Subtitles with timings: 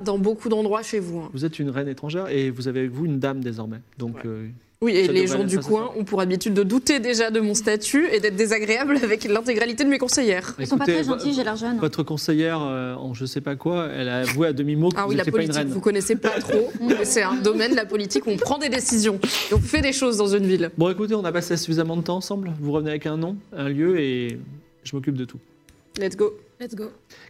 [0.00, 1.20] dans beaucoup d'endroits chez vous.
[1.20, 1.30] hein.
[1.32, 3.78] Vous êtes une reine étrangère et vous avez avec vous une dame désormais.
[3.98, 4.22] Donc, Ouais.
[4.26, 4.46] euh,
[4.82, 8.06] Oui, et les gens du coin ont pour habitude de douter déjà de mon statut
[8.10, 10.54] et d'être désagréables avec l'intégralité de mes conseillères.
[10.58, 11.78] Ils sont pas très gentils, j'ai l'air jeune.
[11.78, 15.02] Votre conseillère euh, en je sais pas quoi, elle a avoué à demi-mot que Ah
[15.04, 15.72] vous oui, la n'étiez pas une politique, reine.
[15.74, 16.72] vous connaissez pas trop.
[17.04, 20.16] c'est un domaine, la politique, où on prend des décisions et on fait des choses
[20.16, 20.70] dans une ville.
[20.78, 22.50] Bon, écoutez, on a passé suffisamment de temps ensemble.
[22.58, 24.38] Vous revenez avec un nom, un lieu et
[24.84, 25.38] je m'occupe de tout.
[25.98, 26.32] Let's go.
[26.58, 26.84] Let's go.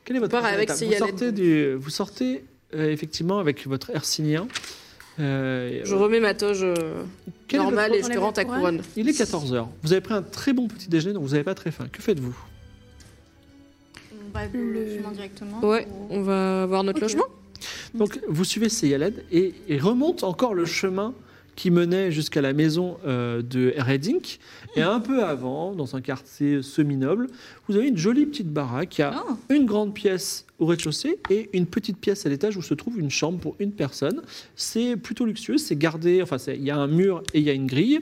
[0.04, 4.46] Quelle est votre vous sortez, du, vous sortez euh, effectivement avec votre hercynien.
[5.18, 6.74] Euh, Je remets ma toge euh,
[7.48, 8.80] quel est votre- normale et je te rends ta couronne.
[8.96, 9.66] Il est 14h.
[9.82, 11.86] Vous avez pris un très bon petit déjeuner, donc vous n'avez pas très faim.
[11.92, 12.34] Que faites-vous?
[14.12, 15.60] On va Le- chemin directement.
[15.64, 17.02] Ouais, ou- on va voir notre Ok.
[17.02, 17.24] logement.
[17.94, 21.12] Donc, vous suivez Seyaled et, et remonte encore le chemin
[21.56, 24.38] qui menait jusqu'à la maison euh, de Reddink.
[24.76, 27.26] Et un peu avant, dans un quartier semi-noble,
[27.68, 31.50] vous avez une jolie petite baraque qui a Oh, une grande pièce au rez-de-chaussée et
[31.52, 34.22] une petite pièce à l'étage où se trouve une chambre pour une personne.
[34.56, 37.54] C'est plutôt luxueux, c'est gardé, enfin, il y a un mur et il y a
[37.54, 38.00] une grille.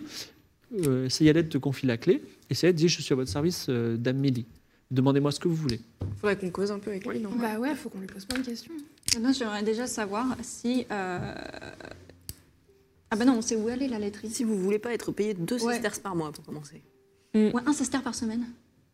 [0.86, 3.96] Euh, Seyaled te confie la clé et Seyaled dit Je suis à votre service, euh,
[3.96, 4.46] Dame Mélie.
[4.90, 5.80] Demandez-moi ce que vous voulez.
[6.20, 7.30] Faudrait qu'on cause un peu avec lui, non?
[7.38, 8.72] Bah ouais, faut qu'on lui pose plein de questions.
[9.20, 10.86] Moi, j'aimerais déjà savoir si.
[13.10, 14.30] Ah bah non, on sait où elle est la laiterie.
[14.30, 15.74] Si vous voulez pas être payé deux Ouais.
[15.74, 16.82] sesterces par mois pour commencer.
[17.34, 18.46] Ouais, un sesterce par semaine.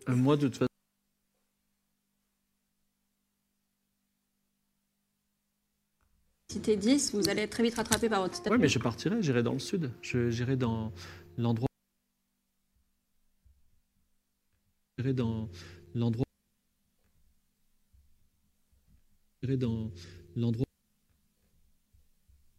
[0.08, 0.68] Euh, moi, de toute façon.
[6.50, 9.22] Si t'es 10, vous allez être très vite rattrapé par votre Oui, mais je partirai,
[9.22, 9.90] j'irai dans le sud.
[10.02, 10.92] Je- J'irai dans
[11.36, 11.68] l'endroit.
[14.98, 15.48] J'irai dans
[15.94, 16.24] l'endroit.
[19.42, 19.90] J'irai dans
[20.36, 20.64] l'endroit.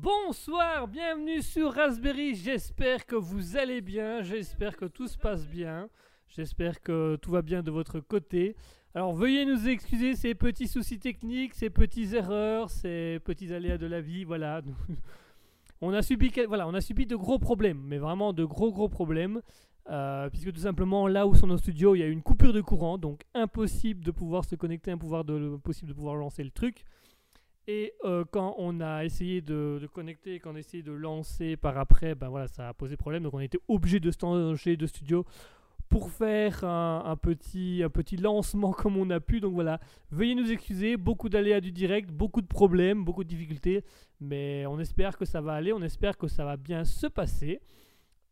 [0.00, 2.36] Bonsoir, bienvenue sur Raspberry.
[2.36, 5.88] J'espère que vous allez bien, j'espère que tout se passe bien,
[6.28, 8.54] j'espère que tout va bien de votre côté.
[8.94, 13.86] Alors veuillez nous excuser ces petits soucis techniques, ces petites erreurs, ces petits aléas de
[13.86, 14.22] la vie.
[14.22, 14.62] Voilà,
[15.80, 18.88] on a subi, voilà, on a subi de gros problèmes, mais vraiment de gros gros
[18.88, 19.42] problèmes.
[19.90, 22.60] euh, puisque tout simplement là où sont nos studios, il y a une coupure de
[22.60, 26.84] courant, donc impossible de pouvoir se connecter, impossible de pouvoir lancer le truc.
[27.70, 31.76] Et euh, quand on a essayé de, connecter, quand on a essayé de lancer par
[31.76, 33.24] après, ben voilà, ça a posé problème.
[33.24, 35.26] Donc on été obligé de se changer de studio
[35.90, 39.40] pour faire un, un petit, un petit lancement comme on a pu.
[39.40, 40.96] Donc voilà, veuillez nous excuser.
[40.96, 43.84] Beaucoup d'aléas du direct, beaucoup de problèmes, beaucoup de difficultés.
[44.18, 47.60] Mais on espère que ça va aller, on espère que ça va bien se passer.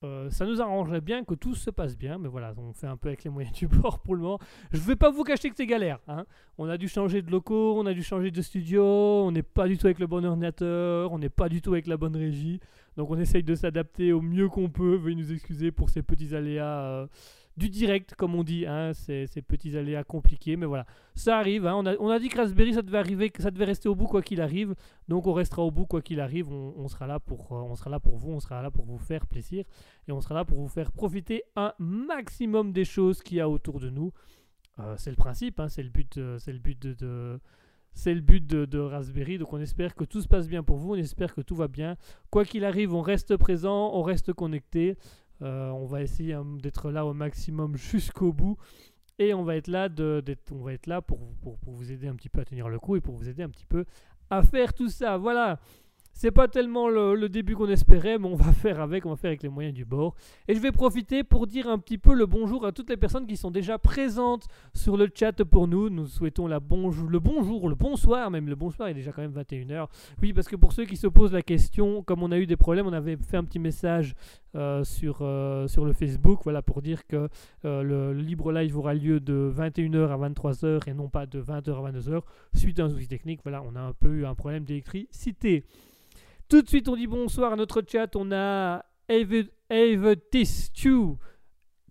[0.05, 2.99] Euh, ça nous arrangerait bien que tout se passe bien, mais voilà, on fait un
[2.99, 4.39] peu avec les moyens du bord pour le moment.
[4.73, 6.01] Je vais pas vous cacher que c'est galère.
[6.07, 6.27] Hein.
[6.59, 9.67] On a dû changer de locaux, on a dû changer de studio, on n'est pas
[9.67, 12.61] du tout avec le bon ordinateur, on n'est pas du tout avec la bonne régie.
[12.97, 14.97] Donc on essaye de s'adapter au mieux qu'on peut.
[14.97, 17.07] Veuillez nous excuser pour ces petits aléas euh,
[17.57, 20.57] du direct, comme on dit, hein, ces, petits aléas compliqués.
[20.57, 21.67] Mais voilà, ça arrive.
[21.67, 21.75] hein.
[21.99, 24.41] On, a, dit que Raspberry, ça devait arriver, ça devait rester au bout quoi qu'il
[24.41, 24.75] arrive.
[25.09, 26.51] Donc on restera au bout quoi qu'il arrive.
[26.51, 28.99] On, sera là pour, euh, on sera là pour vous, on sera là pour vous
[28.99, 29.65] faire plaisir
[30.07, 33.49] et on sera là pour vous faire profiter un maximum des choses qu'il y a
[33.49, 34.13] autour de nous.
[34.79, 37.41] Euh, c'est le principe, hein, c'est le but, euh, c'est le but de,
[37.95, 39.39] c'est le but de Raspberry.
[39.39, 41.69] Donc on espère que tout se passe bien pour vous, on espère que tout va
[41.69, 41.97] bien.
[42.31, 44.99] Quoi qu'il arrive, on reste présent, on reste connecté.
[45.43, 48.57] Euh, on va essayer hein, d'être là au maximum jusqu'au bout.
[49.19, 49.89] Et on va être là,
[50.51, 51.19] on va être là pour,
[51.67, 53.65] vous aider un petit peu à tenir le coup et pour vous aider un petit
[53.65, 53.87] peu
[54.29, 55.17] à faire tout ça.
[55.17, 55.59] Voilà.
[56.19, 59.29] C'est pas tellement le, début qu'on espérait, mais on va faire avec, on va faire
[59.29, 60.15] avec les moyens du bord.
[60.49, 63.27] Et je vais profiter pour dire un petit peu le bonjour à toutes les personnes
[63.27, 65.91] qui sont déjà présentes sur le chat pour nous.
[65.91, 67.11] Nous souhaitons le bonjour,
[67.69, 69.89] le bonsoir, même le bonsoir, il est déjà quand même 21h.
[70.23, 72.57] Oui, parce que pour ceux qui se posent la question, comme on a eu des
[72.57, 74.15] problèmes, on avait fait un petit message
[74.57, 77.29] euh, sur, euh, sur le Facebook, voilà, pour dire que
[77.65, 81.71] euh, le, libre live aura lieu de 21h à 23h et non pas de 20h
[81.87, 82.23] à 22h.
[82.55, 85.65] Suite à un souci technique, voilà, on a un peu eu un problème d'électricité.
[86.49, 88.15] Tout de suite, on dit bonsoir à notre chat.
[88.17, 91.17] On a Eve- Evetis 2,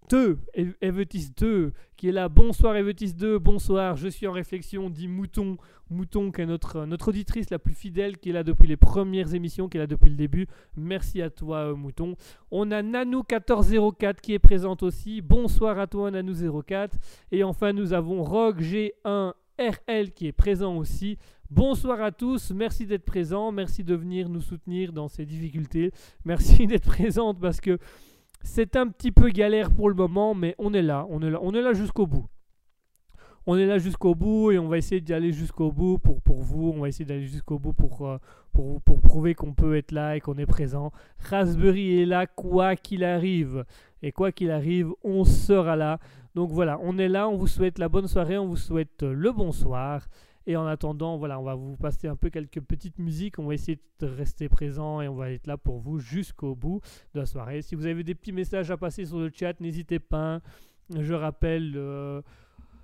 [0.10, 2.30] 2, Ev- Evetis 2, qui est là.
[2.30, 3.96] Bonsoir Evetis 2, bonsoir.
[3.96, 5.58] Je suis en réflexion, dit Mouton.
[5.90, 9.34] Mouton, qui est notre, notre auditrice la plus fidèle, qui est là depuis les premières
[9.34, 10.48] émissions, qui est là depuis le début.
[10.75, 12.16] Merci à toi, euh, Mouton.
[12.52, 15.22] On a Nanou1404 qui est présente aussi.
[15.22, 16.92] Bonsoir à toi, Nanou04.
[17.32, 21.18] Et enfin, nous avons Rogue G1RL qui est présent aussi.
[21.52, 25.92] Bonsoir à tous, merci d'être présents, merci de venir nous soutenir dans ces difficultés,
[26.25, 27.78] merci d'être présente parce que
[28.46, 31.74] c'est un petit peu galère pour le moment, mais on est là, on est là,
[31.74, 32.28] jusqu'au bout.
[33.48, 36.72] On est là jusqu'au bout et on va essayer d'y aller jusqu'au bout pour, vous,
[36.75, 38.18] on va essayer d'aller jusqu'au bout pour, euh,
[38.54, 40.92] pour, pour prouver qu'on peut être là et qu'on est présent.
[41.20, 43.66] Raspberry est là quoi qu'il arrive.
[44.02, 46.00] Et quoi qu'il arrive, on sera là.
[46.36, 49.32] Donc voilà, on est là, on vous souhaite la bonne soirée, on vous souhaite le
[49.32, 50.08] bonsoir.
[50.48, 53.40] Et en attendant, voilà, on va vous passer un peu quelques petites musiques.
[53.40, 56.82] On va essayer de rester présent et on va être là pour vous jusqu'au bout
[57.14, 57.62] de la soirée.
[57.62, 60.42] Si vous avez des petits messages à passer sur le chat, n'hésitez pas.
[60.96, 62.22] Je rappelle euh,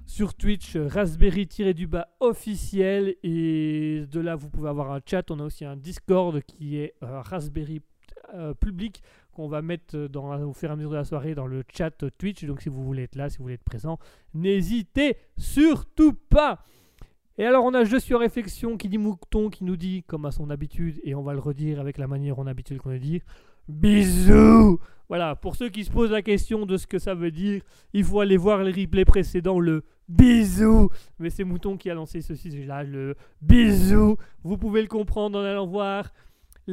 [0.08, 5.30] sur Twitch Raspberry-du-bas officiel et de là vous pouvez avoir un chat.
[5.30, 7.82] On a aussi un Discord qui est euh, Raspberry
[8.34, 9.03] euh, public
[9.34, 11.91] qu'on va mettre dans, au fur et à mesure de la soirée dans le chat
[12.18, 12.44] Twitch.
[12.46, 14.00] Donc si vous voulez être là, si vous voulez être présent,
[14.34, 16.65] n'hésitez surtout pas.
[17.41, 20.25] Et alors on a Je suis en réflexion qui dit Mouton qui nous dit, comme
[20.25, 23.00] à son habitude, et on va le redire avec la manière en habitude qu'on le
[23.00, 23.24] dit,
[23.67, 24.79] bisous.
[25.10, 28.03] Voilà, pour ceux qui se posent la question de ce que ça veut dire, il
[28.03, 30.89] faut aller voir les replays précédents, le bisous.
[31.17, 35.43] Mais c'est Mouton qui a lancé ceci, là, le bisou Vous pouvez le comprendre en
[35.43, 36.13] allant voir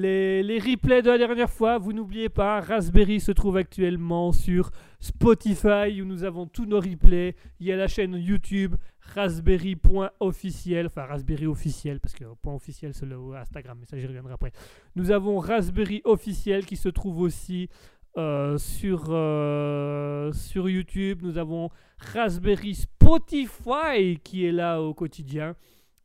[0.01, 1.79] les, replays de la dernière fois.
[1.79, 7.35] Vous n'oubliez pas, Raspberry se trouve actuellement sur Spotify où nous avons tous nos replays.
[7.61, 8.75] Il y a la chaîne YouTube
[9.15, 14.35] raspberry.officiel, enfin Raspberry officiel, parce que point officiel c'est le Instagram, mais ça j'y reviendrai
[14.35, 14.53] après.
[14.97, 17.69] Nous avons Raspberry officiel qui se trouve aussi
[18.17, 21.21] euh, sur, euh, sur YouTube.
[21.23, 25.55] Nous avons Raspberry Spotify qui est là au quotidien.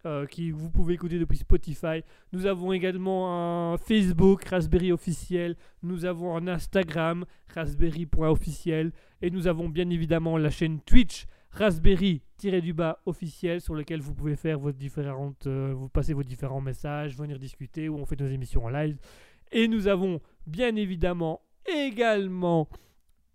[0.05, 2.03] Euh, qui vous pouvez écouter depuis Spotify.
[2.33, 5.55] Nous avons également un Facebook Raspberry officiel.
[5.81, 8.91] Nous avons un Instagram raspberry.officiel
[9.21, 14.59] et nous avons bien évidemment la chaîne Twitch raspberry-du-bas officiel sur lequel vous pouvez faire
[14.59, 18.65] vos différentes euh, vous passer vos différents messages, venir discuter où on fait nos émissions
[18.65, 18.97] en live.
[19.51, 22.67] Et nous avons bien évidemment également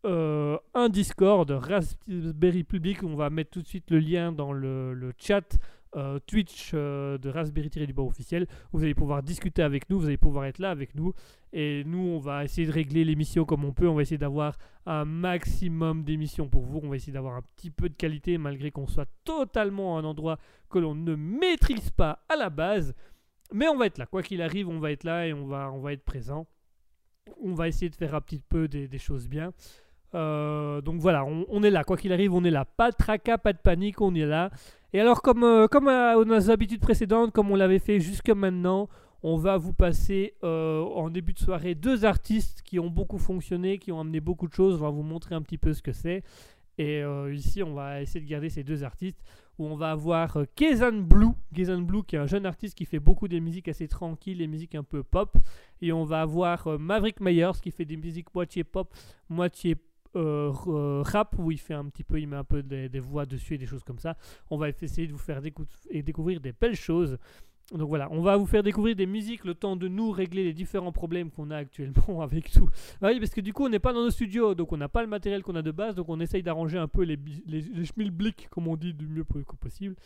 [0.05, 3.03] euh, un Discord Raspberry Public.
[3.03, 5.59] On va mettre tout de suite le lien dans le, le chat
[5.97, 8.47] euh, Twitch euh, de Raspberry du bas officiel.
[8.73, 11.12] Vous allez pouvoir discuter avec nous, vous allez pouvoir être là avec nous.
[11.52, 13.88] Et nous, on va essayer de régler l'émission comme on peut.
[13.88, 16.80] On va essayer d'avoir un maximum d'émissions pour vous.
[16.83, 20.04] On va essayer d'avoir un petit peu de qualité malgré qu'on soit totalement à un
[20.04, 22.95] endroit que l'on ne maîtrise pas à la base.
[23.52, 24.07] Mais on va être là.
[24.07, 26.47] Quoi qu'il arrive, on va être là et on va, on va être présent.
[27.42, 29.52] On va essayer de faire un petit peu des, des choses bien.
[30.14, 31.85] Euh, donc voilà, on, on est là.
[31.85, 32.64] Quoi qu'il arrive, on est là.
[32.64, 34.50] Pas de tracas, pas de panique, on est là.
[34.92, 38.88] Et alors, comme, euh, comme à nos habitudes précédentes, comme on l'avait fait jusque maintenant,
[39.23, 43.78] on va vous passer euh, en début de soirée deux artistes qui ont beaucoup fonctionné,
[43.78, 44.76] qui ont amené beaucoup de choses.
[44.76, 46.23] On va vous montrer un petit peu ce que c'est.
[46.78, 49.21] Et euh, ici, on va essayer de garder ces deux artistes
[49.59, 53.00] où on va avoir Kezan Blue, Kezan Blue qui est un jeune artiste qui fait
[53.00, 55.37] beaucoup des musiques assez tranquilles, des musiques un peu pop.
[55.83, 58.95] Et on va avoir Maverick Myers qui fait des musiques moitié pop,
[59.28, 59.76] moitié
[60.19, 63.25] euh, euh, rap où il fait un petit peu, il met un peu des, voix
[63.25, 64.17] dessus et des choses comme ça.
[64.51, 65.41] On va essayer de vous faire
[65.91, 67.19] et découvrir des belles choses.
[67.73, 70.55] Donc voilà, on va vous faire découvrir des musiques le temps de nous régler les
[70.55, 72.69] différents problèmes qu'on a actuellement avec tout.
[73.03, 74.89] Ah oui, parce que du coup, on n'est pas dans nos studios, donc on n'a
[74.89, 77.61] pas le matériel qu'on a de base, donc on essaye d'arranger un peu les, les,
[77.61, 79.97] les comme on dit, du mieux po- possible.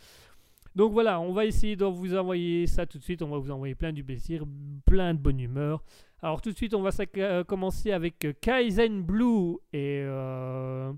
[0.75, 3.21] Donc voilà, on va essayer de vous envoyer ça tout de suite.
[3.21, 4.43] On va vous envoyer plein du plaisir,
[4.85, 5.83] plein de bonne humeur.
[6.23, 10.93] Alors tout de suite, on va euh, commencer avec euh, Kaizen Blue et euh,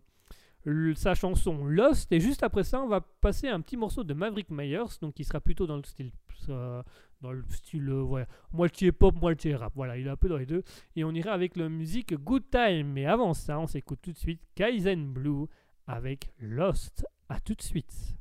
[0.94, 2.12] sa chanson Lost.
[2.12, 5.24] Et juste après ça, on va passer un petit morceau de Maverick Myers, donc qui
[5.24, 6.12] sera plutôt dans le style,
[6.48, 7.92] dans le style,
[8.54, 9.74] moitié pop, moitié rap.
[9.76, 10.62] Voilà, il est un peu dans les deux.
[10.96, 12.92] Et on ira avec la musique Good Time.
[12.94, 15.48] Mais avant ça, on s'écoute tout de suite Kaizen Blue
[15.88, 17.04] avec Lost.
[17.30, 18.16] À tout de suite.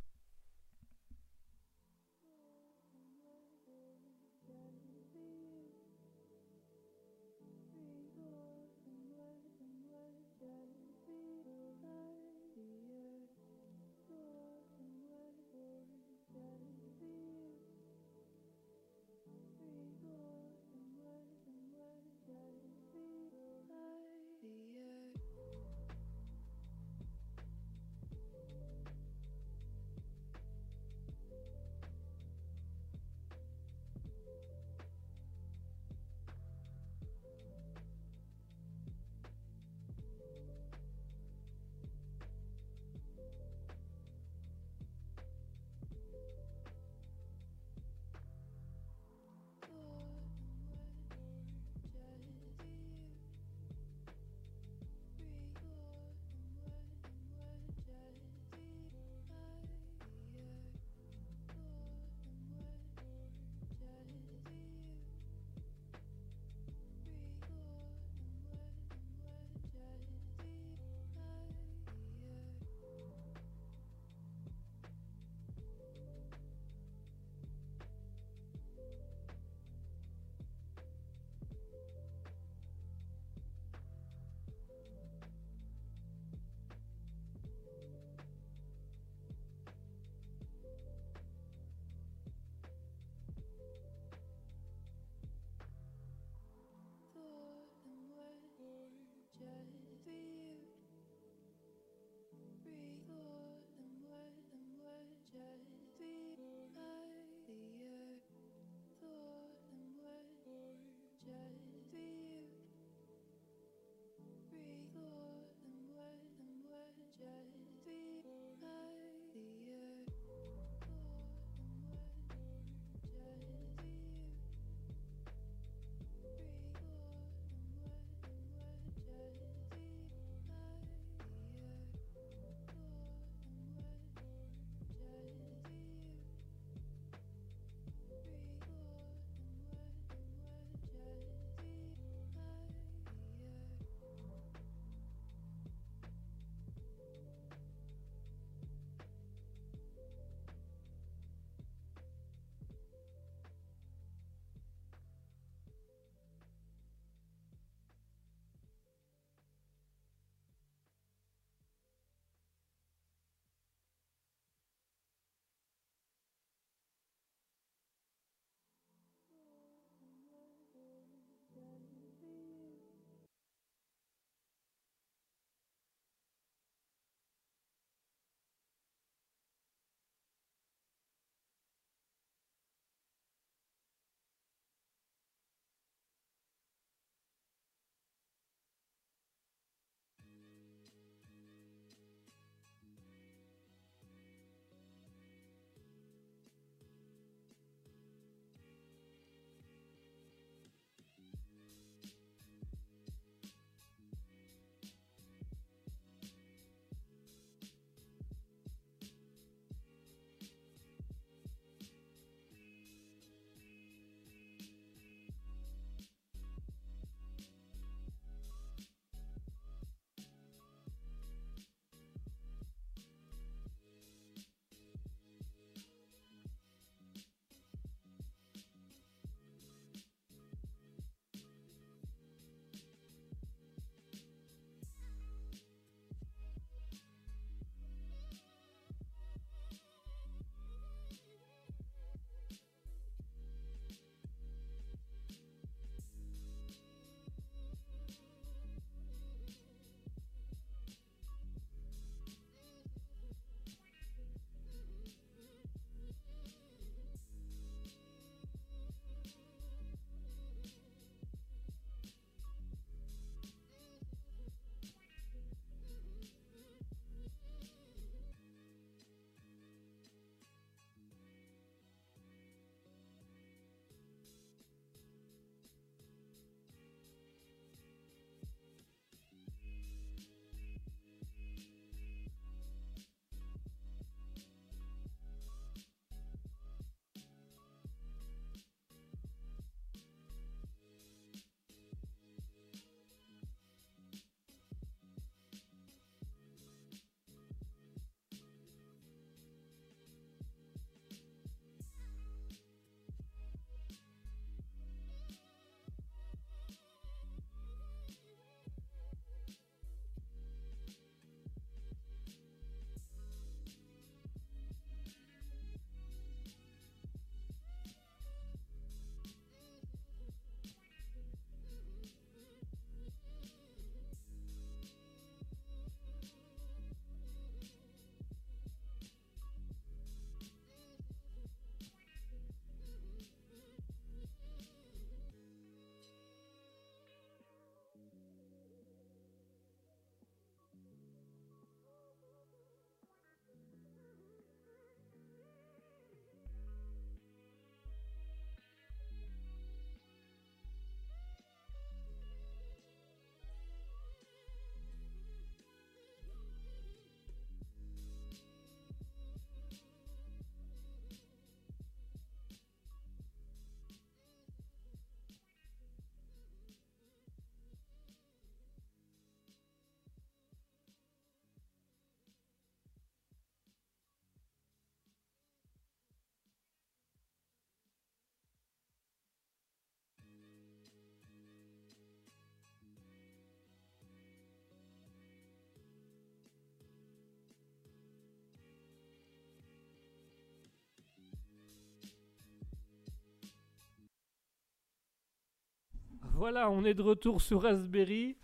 [396.45, 398.37] Voilà, on est de retour sur Raspberry.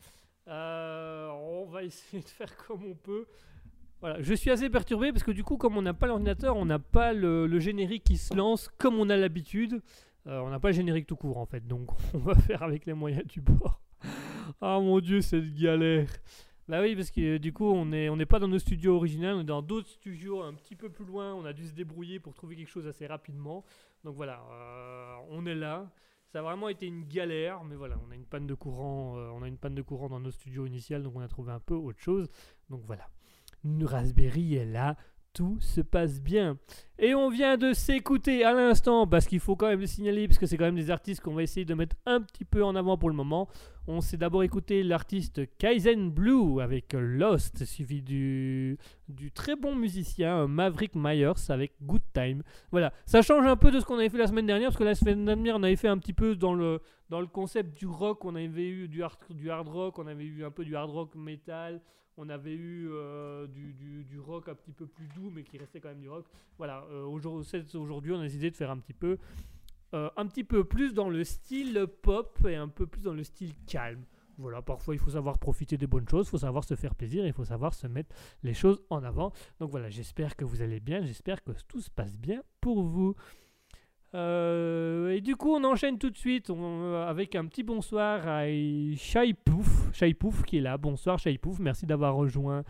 [0.48, 3.26] Euh, on va essayer de faire comme on peut.
[4.00, 6.64] Voilà, je suis assez perturbé parce que du coup, comme on n'a pas l'ordinateur, on
[6.64, 9.82] n'a pas le, générique qui se lance comme on a l'habitude.
[10.26, 12.86] Euh, on n'a pas le générique tout court en fait, donc on va faire avec
[12.86, 13.82] les moyens du bord.
[14.62, 16.08] Ah mon dieu, cette galère.
[16.68, 19.36] Bah oui, parce que du coup, on n'est on n'est pas dans nos studios originaux,
[19.36, 21.34] on est dans d'autres studios un petit peu plus loin.
[21.34, 23.62] On a dû se débrouiller pour trouver quelque chose assez rapidement.
[24.04, 25.92] Donc voilà, euh, on est là.
[26.32, 29.30] Ça a vraiment été une galère, mais voilà, on a une panne de courant, euh,
[29.34, 31.58] on a une panne de courant dans nos studios initiales, donc on a trouvé un
[31.58, 32.28] peu autre chose.
[32.68, 33.08] Donc voilà,
[33.64, 34.96] une Raspberry est là,
[35.32, 36.58] tout se passe bien.
[36.98, 40.38] Et on vient de s'écouter à l'instant, parce qu'il faut quand même le signaler, parce
[40.38, 42.76] que c'est quand même des artistes qu'on va essayer de mettre un petit peu en
[42.76, 43.48] avant pour le moment.
[43.86, 48.76] On s'est d'abord écouté l'artiste Kaizen Blue avec Lost, suivi du,
[49.08, 52.42] du très bon musicien Maverick Myers avec Good Time.
[52.70, 54.84] Voilà, ça change un peu de ce qu'on avait fait la semaine dernière, parce que
[54.84, 57.86] la semaine dernière on avait fait un petit peu dans le, dans le concept du
[57.86, 60.76] rock, on avait eu du hard, du hard rock, on avait eu un peu du
[60.76, 61.80] hard rock metal,
[62.16, 65.88] on avait eu euh, du, rock un petit peu plus doux, mais qui restait quand
[65.88, 66.26] même du rock.
[66.58, 69.18] Voilà, euh, aujourd'hui, on a décidé de faire un petit peu,
[69.94, 73.24] euh, un petit peu plus dans le style pop et un peu plus dans le
[73.24, 74.04] style calme.
[74.38, 77.26] Voilà, parfois il faut savoir profiter des bonnes choses, il faut savoir se faire plaisir,
[77.26, 79.32] il faut savoir se mettre les choses en avant.
[79.58, 83.14] Donc voilà, j'espère que vous allez bien, j'espère que tout se passe bien pour vous.
[84.14, 88.46] Euh, et du coup, on enchaîne tout de suite euh, avec un petit bonsoir à
[88.96, 90.76] Shaipouf, Shaipouf qui est là.
[90.78, 92.64] Bonsoir Shaipouf, merci d'avoir rejoint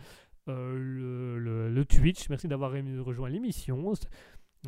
[0.49, 3.93] euh, le, Twitch, merci d'avoir rejoint l'émission.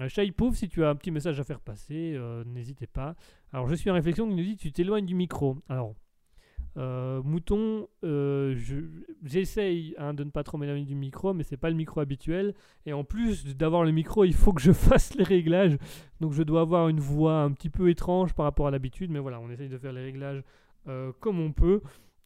[0.08, 3.16] Shaipouf, si tu as un petit message à faire passer, n'hésitez pas.
[3.52, 5.58] Alors, je suis en réflexion qui nous dit tu t'éloignes du micro.
[5.70, 5.94] Alors,
[6.78, 11.58] euh, Mouton, euh, je- j'essaye hein, de ne pas trop m'éloigner du micro, mais c'est
[11.58, 12.54] pas le micro habituel.
[12.86, 15.78] Et en plus d'avoir le micro, il faut que je fasse les réglages.
[16.20, 19.20] Donc je dois avoir une voix un petit peu étrange par rapport à l'habitude, mais
[19.20, 20.44] voilà, on essaye de faire les réglages
[20.88, 21.82] euh, comme on peut.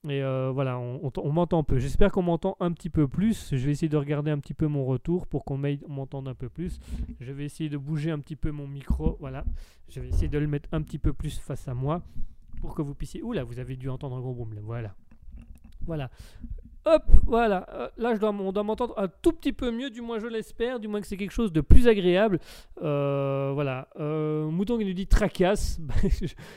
[0.07, 1.79] Et euh, voilà, on, on m'entend peu.
[1.79, 3.49] J'espère qu'on m'entend un petit peu plus.
[3.53, 5.57] Je vais essayer de regarder un petit peu mon retour pour qu'on
[5.89, 6.79] m'entende un peu plus.
[7.19, 9.17] Je vais essayer de bouger un petit peu mon micro.
[9.19, 9.43] Voilà,
[9.89, 12.03] je vais essayer de le mettre un petit peu plus face à moi
[12.62, 13.22] pour que vous puissiez.
[13.24, 14.62] Oula, vous avez dû entendre un gros boom là.
[14.63, 14.96] Voilà.
[15.86, 16.10] Voilà.
[16.89, 17.67] Hop, voilà.
[17.74, 20.28] Euh, là, je dois, on doit m'entendre un tout petit peu mieux, du moins je
[20.28, 22.39] l'espère, du moins que c'est quelque chose de plus agréable.
[22.82, 23.89] Euh, voilà.
[24.00, 25.80] Euh, Mouton qui nous dit tracasse.
[25.88, 25.93] Bah,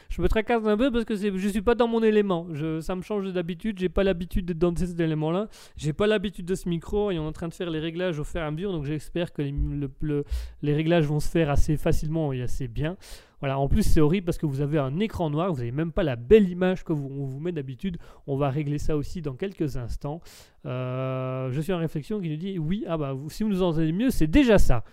[0.09, 2.47] je, me tracasse un peu parce que je suis pas dans mon élément.
[2.81, 3.81] Ça me change d'habitude.
[3.81, 5.49] J'ai pas l'habitude d'être dans cet élément-là.
[5.77, 8.21] J'ai pas l'habitude de ce micro et on est en train de faire les réglages
[8.21, 8.71] au fur et à mesure.
[8.71, 10.25] Donc j'espère que les, le- le-
[10.63, 12.97] les réglages vont se faire assez facilement et assez bien.
[13.41, 15.93] Voilà, en plus c'est horrible parce que vous avez un écran noir, vous n'avez même
[15.93, 17.99] pas la belle image que vous, met d'habitude.
[18.27, 20.21] On va régler ça aussi dans quelques instants.
[20.67, 23.93] Euh, je suis en réflexion qui nous dit oui, ah bah si vous nous entendez
[23.93, 24.85] mieux, c'est déjà ça.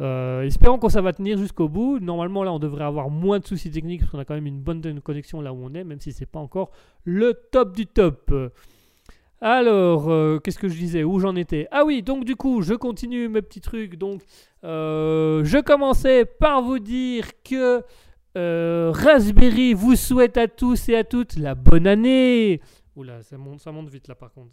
[0.00, 2.00] Euh, espérons que ça va tenir jusqu'au bout.
[2.00, 4.60] Normalement là on devrait avoir moins de soucis techniques parce qu'on a quand même une
[4.60, 6.72] bonne connexion là où on est, même si c'est pas encore
[7.04, 8.32] le top du top.
[9.44, 11.66] Alors, euh, qu'est-ce que je disais Où j'en étais?
[11.72, 13.96] Ah oui, donc du coup, je continue mes petits trucs.
[13.96, 14.22] Donc,
[14.62, 17.82] euh, je commençais par vous dire que
[18.38, 22.60] euh, Raspberry vous souhaite à tous et à toutes la bonne année.
[22.94, 24.52] Oula, ça monte, vite là par contre.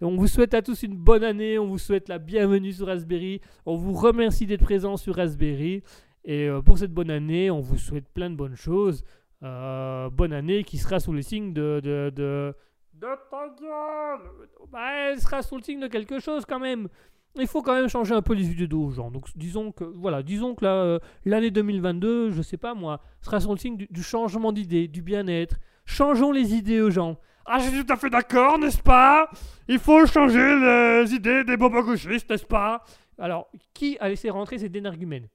[0.00, 1.58] On vous souhaite à tous une bonne année.
[1.58, 3.40] On vous souhaite la bienvenue sur Raspberry.
[3.66, 5.82] On vous remercie d'être présent sur Raspberry.
[6.24, 9.02] Et pour cette bonne année, on vous souhaite plein de bonnes choses.
[9.40, 12.54] Bonne année qui sera sous le signe de,
[13.00, 14.66] de.
[14.70, 16.88] Bah, elle sera sous le signe de quelque chose quand même.
[17.36, 19.10] Il faut quand même changer un peu les idées aux gens.
[19.10, 23.52] Donc disons que voilà, disons que euh, l'année 2022, je sais pas moi, sera sur
[23.52, 25.56] le signe du, changement d'idées, du bien-être.
[25.84, 27.18] Changeons les idées aux gens.
[27.46, 29.30] Ah, je suis tout à fait d'accord, n'est-ce pas?
[29.68, 32.84] Il faut changer les idées des bobogauchistes, n'est-ce pas?
[33.18, 35.28] Alors, qui a laissé rentrer ces énergumènes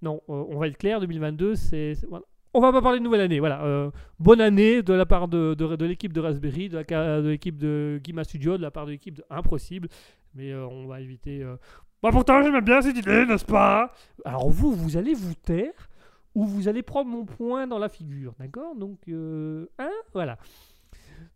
[0.00, 1.94] Non, euh, on va être clair, 2022, c'est...
[1.96, 2.24] c'est- voilà.
[2.52, 3.62] On va pas parler de nouvelle année, voilà.
[3.64, 8.00] euh, bonne année de la part de, l'équipe de Raspberry, de ca- de l'équipe de
[8.02, 9.88] Guima Studio, de la part de l'équipe de Impossible.
[10.34, 11.42] Mais euh, on va éviter...
[11.44, 11.56] euh,
[12.02, 13.92] Bah pourtant, j'aime bien cette idée, n'est-ce pas?
[14.24, 15.88] Alors vous, vous allez vous taire
[16.34, 18.74] ou vous allez prendre mon point dans la figure, d'accord?
[18.76, 20.36] Donc, euh, hein Voilà.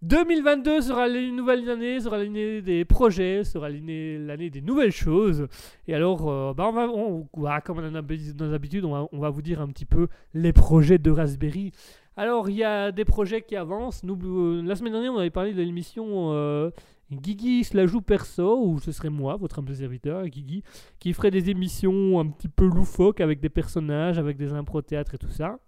[0.02, 5.46] 2022 sera une nouvelle année, sera l'année des projets, sera l'année des nouvelles choses.
[5.86, 6.86] Et alors, euh, bah, on va,
[7.32, 10.52] voilà, comme on a dans l'habitude, on on va vous dire un petit peu les
[10.52, 11.72] projets de Raspberry.
[12.16, 14.02] Alors, il y a des projets qui avancent.
[14.04, 16.70] Euh, la semaine dernière, on avait parlé de l'émission euh,
[17.10, 20.62] Guigui se la joue perso, ou ce serait moi, votre humble serviteur, Guigui,
[21.00, 25.18] qui ferait des émissions un petit peu loufoques avec des personnages, avec des impro-théâtres et
[25.18, 25.58] tout ça.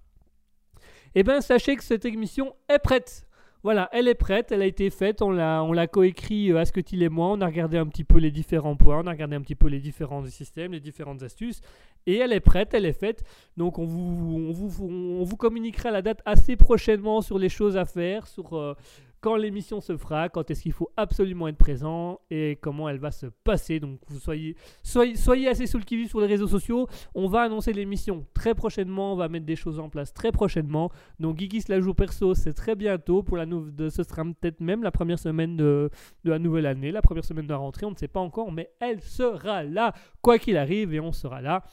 [1.15, 3.26] Eh bien, sachez que cette émission est prête.
[3.67, 7.03] Voilà, elle est prête, elle a été faite, on l'a, on l'a coécrit euh, Asketil
[7.03, 9.41] et moi, on a regardé un petit peu les différents points, on a regardé un
[9.41, 11.63] petit peu les différents systèmes, les différentes astuces,
[12.07, 13.25] et elle est prête, elle est faite.
[13.57, 18.29] Donc on vous, on vous, communiquera la date assez prochainement sur les choses à faire,
[18.29, 18.75] sur euh,
[19.27, 23.11] quand l'émission se fera, quand est-ce qu'il faut absolument être présent et comment elle va
[23.11, 23.81] se passer.
[23.81, 26.87] Donc vous soyez, soyez, assez sous le qui sur les réseaux sociaux.
[27.13, 30.93] On va annoncer l'émission très prochainement, on va mettre des choses en place très prochainement.
[31.19, 33.25] Donc Geeky la joue perso, c'est très bientôt.
[33.25, 35.91] Pour la de, ce sera peut-être même la première semaine de,
[36.23, 38.53] de la nouvelle année, la première semaine de la rentrée, on ne sait pas encore,
[38.53, 41.65] mais elle sera là, quoi qu'il arrive, et on sera là.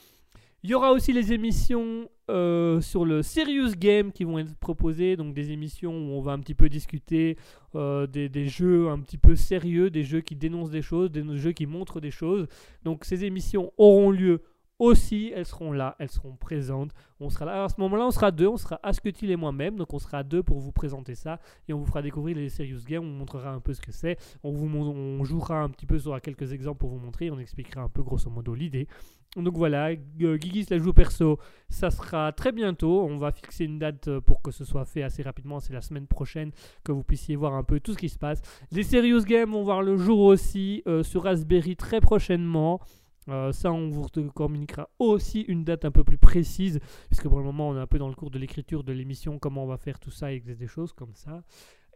[0.64, 5.14] Il y aura aussi les émissions euh, sur le Serious Game qui vont être proposées,
[5.14, 7.36] donc des émissions où on va un petit peu discuter
[7.74, 11.52] euh, des, jeux un petit peu sérieux, des jeux qui dénoncent des choses, des jeux
[11.52, 12.46] qui montrent des choses.
[12.82, 14.40] Donc ces émissions auront lieu
[14.78, 16.92] aussi, elles seront là, elles seront présentes.
[17.20, 17.64] On sera là.
[17.64, 20.42] À ce moment-là, on sera deux, on sera Asketil et moi-même, donc on sera deux
[20.42, 23.50] pour vous présenter ça et on vous fera découvrir les Serious Games, on vous montrera
[23.50, 26.98] un peu ce que c'est, on jouera un petit peu sur quelques exemples pour vous
[26.98, 28.88] montrer, on expliquera un peu grosso modo l'idée.
[29.36, 33.02] Donc voilà, euh, Guigui la joue perso, ça sera très bientôt.
[33.02, 35.60] On va fixer une date euh, pour que ce soit fait assez rapidement.
[35.60, 36.52] C'est la semaine prochaine
[36.84, 38.40] que vous puissiez voir un peu tout ce qui se passe.
[38.70, 42.80] Les Serious Games vont voir le jour aussi euh, sur Raspberry très prochainement.
[43.28, 47.44] Euh, ça, on vous communiquera aussi une date un peu plus précise, puisque pour le
[47.44, 49.78] moment, on est un peu dans le cours de l'écriture de l'émission, comment on va
[49.78, 51.42] faire tout ça et des choses comme ça.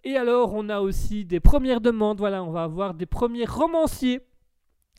[0.05, 2.19] Et alors, on a aussi des premières demandes.
[2.19, 4.21] Voilà, on va avoir des premiers romanciers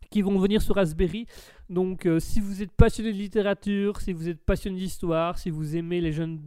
[0.10, 1.26] qui vont venir sur Raspberry.
[1.69, 5.76] Donc, euh, si vous êtes passionné de littérature, si vous êtes passionné d'histoire, si vous
[5.76, 6.39] aimez les jeunes,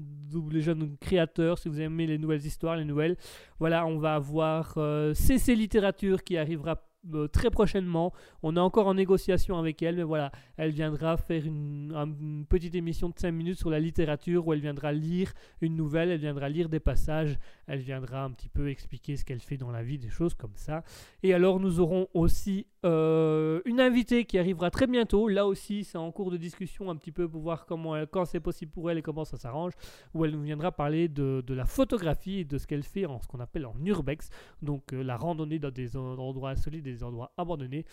[0.51, 3.17] les jeunes créateurs, si vous aimez les nouvelles histoires, les nouvelles,
[3.61, 6.83] voilà, on va avoir euh, CC Littérature qui arrivera
[7.15, 8.13] euh, très prochainement.
[8.45, 12.47] On est encore en négociation avec elle, mais voilà, elle viendra faire une, un- une
[12.47, 16.21] petite émission de 5 minutes sur la littérature où elle viendra lire une nouvelle, elle
[16.21, 19.83] viendra lire des passages, elle viendra un petit peu expliquer ce qu'elle fait dans la
[19.83, 20.85] vie, des choses comme ça.
[21.25, 25.29] Et alors, nous aurons aussi euh, une invitée qui arrivera très bientôt.
[25.29, 28.41] Là aussi, c'est en cours de discussion un petit peu pour voir comment quand c'est
[28.41, 29.73] possible pour elle et comment ça s'arrange.
[30.15, 33.29] Où elle nous viendra parler de, la photographie et de ce qu'elle fait en ce
[33.29, 34.31] qu'on appelle en urbex.
[34.63, 37.85] Donc, euh, la randonnée dans des en- endroits solides, des endroits abandonnés.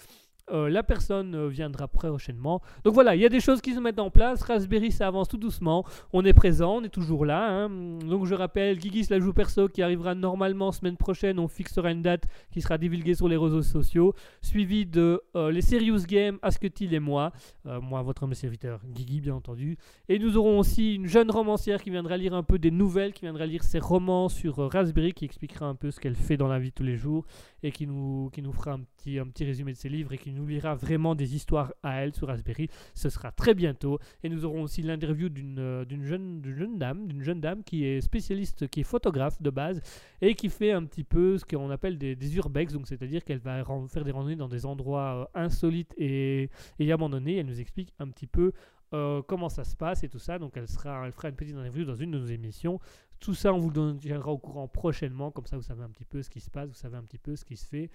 [0.52, 2.62] Euh, la personne euh, viendra prochainement.
[2.84, 4.42] Donc voilà, il y a des choses qui se mettent en place.
[4.42, 5.86] Raspberry, ça avance tout doucement.
[6.14, 7.50] On est présent, on est toujours là.
[7.50, 7.70] hein.
[8.00, 11.40] Donc je rappelle, Guigui la joue perso qui arrivera normalement semaine prochaine.
[11.40, 14.14] On fixera une date qui sera divulguée sur les réseaux sociaux.
[14.42, 17.32] Suivi de euh, les Serious Games, Asketil et moi.
[17.66, 19.78] Moi, votre homme serviteur, Guigui, bien entendu.
[20.08, 23.22] Et nous aurons aussi une jeune romancière qui viendra lire un peu des nouvelles, qui
[23.22, 26.58] viendra lire ses romans sur Raspberry, qui expliquera un peu ce qu'elle fait dans la
[26.58, 27.26] vie tous les jours
[27.62, 30.18] et qui nous, qui nous fera un petit, un petit résumé de ses livres et
[30.18, 32.70] qui nous lira vraiment des histoires à elle sur Raspberry.
[32.94, 34.00] Ce sera très bientôt.
[34.24, 38.02] Et nous aurons aussi l'interview d'une euh, jeune, jeune dame, d'une jeune dame qui est
[38.02, 39.82] spécialiste, qui est photographe de base
[40.22, 43.40] et qui fait un petit peu ce qu'on appelle des, des urbex, donc c'est-à-dire qu'elle
[43.40, 46.50] va faire des randonnées dans des endroits euh, insolites et,
[46.80, 47.38] et abandonnés.
[47.38, 48.52] Elle nous explique un petit peu
[48.94, 50.40] euh, comment ça se passe et tout ça.
[50.40, 52.80] Donc elle, sera, elle fera une petite interview dans une de nos émissions.
[53.20, 56.06] Tout ça, on vous le tiendra au courant prochainement, comme ça vous savez un petit
[56.06, 57.90] peu ce qui se passe, vous savez un petit peu ce qui se fait.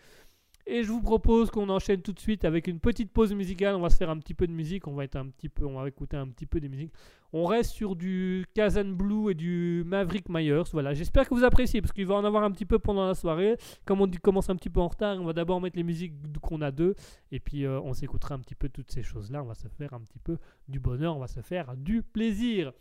[0.67, 3.75] Et je vous propose qu'on enchaîne tout de suite avec une petite pause musicale.
[3.75, 4.87] On va se faire un petit peu de musique.
[4.87, 6.91] On va être un petit peu, on va écouter un petit peu de musique.
[7.35, 10.63] On reste sur du Kazan Blue et du Maverick Myers.
[10.73, 10.95] Voilà.
[10.95, 13.59] J'espère que vous appréciez parce qu'il va en avoir un petit peu pendant la soirée.
[13.85, 16.63] Comme on commence un petit peu en retard, on va d'abord mettre les musiques qu'on
[16.63, 16.95] a deux
[17.31, 19.43] et puis euh, on s'écoutera un petit peu toutes ces choses-là.
[19.43, 21.15] On va se faire un petit peu du bonheur.
[21.15, 22.73] On va se faire du plaisir.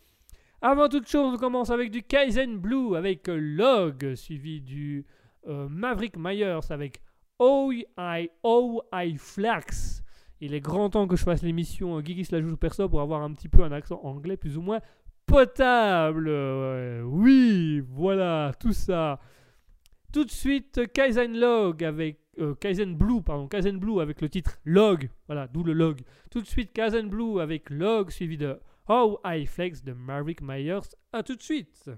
[0.62, 5.06] Avant toute chose, on commence avec du Kaizen Blue avec Log, suivi du
[5.48, 7.03] euh, Maverick Myers avec
[7.40, 10.04] Oh I Oh I Flax.
[10.40, 13.22] Il est grand temps que je fasse l'émission euh, Geeky la joue perso pour avoir
[13.22, 14.82] un petit peu un accent anglais plus ou moins
[15.26, 16.30] potable.
[17.06, 19.20] Oui, voilà, tout ça.
[20.12, 22.54] Tout de suite, Kaizen Log avec euh,
[22.94, 23.48] Blue, pardon,
[24.00, 25.10] avec le titre Log.
[25.28, 26.02] Voilà, d'où le log.
[26.30, 30.88] Tout de suite, Kaizen Blue avec Log suivi de How I Flex de Maverick Myers.
[31.12, 31.90] À tout de suite.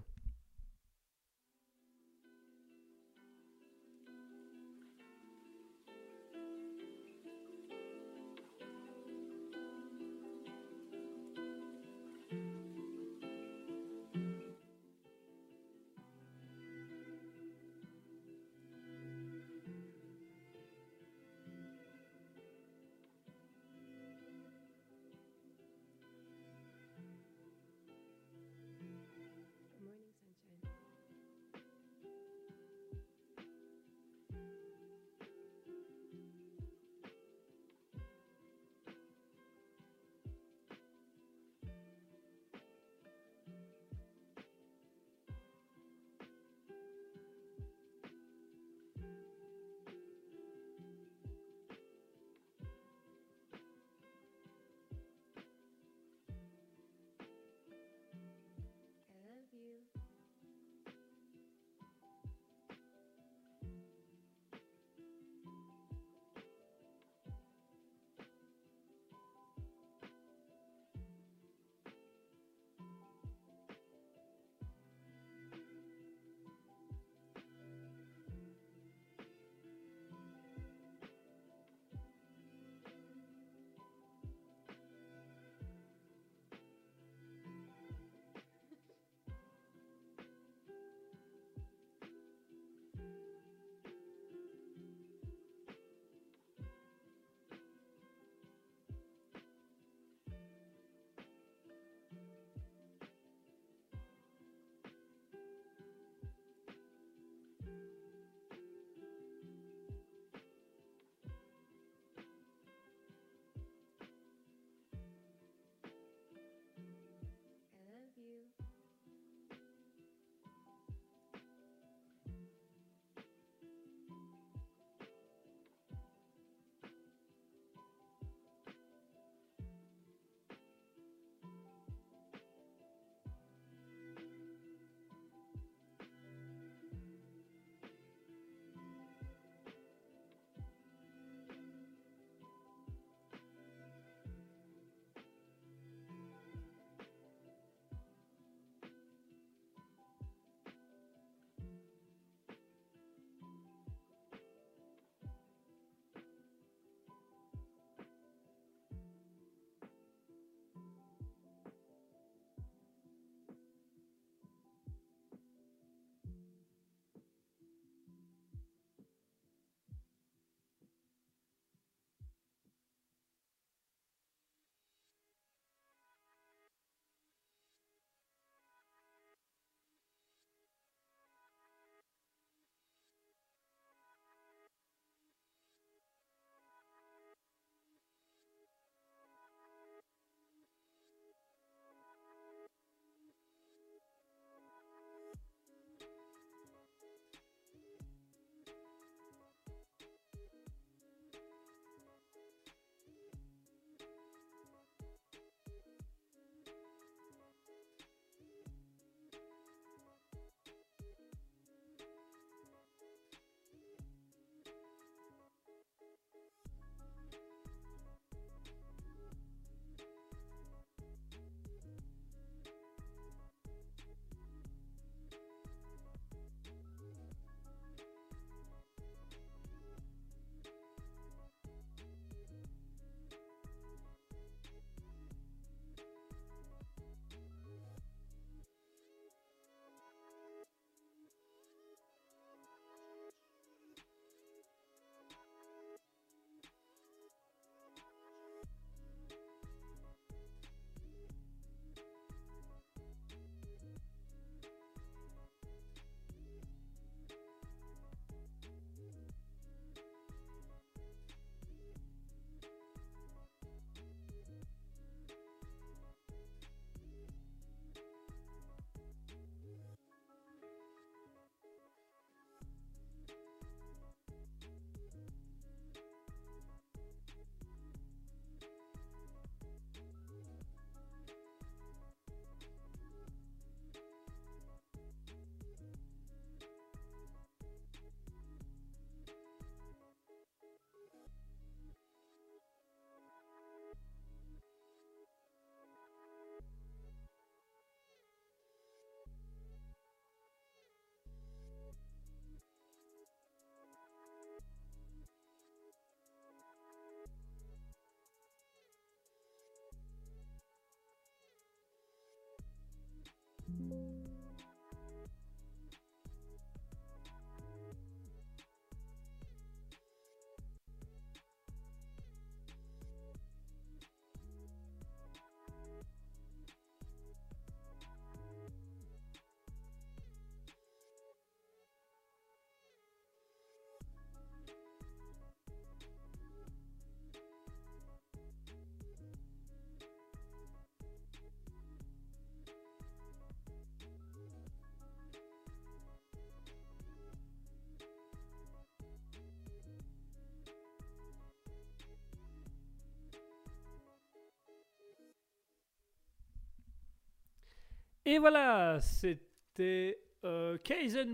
[358.27, 360.77] Et voilà, c'était euh,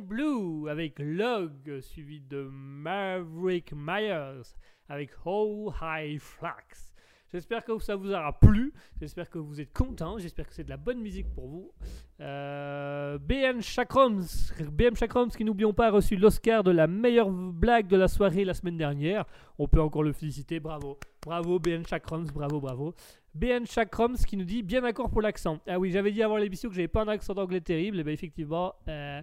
[0.03, 4.41] Blue avec Log, suivi de Maverick Myers
[4.89, 6.91] avec How High Flax.
[7.31, 10.69] J'espère que ça vous aura plu, j'espère que vous êtes contents, j'espère que c'est de
[10.69, 11.71] la bonne musique pour vous.
[12.19, 14.25] Euh, BM Chakrams,
[14.69, 18.43] BM Chakrams qui n'oublions pas a reçu l'Oscar de la meilleure blague de la soirée
[18.43, 19.23] la semaine dernière.
[19.57, 20.99] On peut encore le féliciter, bravo.
[21.21, 22.93] Bravo BN Chakrams, bravo, bravo.
[23.33, 25.59] BN Chakrams qui nous dit bien d'accord pour l'accent.
[25.67, 27.99] Ah oui, j'avais dit avant l'émission que j'avais pas un accent d'anglais terrible.
[27.99, 29.21] Et bien effectivement, euh,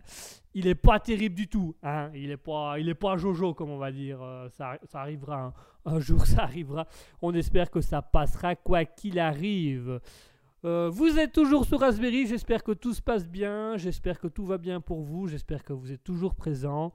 [0.55, 1.75] il est pas terrible du tout.
[1.83, 2.11] Hein.
[2.15, 4.23] Il est pas, il est pas Jojo comme on va dire.
[4.23, 5.53] Euh, ça, arrivera un,
[5.85, 6.87] un jour, ça arrivera.
[7.21, 10.01] On espère que ça passera quoi qu'il arrive.
[10.65, 14.45] Euh, vous êtes toujours sur Raspberry, j'espère que tout se passe bien, j'espère que tout
[14.45, 16.93] va bien pour vous, j'espère que vous êtes toujours présent.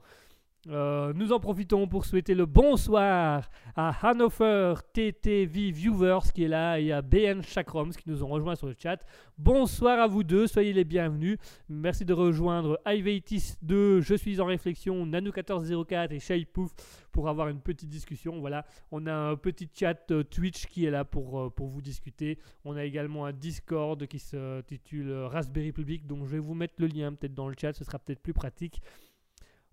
[0.68, 6.80] Euh, nous en profitons pour souhaiter le bonsoir à Hanover TTV Viewers qui est là
[6.80, 9.04] et à BN Chakroms qui nous ont rejoints sur le chat.
[9.36, 11.36] Bonsoir à vous deux, soyez les bienvenus.
[11.68, 16.70] Merci de rejoindre Ivaitis 2, Je suis en réflexion, Nano1404 et Shaipouf
[17.12, 18.40] pour avoir une petite discussion.
[18.40, 21.82] Voilà, on a un petit chat euh, Twitch qui est là pour, euh, pour vous
[21.82, 22.38] discuter.
[22.64, 26.74] On a également un Discord qui se titule Raspberry Public, donc je vais vous mettre
[26.78, 28.80] le lien peut-être dans le chat, ce sera peut-être plus pratique.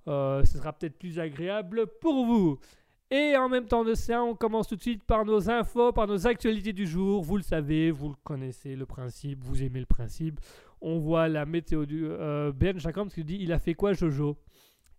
[0.08, 2.58] Euh, ce sera peut-être plus agréable pour vous.
[3.12, 6.08] Et en même temps de ça, on commence tout de suite par nos infos, par
[6.08, 7.22] nos actualités du jour.
[7.22, 10.40] Vous le savez, vous le connaissez le principe, vous aimez le principe.
[10.80, 14.38] On voit la météo du euh, Ben Chakram qui dit il a fait quoi Jojo?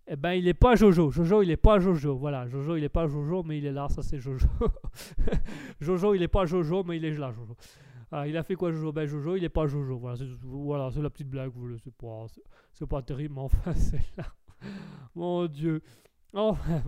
[0.06, 1.10] Eh ben il est pas Jojo.
[1.10, 2.14] Jojo il est pas Jojo.
[2.16, 4.46] Voilà, Jojo il est pas Jojo mais il est là, ça c'est Jojo.
[5.80, 7.56] Jojo il est pas Jojo mais il est là Jojo.
[8.10, 8.92] Ah, il a fait quoi Jojo?
[8.92, 9.98] Ben Jojo il est pas Jojo.
[10.42, 11.50] Voilà, c'est la petite blague.
[11.54, 12.42] Vous c'est pas, c'est-
[12.74, 14.24] c'est pas terrible, mais enfin c'est là.
[15.14, 15.82] Mon Dieu.
[16.32, 16.82] Enfin,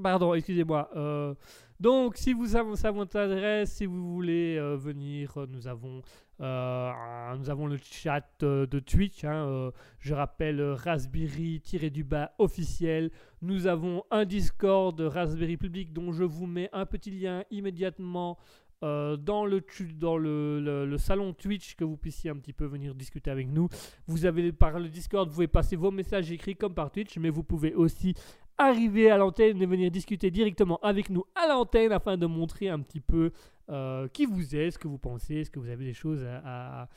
[0.00, 0.90] Pardon, excusez-moi.
[0.96, 1.34] Euh,
[1.78, 6.02] donc, si vous, ça ça vous intéresse, si vous voulez euh, venir, euh, nous avons,
[6.38, 9.24] nous avons le chat de Twitch.
[9.24, 13.10] hein, je rappelle euh, Raspberry-du-bas officiel.
[13.42, 18.38] Nous avons un Discord Raspberry public dont je vous mets un petit lien immédiatement
[18.82, 19.64] euh, dans, le,
[19.94, 23.68] dans le salon Twitch que vous puissiez un petit peu venir discuter avec nous.
[24.06, 27.30] Vous avez par le Discord, vous pouvez passer vos messages écrits comme par Twitch, mais
[27.30, 28.14] vous pouvez aussi
[28.58, 32.80] arriver à l'antenne et venir discuter directement avec nous à l'antenne afin de montrer un
[32.80, 33.30] petit peu
[33.70, 36.88] euh, qui vous êtes, ce que vous pensez, est-ce que vous avez des choses à,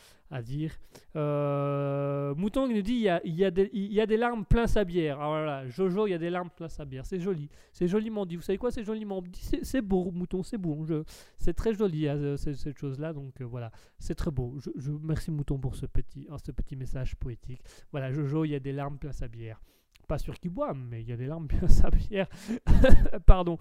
[0.41, 0.73] dire.
[1.15, 5.19] Euh, Mouton nous dit il y a, des- y a des larmes plein sa bière.
[5.19, 7.05] Alors voilà, Jojo, il y a des larmes plein sa bière.
[7.05, 7.49] C'est joli.
[7.71, 8.35] C'est joliment dit.
[8.35, 8.71] Vous savez quoi?
[8.71, 9.39] C'est joliment dit.
[9.63, 10.83] C'est- beau, Mouton, c'est beau.
[10.85, 11.03] Je-
[11.37, 13.13] C'est très joli hein, cette, cette chose-là.
[13.13, 14.55] Donc euh, voilà, c'est très beau.
[14.59, 17.61] Je, je- merci Mouton pour ce petit, hein, ce petit message poétique.
[17.91, 19.61] Voilà, Jojo, il y a des larmes plein sa bière.
[20.07, 22.27] Pas sûr qu'il boit, mais il y a des larmes plein sa bière.
[23.25, 23.57] Pardon.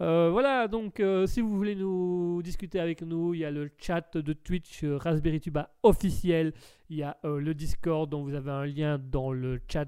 [0.00, 3.70] Euh, voilà, donc euh, si vous voulez nous discuter avec nous, il y a le
[3.78, 6.54] chat de Twitch euh, Raspberry Tuba officiel,
[6.88, 9.86] il y a le Discord dont vous avez un lien dans le chat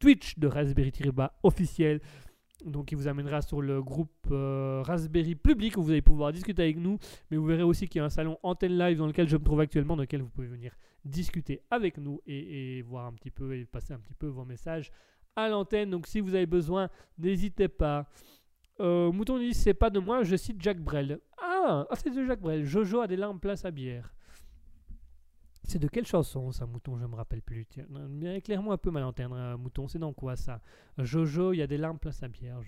[0.00, 2.00] Twitch de Raspberry Tuba officiel.
[2.66, 6.76] Donc il vous amènera sur le groupe Raspberry public où vous allez pouvoir discuter avec
[6.76, 6.98] nous.
[7.30, 9.42] Mais vous verrez aussi qu'il y a un salon antenne live dans lequel je me
[9.42, 13.56] trouve actuellement, dans lequel vous pouvez venir discuter avec nous et, voir un petit peu
[13.56, 14.90] et passer un petit peu vos messages
[15.36, 15.90] à l'antenne.
[15.90, 16.88] Donc si vous avez besoin,
[17.18, 18.06] n'hésitez pas.
[18.80, 21.20] Euh, Mouton dit c'est pas de moi, je cite Jacques Brel.
[21.38, 22.64] Ah, ah, c'est de Jacques Brel.
[22.64, 24.14] Jojo a des larmes plein sa bière.
[25.64, 26.98] C'est de quelle chanson ça, Mouton?
[26.98, 27.66] Je me rappelle plus.
[28.34, 29.86] Éclaire-moi un peu ma lanterne, euh, Mouton.
[29.86, 30.60] C'est dans quoi ça?
[30.98, 32.60] Jojo, il y a des larmes plein sa bière.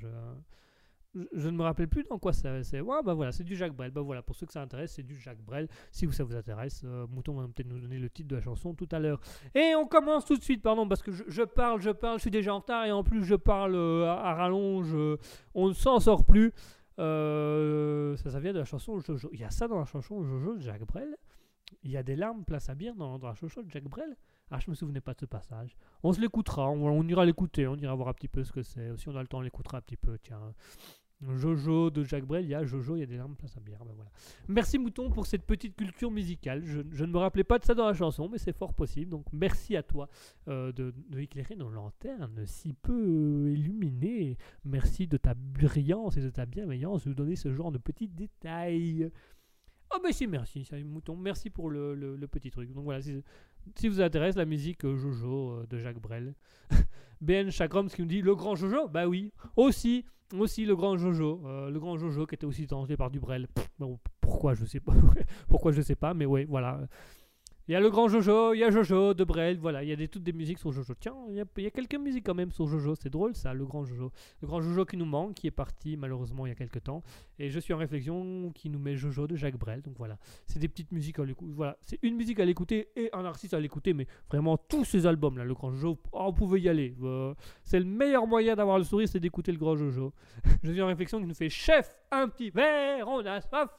[1.32, 2.62] Je, ne me rappelle plus dans quoi ça.
[2.62, 3.90] C'est ouais, bah voilà, c'est du Jacques Brel.
[3.90, 5.68] Bah voilà, pour ceux que ça intéresse, c'est du Jacques Brel.
[5.92, 8.74] Si ça vous intéresse, euh, Mouton va peut-être nous donner le titre de la chanson
[8.74, 9.20] tout à l'heure.
[9.54, 12.30] Et on commence tout de suite, pardon, parce que je, parle, je parle, je suis
[12.30, 14.94] déjà en retard et en plus je parle euh, à, rallonge.
[14.94, 15.18] euh,
[15.54, 16.52] on ne s'en sort plus.
[16.98, 19.30] Euh, ça, ça vient de la chanson Jojo.
[19.32, 21.16] Il y a ça dans la chanson Jojo de Jacques Brel.
[21.82, 24.16] Il y a des larmes place à bière dans, dans la chanson de Jacques Brel.
[24.50, 25.76] Ah, je me souvenais pas de ce passage.
[26.02, 28.62] On se l'écoutera, on, on ira l'écouter, on ira voir un petit peu ce que
[28.62, 28.96] c'est.
[28.96, 30.18] Si on a le temps, on l'écoutera un petit peu.
[30.18, 30.54] Tiens,
[31.22, 33.60] Jojo de Jacques Brel, il y a Jojo, il y a des larmes place à
[33.60, 33.84] bière.
[33.84, 34.10] ben voilà.
[34.48, 36.64] Merci Mouton pour cette petite culture musicale.
[36.64, 39.10] Je, ne me rappelais pas de ça dans la chanson, mais c'est fort possible.
[39.10, 40.08] Donc merci à toi
[40.48, 44.36] euh, de, éclairer nos lanternes si peu illuminées.
[44.64, 48.08] Merci de ta brillance et de ta bienveillance de nous donner ce genre de petits
[48.08, 49.10] détails.
[49.94, 51.16] Oh ben si, merci, Mouton.
[51.16, 52.72] Merci pour le, petit truc.
[52.72, 56.34] Donc voilà, si, vous intéresse la musique euh, Jojo euh, de Jacques Brel.
[57.20, 60.04] BN Chakram, ce qui nous dit le grand Jojo Bah oui, aussi,
[60.40, 61.42] aussi le grand Jojo.
[61.46, 63.48] Euh, le grand Jojo qui était aussi tenté par du Brel.
[63.48, 64.92] Pff, bon, pourquoi je sais pas.
[65.48, 66.80] pourquoi je sais pas, mais ouais, voilà.
[67.66, 69.92] Il y a le grand Jojo, il y a Jojo de Brel, voilà, il y
[69.92, 70.92] a des, toutes des musiques sur Jojo.
[71.00, 73.34] Tiens, il y, a, il y a quelques musiques quand même sur Jojo, c'est drôle
[73.34, 74.12] ça, le grand Jojo.
[74.42, 77.02] Le grand Jojo qui nous manque, qui est parti malheureusement il y a quelques temps.
[77.38, 80.18] Et je suis en réflexion qui nous met Jojo de Jacques Brel, donc voilà.
[80.46, 81.78] C'est des petites musiques à l'écouter, voilà.
[81.80, 85.38] C'est une musique à l'écouter et un artiste à l'écouter, mais vraiment tous ces albums
[85.38, 86.94] là, le grand Jojo, oh, vous pouvez y aller.
[87.02, 90.12] Euh, c'est le meilleur moyen d'avoir le sourire, c'est d'écouter le grand Jojo.
[90.62, 93.70] je suis en réflexion qui nous fait chef, un petit verre, on a soif.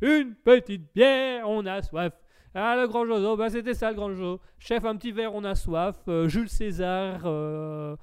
[0.00, 2.12] Une petite bière, on a soif.
[2.54, 4.40] Ah, le grand Jojo, bah c'était ça le grand Jojo.
[4.58, 5.96] Chef, un petit verre, on a soif.
[6.08, 7.20] Euh, Jules César.
[7.24, 7.96] euh,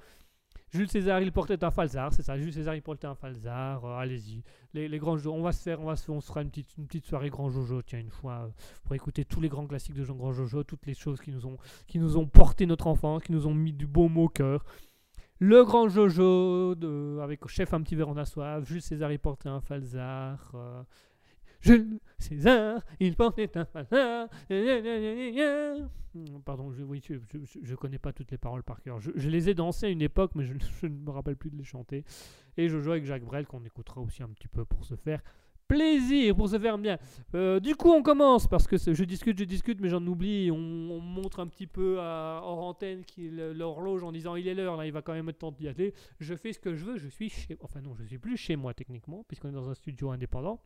[0.70, 2.36] Jules César, il portait un falzar, c'est ça.
[2.38, 3.84] Jules César, il portait un falzar.
[3.84, 4.42] euh, Allez-y.
[4.74, 6.76] Les, les grands on va se faire, on va se on se fera une petite,
[6.78, 8.50] une petite soirée grand Jojo, tiens, une fois,
[8.84, 11.46] pour écouter tous les grands classiques de Jean Grand Jojo, toutes les choses qui nous
[11.46, 14.28] ont, qui nous ont porté notre enfance, qui nous ont mis du beau mot au
[14.28, 14.64] cœur.
[15.40, 18.64] Le grand Jojo, de- avec chef un petit verre, on a soif.
[18.66, 20.52] Jules César, il portait un falzar.
[21.60, 24.28] Jules César, il portait un.
[26.14, 29.00] Hmm, Pardon, je, oui, je, je, je- je connais pas toutes les paroles par cœur.
[29.00, 31.50] Je, je les ai dansées à une époque, mais je, je ne me rappelle plus
[31.50, 32.04] de les chanter.
[32.56, 35.22] Et Jojo avec Jacques Brel, qu'on écoutera aussi un petit peu pour se faire
[35.68, 36.96] plaisir, pour se faire bien.
[37.34, 40.50] Euh, du coup, on commence, parce que je discute, je discute, mais j'en oublie.
[40.50, 43.02] On, on montre un petit peu à, hors antenne
[43.54, 45.92] l'horloge en disant il est l'heure, là, il va quand même être temps d'y aller.
[46.20, 47.58] Je fais ce que je veux, je suis chez...
[47.60, 50.58] Enfin non, je suis plus chez moi techniquement, puisqu'on est dans un studio indépendant.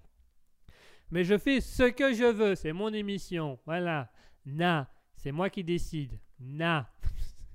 [1.12, 3.58] Mais je fais ce que je veux, c'est mon émission.
[3.66, 4.10] Voilà.
[4.46, 6.18] Na, c'est moi qui décide.
[6.40, 6.88] Na.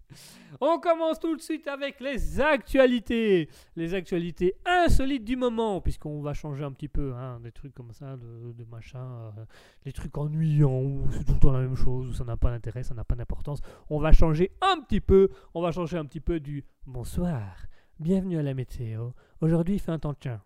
[0.62, 3.50] On commence tout de suite avec les actualités.
[3.76, 7.92] Les actualités insolites du moment, puisqu'on va changer un petit peu, hein, des trucs comme
[7.94, 9.46] ça, de, de machin, euh,
[9.86, 12.52] les trucs ennuyants, où c'est tout le temps la même chose, où ça n'a pas
[12.52, 13.62] d'intérêt, ça n'a pas d'importance.
[13.90, 17.66] On va changer un petit peu, on va changer un petit peu du bonsoir,
[18.00, 19.10] bienvenue à la météo.
[19.42, 20.42] Aujourd'hui, il fait un temps de chien.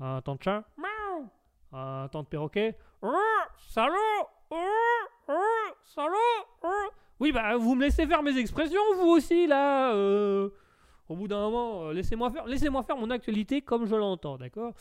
[0.00, 0.64] Un temps de chien.
[1.76, 2.76] Un temps de perroquet.
[3.68, 4.28] Salaud
[5.84, 6.14] Salaud
[7.20, 9.92] Oui, bah, vous me laissez faire mes expressions, vous aussi, là.
[9.94, 10.50] euh.
[11.08, 14.72] Au bout d'un moment, euh, laissez-moi faire, laissez-moi faire mon actualité comme je l'entends, d'accord?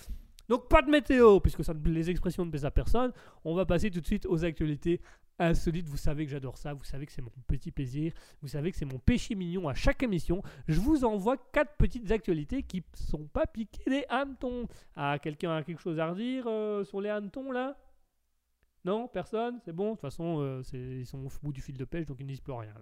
[0.50, 3.12] Donc, pas de météo, puisque les expressions ne plaisent à personne.
[3.44, 5.02] On va passer tout de suite aux actualités
[5.40, 5.88] insolites.
[5.88, 8.78] Vous savez que j'adore ça, vous savez que c'est mon petit plaisir, vous savez que
[8.78, 10.42] c'est mon péché mignon à chaque émission.
[10.68, 14.68] Je vous envoie quatre petites actualités qui sont pas piquées des hannetons.
[14.96, 17.78] Ah, quelqu'un a quelque chose à redire euh, sur les hannetons, là?
[18.86, 19.90] Non, personne, c'est bon.
[19.90, 22.32] De toute façon, euh, ils sont au bout du fil de pêche, donc ils ne
[22.32, 22.74] disent plus rien.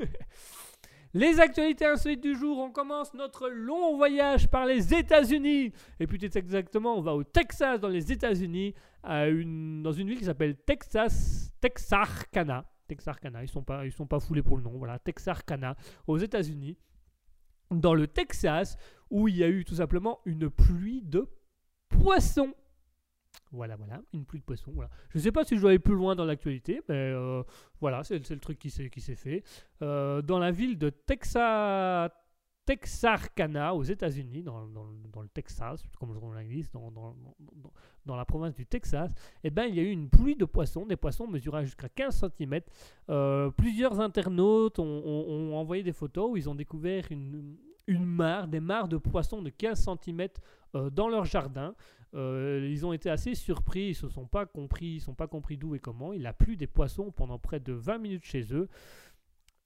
[1.14, 5.72] les actualités insolites du jour, on commence notre long voyage par les États-Unis.
[6.00, 10.56] Et plus exactement, on va au Texas, dans les États-Unis, dans une ville qui s'appelle
[10.56, 12.64] Texas, Texarkana.
[12.88, 14.76] Texarkana, ils sont sont pas foulés pour le nom.
[14.78, 15.76] Voilà, Texarkana,
[16.06, 16.76] aux États-Unis,
[17.70, 18.76] dans le Texas,
[19.10, 21.28] où il y a eu tout simplement une pluie de
[21.88, 22.54] poissons.
[23.52, 24.72] Voilà, voilà, une pluie de poissons.
[24.74, 24.90] Voilà.
[25.10, 27.42] Je ne sais pas si je dois aller plus loin dans l'actualité, mais euh,
[27.80, 29.42] voilà, c'est le truc qui s'est fait.
[29.82, 32.10] Euh, dans la ville de Texas,
[32.64, 36.90] Texarkana, aux États-Unis, dans, le Texas, comme on l'inglise, dans,
[38.04, 39.14] dans, la province du Texas,
[39.44, 42.24] eh ben, il y a eu une pluie de poissons, des poissons mesurant jusqu'à 15
[42.36, 42.60] cm.
[43.56, 47.56] plusieurs internautes ont, envoyé des photos où ils ont découvert une,
[47.86, 50.28] une mare, des mares de poissons de 15 cm
[50.90, 51.74] dans leur jardin.
[52.16, 55.56] Euh, ils ont été assez surpris, ils se sont pas compris, ils sont pas compris
[55.56, 56.12] d'où et comment.
[56.12, 58.68] Il a plu des poissons pendant près de 20 minutes chez eux.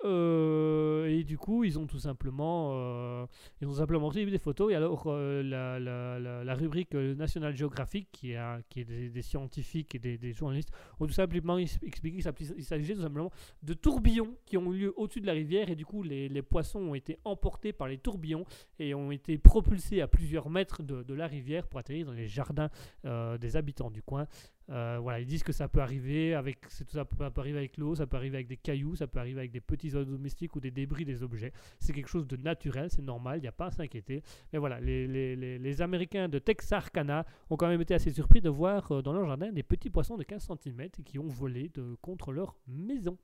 [0.04, 3.26] Euh, et du coup, ils ont tout simplement, euh,
[3.60, 4.72] ils ont simplement pris des photos.
[4.72, 10.32] Et alors, euh, la, rubrique National Geographic, qui, a, qui est des, scientifiques et des,
[10.32, 13.30] journalistes, ont tout simplement expliqué qu'il s'agissait tout simplement
[13.62, 15.70] de tourbillons qui ont eu lieu au-dessus de la rivière.
[15.70, 18.44] Et du coup, les, les poissons ont été emportés par les tourbillons
[18.78, 22.28] et ont été propulsés à plusieurs mètres de, de la rivière pour atterrir dans les
[22.28, 22.70] jardins
[23.04, 24.26] euh, des habitants du coin.
[24.68, 27.58] Euh, voilà, ils disent que ça peut arriver avec, c'est tout ça peut, peut arriver
[27.58, 30.54] avec l'eau, ça peut arriver avec des cailloux, ça peut arriver avec des petits domestiques
[30.54, 31.52] ou des débris des objets.
[31.80, 34.22] C'est quelque chose de naturel, c'est normal, il n'y a pas à s'inquiéter.
[34.52, 38.40] Mais voilà, les, les- les- les Américains de Texarkana ont quand même été assez surpris
[38.40, 41.68] de voir euh, dans leur jardin des petits poissons de 15 cm qui ont volé
[41.74, 43.18] de, contre leur maison.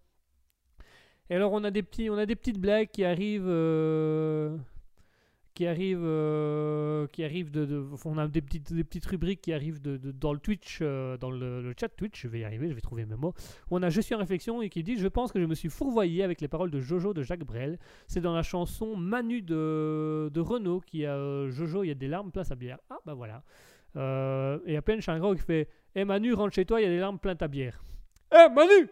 [1.30, 3.45] Et alors on a des petits, on a des petites blagues qui arrivent.
[3.47, 4.57] euh,
[5.57, 9.80] qui arrive, euh, qui arrive de, on a des petites, des petites rubriques qui arrivent
[9.80, 12.20] de, dans le Twitch, euh, dans le, chat Twitch.
[12.20, 13.32] Je vais y arriver, je vais trouver mes mots.
[13.70, 15.54] Où on a Je suis en réflexion et qui dit Je pense que je me
[15.54, 17.78] suis fourvoyé avec les paroles de Jojo de Jacques Brel.
[18.07, 21.94] C'est dans la chanson Manu de, de Renault qui a euh, Jojo, il y a
[21.94, 22.78] des larmes plein sa bière.
[22.90, 23.42] Ah bah voilà.
[24.66, 26.98] Et à peine Chingro qui fait Eh Manu, rentre chez toi, il y a des
[26.98, 27.82] larmes plein ta bière.
[28.30, 28.90] Eh Manu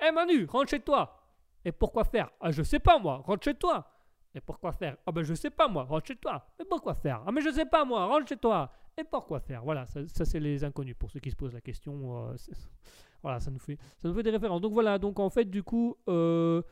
[0.00, 1.20] Eh Manu, rentre chez toi.
[1.62, 2.30] Et pourquoi faire?
[2.40, 3.93] Ah je sais pas moi, rentre chez toi.
[4.34, 4.96] Et pourquoi faire?
[5.06, 6.46] Ah ben je sais pas moi, rentre chez toi.
[6.58, 7.22] Mais pourquoi faire?
[7.26, 8.70] Ah mais je sais pas moi, rentre chez toi.
[8.98, 9.62] Et pourquoi faire?
[9.64, 12.28] Voilà, ça, c'est les inconnus pour ceux qui se posent la question.
[12.30, 12.36] euh,
[13.22, 14.60] voilà, ça nous fait ça nous fait des références.
[14.60, 16.62] Donc voilà, donc en fait du coup euh,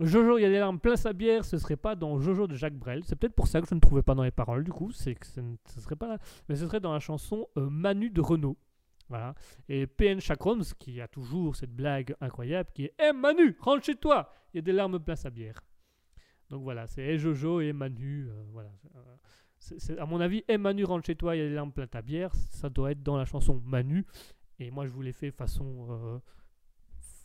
[0.00, 2.54] Jojo, il y a des larmes plein sa bière, ce serait pas dans Jojo de
[2.54, 3.02] Jacques Brel.
[3.04, 5.14] C'est peut-être pour ça que je ne trouvais pas dans les paroles du coup, c'est
[5.16, 8.20] que ce ne serait pas là, mais ce serait dans la chanson euh, Manu de
[8.20, 8.56] Renault.
[9.08, 9.34] Voilà.
[9.68, 13.96] Et PN Chakrams, qui a toujours cette blague incroyable, qui est Eh Manu, rentre chez
[13.96, 15.60] toi Il y a des larmes plein sa bière.
[16.50, 18.28] Donc voilà, c'est Jojo et Manu.
[18.30, 18.70] euh, voilà.
[19.98, 22.00] À mon avis, Eh Manu, rentre chez toi, il y a des larmes plein ta
[22.02, 22.34] bière.
[22.34, 24.06] Ça doit être dans la chanson Manu.
[24.58, 25.86] Et moi, je vous l'ai fait façon.
[25.90, 26.18] euh,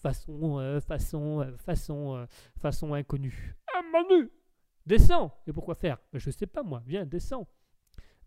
[0.01, 0.59] façon.
[0.59, 1.41] euh, façon.
[1.41, 2.27] euh, façon.
[2.59, 3.55] façon inconnue.
[3.77, 4.29] Eh Manu
[4.85, 5.97] Descends Et pourquoi faire?
[6.11, 7.47] Ben, Je sais pas moi, viens, descends.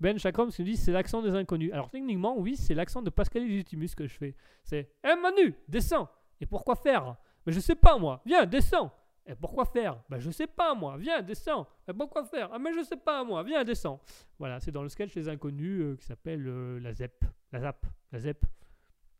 [0.00, 1.72] Ben Chakram se dit c'est l'accent des inconnus.
[1.72, 4.36] Alors techniquement, oui, c'est l'accent de Pascal Legitimus que je fais.
[4.62, 6.08] C'est Eh Manu, descends
[6.40, 7.16] Et pourquoi faire?
[7.46, 8.90] Mais je sais pas moi, viens, descends
[9.28, 10.00] Et pourquoi faire?
[10.08, 12.48] Ben je sais pas moi, viens, descends Et pourquoi faire?
[12.52, 14.00] Ah mais je sais pas moi, viens, descends
[14.38, 17.24] Voilà, c'est dans le sketch Les Inconnus euh, qui s'appelle euh, la ZEP.
[17.52, 17.86] La ZAP.
[18.12, 18.44] La ZEP.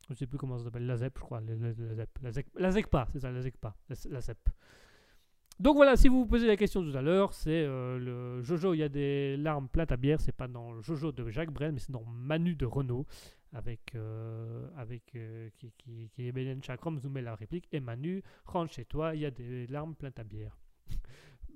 [0.08, 1.40] Je sais plus comment ça s'appelle, la ZEP, je crois.
[1.40, 2.18] La, la- ZEP.
[2.22, 2.46] La, ZEC,
[2.94, 3.74] la c'est ça, la ZECPA.
[4.08, 4.38] La, ZEP.
[5.58, 8.74] Donc voilà, si vous vous posez la question tout à l'heure, c'est euh, le Jojo,
[8.74, 11.72] il y a des larmes plates à bière, c'est pas dans Jojo de Jacques Brel,
[11.72, 13.06] mais c'est dans Manu de Renault,
[13.52, 18.72] avec, euh, avec euh, qui, qui, qui est Ben Chakram, la réplique, et Manu, rentre
[18.72, 20.56] chez toi, il y a des larmes plates à bière.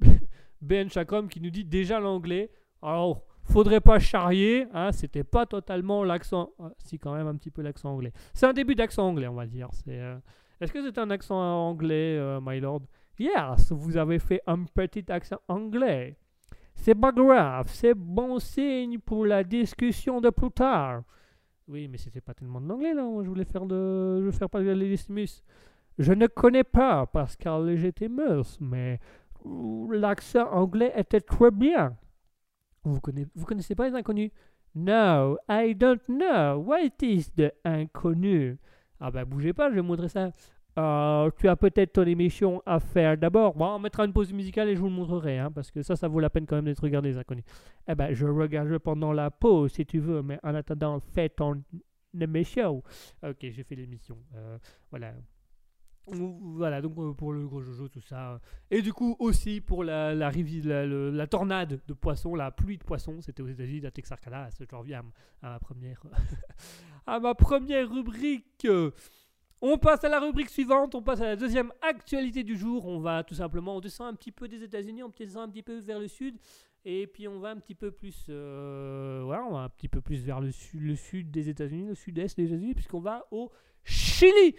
[0.61, 2.51] Ben Chakram qui nous dit déjà l'anglais,
[2.83, 7.51] alors faudrait pas charrier, hein, c'était pas totalement l'accent, ah, si quand même un petit
[7.51, 8.13] peu l'accent anglais.
[8.33, 9.69] C'est un début d'accent anglais, on va dire.
[9.73, 10.17] C'est, euh,
[10.61, 12.83] Est-ce que c'est un accent anglais, euh, my lord?
[13.19, 16.17] Yes, vous avez fait un petit accent anglais.
[16.75, 21.03] C'est pas grave, c'est bon signe pour la discussion de plus tard.
[21.71, 24.19] Oui, mais c'était pas tellement de l'anglais là, je voulais faire de.
[24.19, 25.29] Je veux faire pas de l'Erasmus.
[25.99, 28.99] Je ne connais pas Pascal Legitimus, mais
[29.93, 31.97] l'accent anglais était très bien.
[32.83, 34.33] Vous connaissez, vous connaissez pas les inconnus?
[34.75, 36.59] No, I don't know.
[36.59, 38.59] What is the inconnu?
[38.99, 40.33] Ah bah bougez pas, je vais vous montrer ça.
[40.79, 43.55] Euh, tu as peut-être ton émission à faire d'abord.
[43.55, 45.97] Bon, on mettra une pause musicale et je vous le montrerai, hein, parce que ça,
[45.97, 47.45] ça vaut la peine quand même d'être regardé, les inconnus.
[47.89, 51.63] Eh ben, je regarde pendant la pause, si tu veux, mais en attendant, fais ton
[52.19, 52.83] émission.
[53.23, 54.19] Ok, j'ai fait l'émission.
[54.35, 54.59] Euh,
[54.91, 55.15] voilà.
[56.07, 58.41] Voilà, donc euh, pour le gros Jojo, tout ça.
[58.71, 63.21] Et du coup, aussi pour la, la, la, tornade de poissons, la pluie de poissons,
[63.21, 64.49] c'était aux États-Unis, à Texarkana.
[64.59, 65.05] Je reviens
[65.43, 66.03] ma première,
[67.07, 68.67] à ma première rubrique.
[69.63, 72.87] On passe à la rubrique suivante, on passe à la deuxième actualité du jour.
[72.87, 75.63] On va tout simplement, on descend un petit peu des États-Unis, on descend un petit
[75.63, 76.37] peu vers le sud,
[76.87, 80.25] et puis on va un petit peu plus, euh, on va un petit peu plus
[80.25, 83.51] vers le, sud, des États-Unis, le sud-est des États-Unis, puisqu'on va au
[83.85, 84.57] Chili.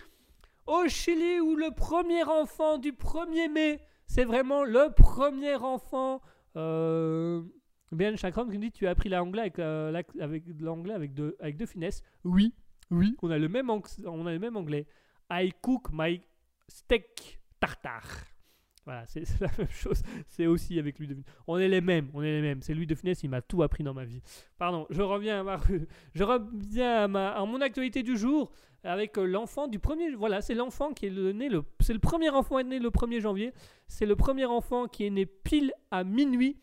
[0.68, 6.22] Au Chili, où le premier enfant du 1er mai, c'est vraiment le premier enfant.
[6.58, 7.42] Euh,
[7.92, 11.58] Ben Chakram qui me dit Tu as appris l'anglais avec, euh, avec avec de, avec
[11.58, 12.04] de finesse.
[12.24, 12.54] Oui,
[12.92, 14.86] oui, on a le même, on a le même anglais.
[15.32, 16.22] I cook my
[16.68, 18.26] steak tartare.
[18.86, 20.02] Voilà, c'est la même chose.
[20.28, 21.16] C'est aussi avec lui de
[21.48, 22.62] On est les mêmes, on est les mêmes.
[22.62, 24.22] C'est lui de finesse, il m'a tout appris dans ma vie.
[24.58, 25.60] Pardon, je reviens à ma,
[26.16, 28.52] je reviens à, ma, à mon actualité du jour
[28.84, 30.12] avec euh, l'enfant du premier.
[30.16, 31.64] Voilà, c'est l'enfant qui est né le.
[31.80, 33.54] C'est le premier enfant être né le 1er janvier.
[33.88, 36.58] C'est le premier enfant qui est né pile à minuit.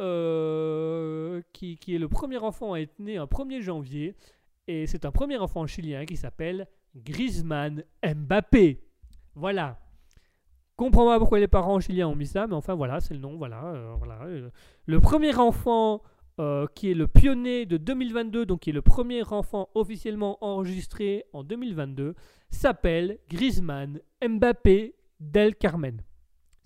[0.00, 4.14] euh, qui, qui est le premier enfant à être né un 1er janvier.
[4.68, 8.80] Et c'est un premier enfant chilien qui s'appelle Griezmann Mbappé.
[9.34, 9.78] Voilà.
[10.76, 13.36] Comprends pas pourquoi les parents chiliens ont mis ça, mais enfin voilà, c'est le nom.
[13.36, 14.22] Voilà, euh, voilà.
[14.24, 14.50] euh.
[14.84, 16.02] Le premier enfant
[16.38, 21.24] euh, qui est le pionnier de 2022, donc qui est le premier enfant officiellement enregistré
[21.32, 22.14] en 2022,
[22.50, 26.02] s'appelle Griezmann Mbappé Del Carmen.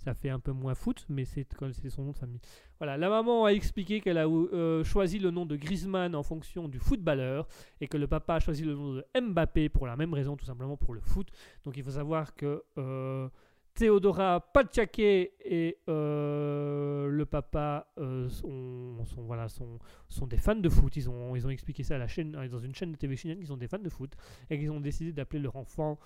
[0.03, 1.47] Ça fait un peu moins foot, mais c'est
[1.91, 2.41] son nom de famille.
[2.79, 6.69] Voilà, la maman a expliqué qu'elle a euh, choisi le nom de Griezmann en fonction
[6.69, 7.47] du footballeur
[7.83, 10.47] et que le papa a choisi le nom de Mbappé pour la même raison, tout
[10.47, 11.29] simplement pour le foot.
[11.65, 13.29] Donc il faut savoir que euh,
[13.75, 19.79] Theodora Pachake et euh, le papa euh, sont, voilà, sont,
[20.09, 20.97] sont des fans de foot.
[20.97, 23.39] Ils ont, ils ont expliqué ça à la chaîne, dans une chaîne de TV chilienne
[23.39, 24.13] qu'ils sont des fans de foot
[24.49, 25.99] et qu'ils ont décidé d'appeler leur enfant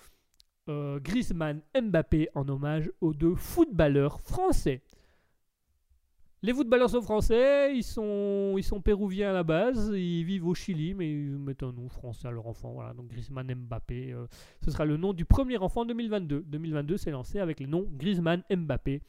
[0.69, 4.83] euh, Griezmann Mbappé en hommage aux deux footballeurs français.
[6.43, 10.55] Les footballeurs sont français, ils sont, ils sont péruviens à la base, ils vivent au
[10.55, 12.73] Chili, mais ils mettent un nom français à leur enfant.
[12.73, 14.27] Voilà, donc Griezmann Mbappé, euh,
[14.63, 16.45] ce sera le nom du premier enfant en 2022.
[16.47, 19.01] 2022 s'est lancé avec le nom Griezmann Mbappé.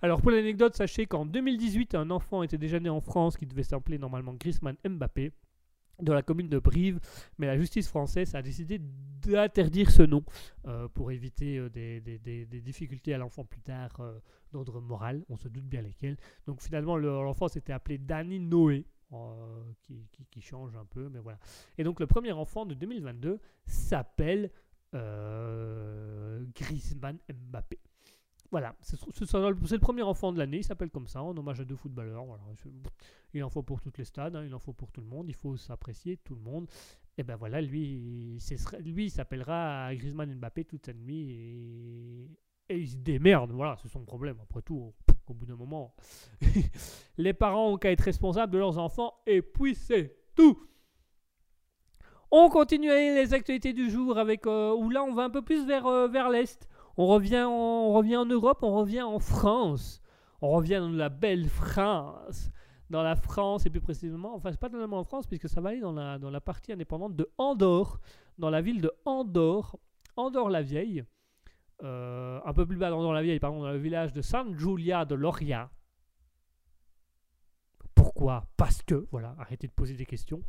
[0.00, 3.62] Alors pour l'anecdote, sachez qu'en 2018, un enfant était déjà né en France qui devait
[3.62, 5.32] s'appeler normalement Griezmann Mbappé
[6.02, 6.98] de la commune de Brive,
[7.38, 10.22] mais la justice française a décidé d'interdire ce nom
[10.66, 14.18] euh, pour éviter euh, des, des- difficultés à l'enfant plus tard euh,
[14.52, 16.16] d'ordre moral, on se doute bien lesquels.
[16.46, 18.84] Donc finalement, le- l'enfant s'était appelé Danny Noé,
[19.82, 21.38] qui, qui- qui change un peu, mais voilà.
[21.78, 24.50] Et donc le premier enfant de 2022 s'appelle
[26.54, 27.78] Griezmann Mbappé.
[28.52, 31.74] Voilà, c'est le premier enfant de l'année, il s'appelle comme ça, en hommage à deux
[31.74, 32.26] footballeurs.
[33.32, 35.26] Il en faut pour toutes les stades, hein, il en faut pour tout le monde,
[35.30, 36.68] il faut s'apprécier tout le monde.
[37.16, 42.30] Et ben voilà, lui, il- s'appellera Griezmann Mbappé toute sa nuit et,
[42.68, 44.36] et il se démerde, voilà, c'est son problème.
[44.42, 44.92] Après tout,
[45.28, 45.94] au, bout d'un moment,
[47.16, 50.58] les parents ont qu'à être responsables de leurs enfants et puis c'est tout.
[52.30, 55.66] On continue les actualités du jour avec euh, où là on va un peu plus
[55.66, 56.68] vers, euh, vers l'est.
[56.96, 60.02] On revient, en, on revient en Europe, on revient en France.
[60.40, 62.50] On revient dans la belle France.
[62.90, 65.70] Dans la France, et plus précisément, enfin, c'est pas totalement en France, puisque ça va
[65.70, 67.98] aller dans la, dans la partie indépendante de Andorre,
[68.36, 69.78] dans la ville de Andorre,
[70.16, 71.02] Andorre-la-Vieille.
[71.82, 75.70] Euh, un peu plus bas d'Andorre-la-Vieille, pardon, dans le village de San Giulia de Loria.
[77.94, 78.44] Pourquoi?
[78.58, 80.42] Parce que, voilà, arrêtez de poser des questions.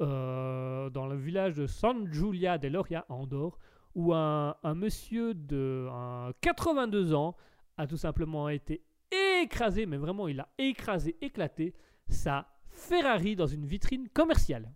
[0.00, 3.58] Euh, dans le village de San Giulia de Loria, Andorre,
[3.94, 7.36] où un, monsieur de un 82 ans
[7.76, 8.82] a tout simplement été
[9.42, 11.74] écrasé, mais vraiment il a écrasé, éclaté
[12.08, 14.72] sa Ferrari dans une vitrine commerciale.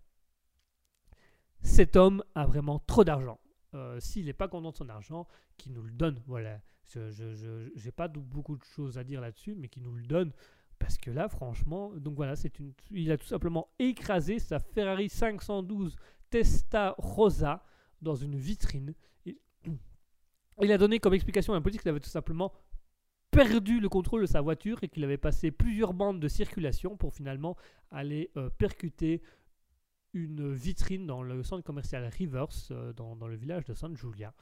[1.61, 3.39] Cet homme a vraiment trop d'argent.
[3.75, 6.19] Euh, S'il n'est pas content de son argent, qu'il nous le donne.
[6.25, 6.59] Voilà.
[6.93, 10.31] Je n'ai pas beaucoup de choses à dire là-dessus, mais qu'il nous le donne.
[10.79, 15.09] Parce que là, franchement, donc voilà, c'est une, il a tout simplement écrasé sa Ferrari
[15.09, 15.97] 512
[16.29, 17.63] Testa Rosa
[18.01, 18.93] dans une vitrine.
[20.61, 22.51] Il, a donné comme explication à la police qu'il avait tout simplement
[23.31, 27.13] perdu le contrôle de sa voiture et qu'il avait passé plusieurs bandes de circulation pour
[27.13, 27.55] finalement
[27.91, 29.21] aller euh, percuter
[30.13, 34.33] une vitrine dans le centre commercial Rivers, euh, dans, le village de San Giulia.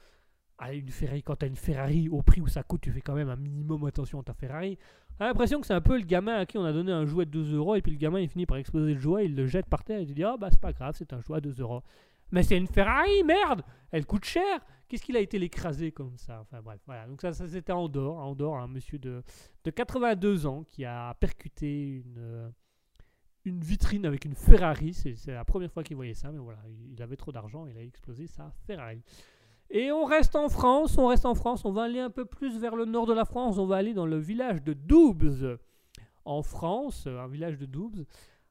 [0.58, 3.00] Ah, une Ferrari, quand tu as une Ferrari au prix où ça coûte, tu fais
[3.00, 4.76] quand même un minimum attention à ta Ferrari.
[5.20, 7.26] A l'impression que c'est un peu le gamin à qui on a donné un jouet
[7.26, 9.46] de 2 euros et puis le gamin il finit par exploser le jouet, il le
[9.46, 11.40] jette par terre et il dit Ah bah c'est pas grave, c'est un jouet à
[11.40, 11.82] 2 euros.
[12.30, 16.40] Mais c'est une Ferrari, merde Elle coûte cher Qu'est-ce qu'il a été l'écraser comme ça?
[16.40, 17.06] Enfin bref, voilà.
[17.06, 18.16] Donc ça, ça c'était Andorre.
[18.20, 19.22] Andorre, un monsieur de,
[19.64, 22.48] de 82 ans qui a percuté une, euh,
[23.44, 24.94] une vitrine avec une Ferrari.
[24.94, 26.60] C'est la première fois qu'il voyait ça, mais voilà,
[26.90, 29.02] il avait trop d'argent, il a explosé sa Ferrari.
[29.70, 32.58] Et on reste en France, on reste en France, on va aller un peu plus
[32.58, 35.58] vers le nord de la France, on va aller dans le village de Doubs,
[36.24, 38.06] en France, un village de Doubs.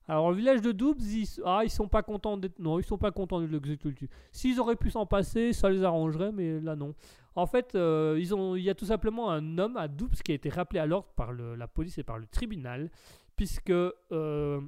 [0.07, 2.39] Alors, le village de Doubs, ils, ah, ils sont pas contents.
[2.59, 4.09] Non, ils sont pas contents de l'exécutif.
[4.31, 6.95] S'ils auraient pu s'en passer, ça les arrangerait, mais là, non.
[7.35, 10.49] En fait, euh, il y a tout simplement un homme à Doubs qui a été
[10.49, 12.89] rappelé à l'ordre par la police et par le tribunal,
[13.35, 14.61] puisque euh,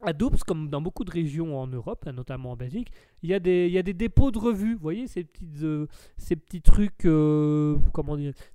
[0.00, 2.90] à Doubs, comme dans beaucoup de régions en Europe, hein, notamment en Belgique,
[3.22, 4.74] il y a des, dépôts de revues.
[4.74, 5.26] Vous voyez, ces,
[5.62, 5.86] euh,
[6.18, 7.76] petits trucs, euh,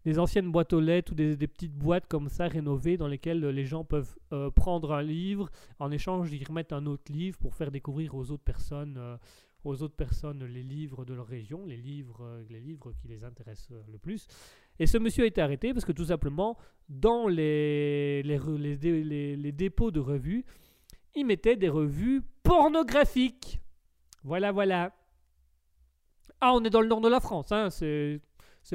[0.05, 3.65] des anciennes boîtes aux lettres ou des, petites boîtes comme ça rénovées dans lesquelles les
[3.65, 5.49] gens peuvent euh, prendre un livre.
[5.79, 9.17] En échange, ils remettent un autre livre pour faire découvrir aux autres personnes, euh,
[9.65, 12.41] les livres de leur région, les livres,
[13.01, 14.27] qui les intéressent le plus.
[14.79, 16.57] Et ce monsieur a été arrêté parce que tout simplement,
[16.89, 20.45] dans les- les dépôts de revues,
[21.15, 23.59] il mettait des revues pornographiques.
[24.23, 24.91] Voilà, voilà.
[26.41, 28.19] Ah, on est dans le nord de la France, hein, c'est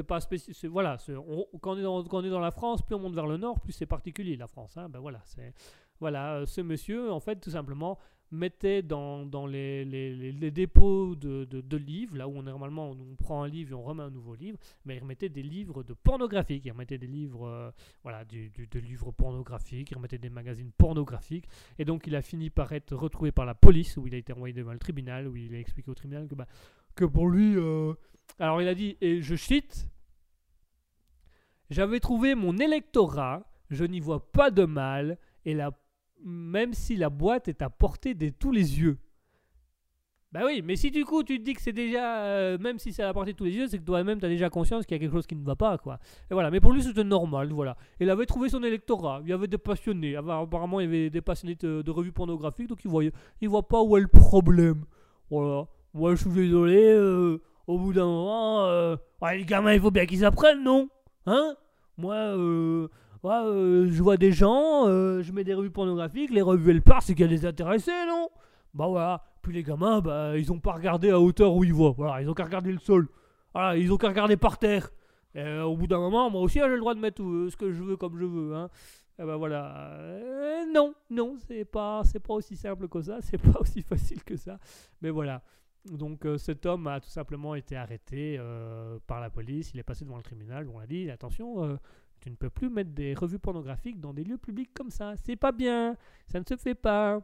[0.07, 0.71] pas spécial.
[0.71, 2.99] Voilà, c'est- on- quand, on est dans, quand on est dans la France, plus on
[2.99, 4.77] monte vers le nord, plus c'est particulier la France.
[4.77, 4.89] hein.
[4.89, 5.53] Ben voilà, c'est
[5.99, 7.97] voilà, euh, ce monsieur, en fait, tout simplement,
[8.31, 13.15] mettait dans, dans les, les- les- dépôts de, de- livres, là où on, normalement on
[13.15, 15.93] prend un livre et on remet un nouveau livre, mais il remettait des livres de
[15.93, 17.71] pornographiques, il remettait des livres, euh,
[18.03, 22.21] voilà, du, du- de livres pornographiques, il remettait des magazines pornographiques, et donc il a
[22.21, 25.27] fini par être retrouvé par la police, où il a été envoyé devant le tribunal,
[25.27, 26.47] où il a expliqué au tribunal que, bah,
[26.95, 27.93] que pour lui, euh,
[28.37, 29.87] alors il a dit, et je cite,
[31.69, 35.71] j'avais trouvé mon électorat, je n'y vois pas de mal, et la,
[36.23, 38.97] même si la boîte est à portée de tous les yeux.
[40.31, 42.93] Bah oui, mais si du coup tu te dis que c'est déjà, euh, même si
[42.93, 44.85] c'est à la portée de tous les yeux, c'est que toi-même tu as déjà conscience
[44.85, 45.97] qu'il y a quelque chose qui ne va pas, quoi.
[46.29, 47.75] Et voilà, mais pour lui c'était normal, voilà.
[47.99, 51.21] Il avait trouvé son électorat, il y avait des passionnés, apparemment il y avait des
[51.21, 53.11] passionnés de, de revues pornographiques, donc il voyait,
[53.41, 54.85] il voit pas où est le problème.
[55.31, 55.65] Voilà.
[55.95, 59.89] Moi je suis désolé, euh, au bout d'un moment, euh, ouais, les gamins il faut
[59.89, 60.89] bien qu'ils apprennent, non?
[61.25, 61.55] Hein?
[61.97, 62.15] Moi,
[63.21, 66.81] Ouais, euh, je vois des gens, euh, je mets des revues pornographiques, les revues elles
[66.81, 68.29] partent, c'est qu'il y a non?
[68.73, 69.23] Bah voilà.
[69.41, 71.93] Puis les gamins, bah ils ont pas regardé à hauteur où ils voient.
[71.97, 73.09] Voilà, ils ont qu'à regarder le sol.
[73.53, 74.89] Voilà, ils ont qu'à regarder par terre.
[75.35, 77.73] Euh, au bout d'un moment, moi aussi, hein, j'ai le droit de mettre ce que
[77.73, 78.55] je veux comme je veux.
[78.55, 78.69] Hein.
[79.19, 79.91] Et ben voilà.
[80.73, 84.37] Non, non, c'est pas, c'est pas aussi simple que ça, c'est pas aussi facile que
[84.37, 84.59] ça.
[85.01, 85.41] Mais voilà.
[85.91, 88.39] Donc cet homme a tout simplement été arrêté
[89.07, 89.71] par la police.
[89.73, 90.69] Il est passé devant le tribunal.
[90.73, 91.77] On a dit attention,
[92.19, 95.13] tu ne peux plus mettre des revues pornographiques dans des lieux publics comme ça.
[95.17, 95.95] C'est pas bien.
[96.27, 97.21] Ça ne se fait pas.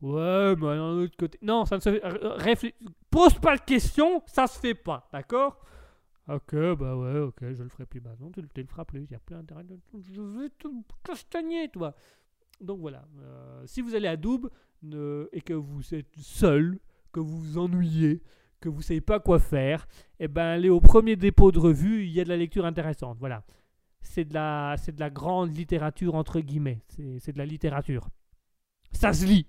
[0.00, 1.38] Ouais, mais d'un autre côté.
[1.42, 2.00] Non, ça ne se fait.
[2.38, 2.74] réflé-
[3.10, 5.58] Pose pas de questions, ça se fait pas, d'accord?
[6.28, 8.00] Ok, bah ouais, ok, je le ferai plus.
[8.00, 9.00] Bah non, tu, tu le feras plus.
[9.00, 9.64] Il n'y a plus intérêt.
[9.94, 10.68] Je vais te
[11.04, 11.94] castagner, toi.
[12.60, 13.04] Donc voilà.
[13.20, 14.48] euh, si vous allez à Doub
[15.32, 16.78] et que vous êtes seul,
[17.12, 18.22] que vous vous ennuyez,
[18.60, 19.86] que vous savez pas quoi faire,
[20.20, 23.18] eh ben allez au premier dépôt de revue, il y a de la lecture intéressante.
[23.18, 23.44] Voilà.
[24.02, 26.80] C'est de la, c'est de la grande littérature entre guillemets.
[27.20, 28.08] C'est, de la littérature.
[28.92, 29.46] Ça se lit.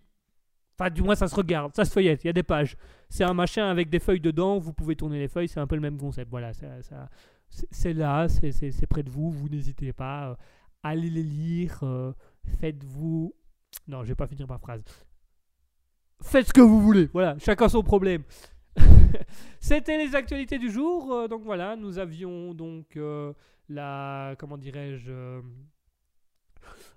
[0.80, 2.24] Enfin, du moins, ça se regarde, ça se feuillette.
[2.24, 2.76] Il y a des pages.
[3.10, 4.58] C'est un machin avec des feuilles dedans.
[4.60, 5.48] Vous pouvez tourner les feuilles.
[5.48, 6.30] C'est un peu le même concept.
[6.32, 6.54] Voilà.
[6.54, 7.10] ça- ça-
[7.50, 9.30] c'est, là, c'est, près de vous.
[9.32, 10.30] Vous n'hésitez pas.
[10.32, 10.36] euh,
[10.82, 11.80] allez les lire.
[11.84, 12.14] euh,
[12.60, 13.34] faites-vous.
[13.88, 14.84] Non, je vais pas finir ma phrase.
[16.22, 17.10] Faites ce que vous voulez.
[17.14, 18.24] Voilà, chacun son problème.
[19.60, 21.14] C'était les actualités du jour.
[21.14, 22.98] euh, donc voilà, nous avions donc
[23.70, 24.36] la.
[24.38, 25.42] Comment dirais-je euh,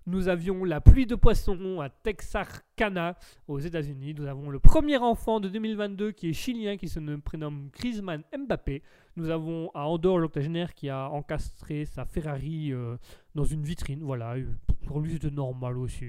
[0.07, 3.17] Nous avions la pluie de poissons à Texarkana,
[3.49, 4.15] aux États-Unis.
[4.15, 8.23] Nous avons le premier enfant de 2022 qui est chilien, qui se nomme- prénomme Griezmann
[8.37, 8.83] Mbappé.
[9.17, 12.97] Nous avons à Andorre l'octogénaire qui a encastré sa Ferrari euh,
[13.35, 14.03] dans une vitrine.
[14.05, 14.47] Voilà, euh,
[14.87, 16.05] pour lui c'était normal aussi.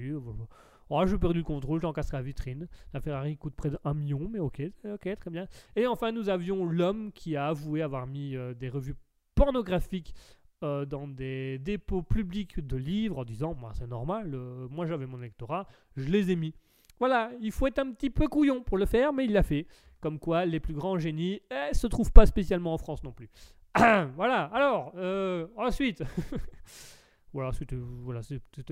[0.90, 2.66] Oh, j'ai perdu le contrôle, j'ai encastré la vitrine.
[2.94, 5.46] La Ferrari coûte près 1 million, mais ok, ok, très bien.
[5.76, 8.94] Et enfin, nous avions l'homme qui a avoué avoir mis des revues
[9.34, 10.14] pornographiques
[10.62, 15.06] euh, dans des dépôts publics de livres en disant Moi, c'est normal, euh, moi j'avais
[15.06, 16.54] mon lectorat, je les ai mis.
[16.98, 19.66] Voilà, il faut être un petit peu couillon pour le faire, mais il l'a fait.
[20.00, 23.28] Comme quoi, les plus grands génies eh, se trouvent pas spécialement en France non plus.
[24.14, 26.02] voilà, alors, euh, ensuite.
[27.32, 28.20] voilà, c'était voilà,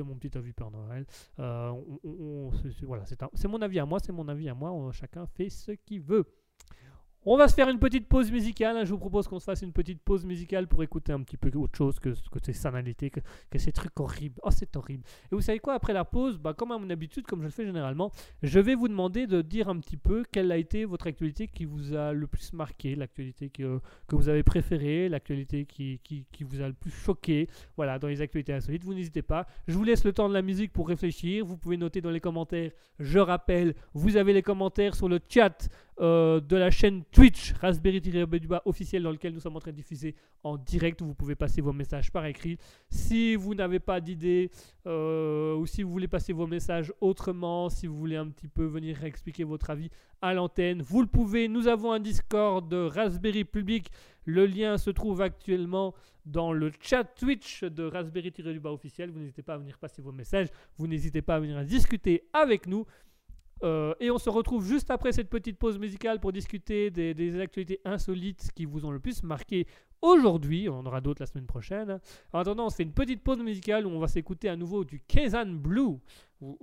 [0.05, 1.07] mon petit avis Père Noël.
[1.39, 1.73] Euh,
[2.05, 2.51] on-
[3.35, 4.71] c'est- mon avis à moi, c'est mon avis à moi.
[4.93, 6.25] chacun fait ce qu'il veut.
[7.29, 8.77] On va se faire une petite pause musicale.
[8.77, 8.85] hein.
[8.85, 11.51] Je vous propose qu'on se fasse une petite pause musicale pour écouter un petit peu
[11.59, 13.19] autre chose que, que ces sanalités, que,
[13.51, 14.41] que ces trucs horribles.
[14.45, 15.03] Oh, c'est horrible.
[15.33, 17.51] Et vous savez quoi Après la pause, bah, comme à mon habitude, comme je le
[17.51, 18.13] fais généralement,
[18.45, 21.65] je vais vous demander de dire un petit peu quelle a été votre actualité qui
[21.65, 26.45] vous a le plus marqué, l'actualité que, que vous avez préférée, l'actualité qui, qui, qui
[26.45, 27.49] vous a le plus choqué.
[27.77, 29.49] Voilà, dans les actualités insolites, vous n'hésitez pas.
[29.67, 31.45] Je vous laisse le temps de la musique pour réfléchir.
[31.45, 32.71] Vous pouvez noter dans les commentaires.
[33.01, 35.69] Je rappelle, vous avez les commentaires sur le chat
[35.99, 40.15] euh, de la chaîne Twitch Raspberry-Bas officiel dans lequel nous sommes en train de diffuser
[40.43, 41.01] en direct.
[41.01, 42.59] Vous pouvez passer vos messages par écrit.
[42.91, 44.51] Si vous n'avez pas d'idée
[44.87, 48.67] euh, ou si vous voulez passer vos messages autrement, si vous voulez un petit peu
[48.67, 49.89] venir expliquer votre avis
[50.21, 51.49] à l'antenne, vous le pouvez.
[51.49, 53.91] Nous avons un Discord de Raspberry Public.
[54.25, 55.95] Le lien se trouve actuellement
[56.27, 59.11] dans le chat Twitch de Raspberry-Bas officiel.
[59.11, 60.49] Vous n'hésitez pas à venir passer vos messages.
[60.77, 62.85] Vous n'hésitez pas à venir discuter avec nous.
[63.63, 67.81] Euh, et on se retrouve juste après cette petite pause musicale pour discuter des, actualités
[67.85, 69.67] insolites qui vous ont le plus marqué
[70.03, 70.69] aujourd'hui.
[70.69, 71.99] On en aura d'autres la semaine prochaine.
[72.33, 74.85] En attendant, on se fait une petite pause musicale où on va s'écouter à nouveau
[74.85, 75.99] du Kazan Blue.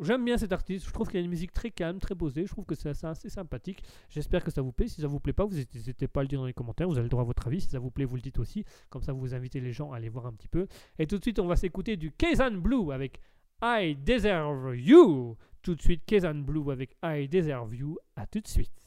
[0.01, 2.51] J'aime bien cet artiste, je trouve qu'il a une musique très calme, très posée, je
[2.51, 3.81] trouve que c'est assez, sympathique.
[4.07, 4.87] J'espère que ça vous plaît.
[4.87, 6.97] Si ça vous plaît pas, vous n'hésitez pas à le dire dans les commentaires, vous
[6.97, 7.61] avez le droit à votre avis.
[7.61, 8.65] Si ça vous plaît, vous le dites aussi.
[8.91, 10.67] Comme ça, vous invitez les gens à aller voir un petit peu.
[10.99, 13.19] Et tout de suite, on va s'écouter du Kazan Blue avec
[13.63, 15.37] I Deserve You.
[15.63, 17.97] Tout de suite, Kazan Blue avec I Deserve You.
[18.17, 18.82] À tout de suite.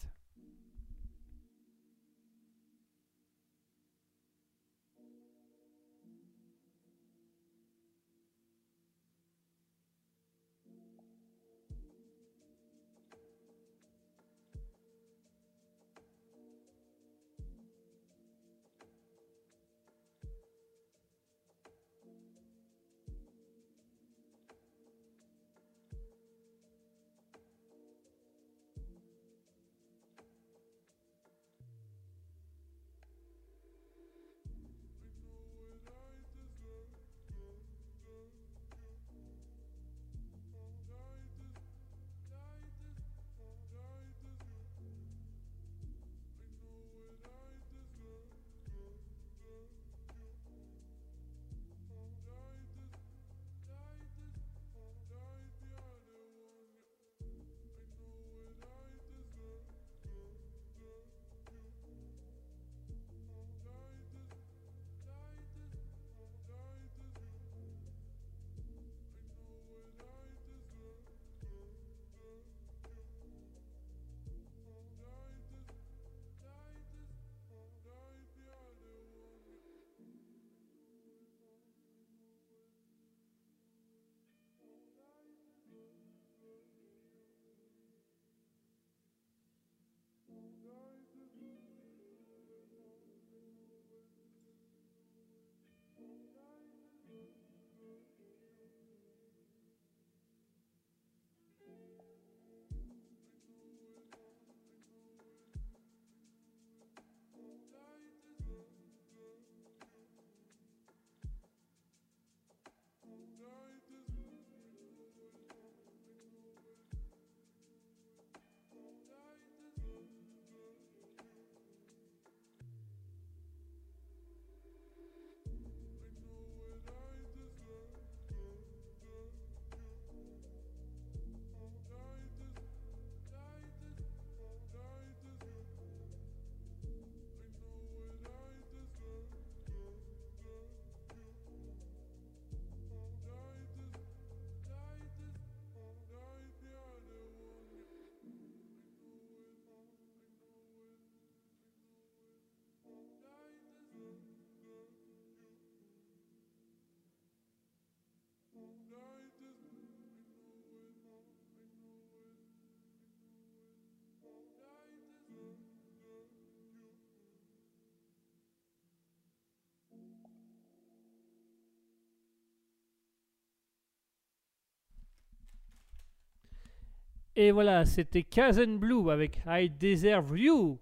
[177.38, 180.80] Et voilà, c'était Cousin Blue avec I Deserve You.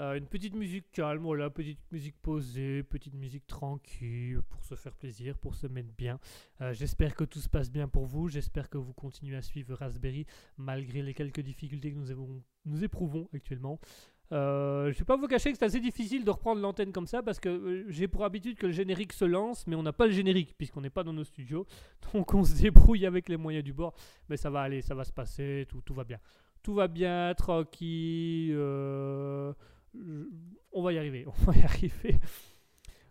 [0.00, 4.94] Euh, une petite musique calme, voilà, petite musique posée, petite musique tranquille, pour se faire
[4.94, 6.20] plaisir, pour se mettre bien.
[6.60, 9.74] Euh, j'espère que tout se passe bien pour vous, j'espère que vous continuez à suivre
[9.76, 10.26] Raspberry
[10.58, 11.98] malgré les quelques difficultés que
[12.66, 13.80] nous éprouvons actuellement.
[14.32, 17.06] Euh, je ne vais pas vous cacher que c'est assez difficile de reprendre l'antenne comme
[17.06, 19.92] ça parce que euh, j'ai pour habitude que le générique se lance, mais on n'a
[19.92, 21.66] pas le générique puisqu'on n'est pas dans nos studios.
[22.14, 23.94] Donc on se débrouille avec les moyens du bord.
[24.28, 26.18] Mais ça va aller, ça va se passer, tout, va bien.
[26.62, 28.54] Tout va bien, tranquille.
[28.56, 29.52] euh,
[30.72, 32.18] on va y arriver, on va y arriver.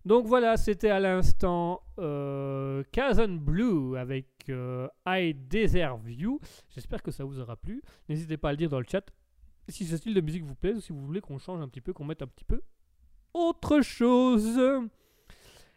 [0.05, 4.51] Donc voilà, c'était à l'instant euh, Cousin Blue avec
[5.07, 6.41] I Deserve You.
[6.71, 7.81] J'espère que ça vous aura plu.
[8.09, 9.05] N'hésitez pas à le dire dans le chat
[9.67, 11.81] si ce style de musique vous plaît ou si vous voulez qu'on change un petit
[11.81, 12.61] peu, qu'on mette un petit peu
[13.33, 14.59] autre chose.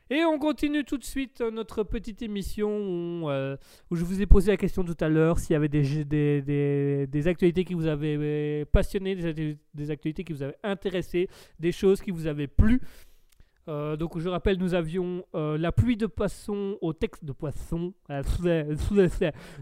[0.09, 3.57] Et on continue tout de suite notre petite émission où, euh,
[3.91, 7.07] je vous ai posé la question tout à l'heure s'il y avait des, des, des,
[7.09, 11.29] des actualités qui vous avaient euh, passionné, des actualités qui vous avaient intéressé,
[11.59, 12.81] des choses qui vous avaient plu.
[13.69, 17.93] Euh, donc je rappelle, nous avions euh, la pluie de poissons au texte de poisson.
[18.11, 18.23] Euh,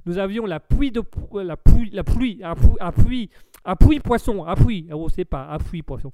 [0.07, 1.03] Nous avions la pluie de
[1.43, 2.43] la pluie, la pluie,
[2.97, 3.31] pluie,
[3.65, 6.13] appui poisson, appui, oh c'est pas, appui poisson.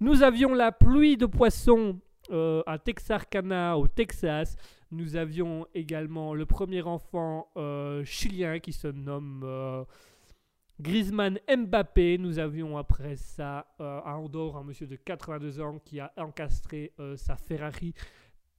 [0.00, 1.98] Nous avions la pluie de poissons
[2.30, 4.56] euh, à Texarkana au Texas.
[4.90, 9.84] Nous avions également le premier enfant euh, chilien qui se nomme euh,
[10.80, 12.18] Griezmann Mbappé.
[12.18, 16.92] Nous avions après ça euh, à Andorre un monsieur de 82 ans qui a encastré
[17.00, 17.94] euh, sa Ferrari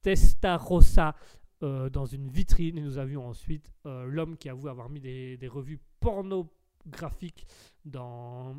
[0.01, 1.15] Testarossa
[1.63, 2.77] euh, dans une vitrine.
[2.77, 7.45] Et nous avions ensuite euh, l'homme qui avoue avoir mis des, revues pornographiques
[7.85, 8.55] dans,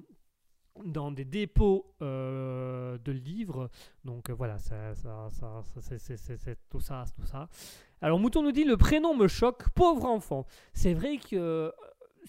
[0.85, 3.71] dans des dépôts euh, de livres.
[4.05, 7.49] Donc voilà, ça, ça, ça, c'est- tout ça, tout ça.
[8.01, 10.47] Alors Mouton nous dit le prénom me choque, pauvre enfant.
[10.73, 11.73] C'est vrai que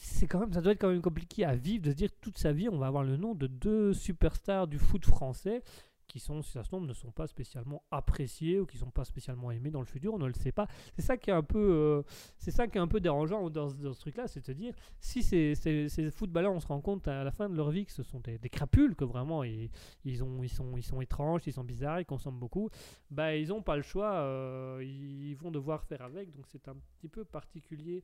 [0.01, 2.37] c'est quand même, ça doit être quand même compliqué à vivre de se dire toute
[2.37, 5.61] sa vie on va avoir le nom de deux superstars du foot français
[6.07, 9.05] qui sont, si ça se tombe, ne sont pas spécialement appréciés ou qui sont pas
[9.05, 10.67] spécialement aimés dans le futur, on ne le sait pas.
[10.95, 12.01] C'est ça qui est un peu, euh,
[12.37, 15.21] c'est ça qui est un peu dérangeant dans, dans ce truc-là, c'est de dire si
[15.21, 17.91] ces, ces, ces footballeurs, on se rend compte à la fin de leur vie que
[17.91, 19.69] ce sont des, des crapules, que vraiment ils,
[20.03, 22.69] ils, ont, ils, sont, ils sont étranges, ils sont bizarres, ils consomment beaucoup,
[23.11, 26.75] bah ils n'ont pas le choix, euh, ils vont devoir faire avec, donc c'est un
[26.97, 28.03] petit peu particulier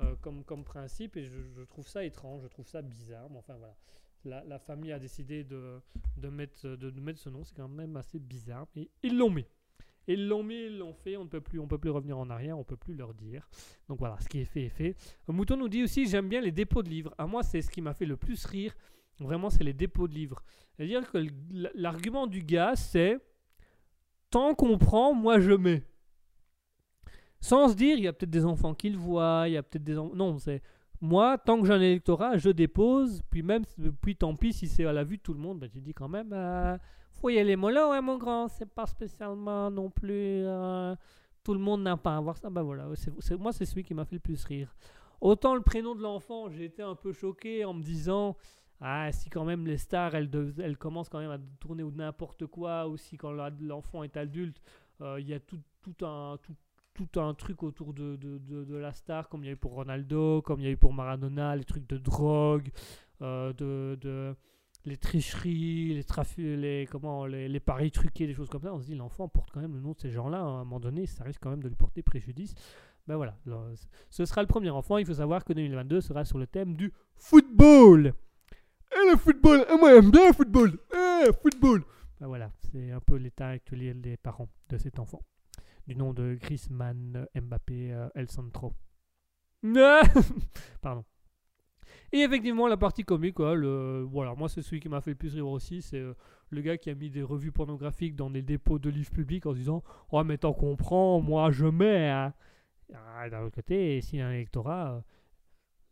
[0.00, 3.76] euh, comme, principe et je, trouve ça étrange, je trouve ça bizarre, mais enfin voilà.
[4.24, 5.80] La, famille a décidé de,
[6.30, 9.46] mettre, de, mettre ce nom, c'est quand même assez bizarre, mais ils l'ont mis.
[10.08, 12.28] Ils l'ont mis, ils l'ont fait, on ne peut plus, on peut plus revenir en
[12.28, 13.48] arrière, on peut plus leur dire.
[13.88, 14.96] Donc voilà, ce qui est fait est fait.
[15.28, 17.14] Mouton nous dit aussi j'aime bien les dépôts de livres.
[17.18, 18.74] À moi, c'est ce qui m'a fait le plus rire.
[19.20, 20.42] Vraiment, c'est les dépôts de livres.
[20.76, 21.18] C'est-à-dire que
[21.74, 23.18] l'argument du gars, c'est
[24.30, 25.82] tant qu'on prend, moi je mets.
[27.46, 29.62] Sans se dire, il y a peut-être des enfants qui le voient, il y a
[29.62, 30.60] peut-être des en- non, c'est
[31.00, 33.62] moi, tant que j'ai un électorat, je dépose, puis même,
[34.02, 35.94] puis tant pis si c'est à la vue de tout le monde, ben, tu dis
[35.94, 36.76] quand même, euh,
[37.12, 40.96] faut y aller mollo, hein, mon grand, c'est pas spécialement non plus, euh,
[41.44, 42.88] tout le monde n'a pas à voir ça, ben voilà,
[43.38, 44.74] moi c'est celui qui m'a fait le plus rire.
[45.20, 48.36] Autant le prénom de l'enfant, j'ai été un peu choqué en me disant,
[48.80, 52.46] ah, si quand même les stars, elles, elles commencent quand même à tourner ou n'importe
[52.46, 53.30] quoi, ou si quand
[53.60, 54.60] l'enfant est adulte,
[55.00, 56.38] euh, il y a tout, tout un...
[56.96, 59.72] tout un truc autour de, de, de, la star, comme il y a eu pour
[59.72, 62.70] Ronaldo, comme il y a eu pour Maradona, les trucs de drogue,
[63.22, 64.34] euh, de,
[64.86, 68.72] les tricheries, les, trafi- les, comment, les, les paris truqués, des choses comme ça.
[68.72, 70.38] On se dit, l'enfant porte quand même le nom de ces gens-là.
[70.38, 72.54] À un moment donné, ça risque quand même de lui porter préjudice.
[73.06, 73.36] Ben voilà,
[74.10, 74.98] ce sera le premier enfant.
[74.98, 78.14] Il faut savoir que 2022 sera sur le thème du football.
[78.92, 80.78] Et le football, et moi j'aime bien le football.
[80.94, 81.84] Eh, football.
[82.20, 85.20] Ben voilà, c'est un peu l'état actuel des parents de cet enfant
[85.86, 88.74] du nom de Griezmann Mbappé euh, El Centro.
[90.80, 91.04] Pardon.
[92.12, 95.16] Et effectivement, la partie comique, quoi, le, voilà, moi c'est celui qui m'a fait le
[95.16, 96.14] plus rire aussi, c'est euh,
[96.50, 99.52] le gars qui a mis des revues pornographiques dans des dépôts de livres publics en
[99.52, 102.08] se disant Oh, mais tant qu'on prend, moi je mets.
[102.10, 102.32] hein.
[102.94, 105.00] Ah, D'un autre côté, s'il y a un électorat, euh,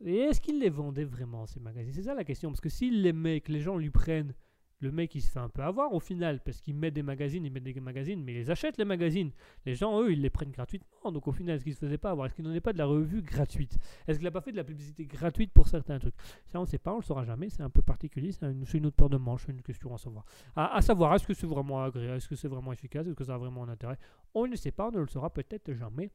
[0.05, 1.93] et est-ce qu'il les vendait vraiment ces magazines?
[1.93, 4.35] C'est ça la question, parce que s'il les met, que les gens lui prennent,
[4.81, 7.45] le mec il se fait un peu avoir au final, parce qu'il met des magazines,
[7.45, 9.31] il met des magazines, mais il les achète les magazines.
[9.65, 11.13] Les gens, eux, ils les prennent gratuitement.
[11.13, 12.79] Donc au final, est-ce qu'il se faisait pas avoir Est-ce qu'il n'en est pas de
[12.79, 13.79] la revue gratuite?
[14.07, 16.15] Est-ce qu'il n'a pas fait de la publicité gratuite pour certains trucs?
[16.47, 17.49] Ça, on ne sait pas, on ne le saura jamais.
[17.49, 18.33] C'est un peu particulier.
[18.33, 20.25] C'est une, autre paire de manches, une question à savoir.
[20.57, 23.35] À savoir, est-ce que c'est vraiment agréable Est-ce que c'est vraiment efficace Est-ce que ça
[23.35, 23.99] a vraiment un intérêt?
[24.35, 26.11] On ne sait pas, on ne le saura peut-être jamais.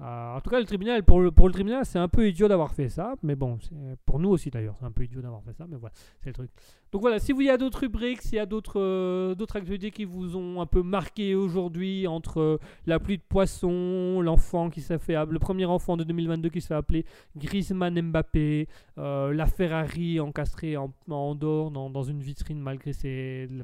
[0.00, 2.46] Euh, en tout cas, le tribunal, pour le, pour le tribunal, c'est un peu idiot
[2.46, 3.58] d'avoir fait ça, mais bon,
[4.06, 6.34] pour nous aussi d'ailleurs, c'est un peu idiot d'avoir fait ça, mais voilà, c'est le
[6.34, 6.50] truc.
[6.92, 10.04] Donc voilà, si vous y a d'autres rubriques, s'il y a d'autres euh, actualités qui
[10.04, 14.98] vous ont un peu marqué aujourd'hui, entre euh, la pluie de poissons, l'enfant qui s'est
[15.08, 17.04] le premier enfant de 2022 qui se fait appeler
[17.36, 18.68] Griezmann Mbappé,
[18.98, 22.92] euh, la Ferrari encastrée en, en Andorre dans, dans une vitrine malgré,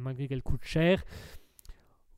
[0.00, 1.04] malgré qu'elle coûte cher.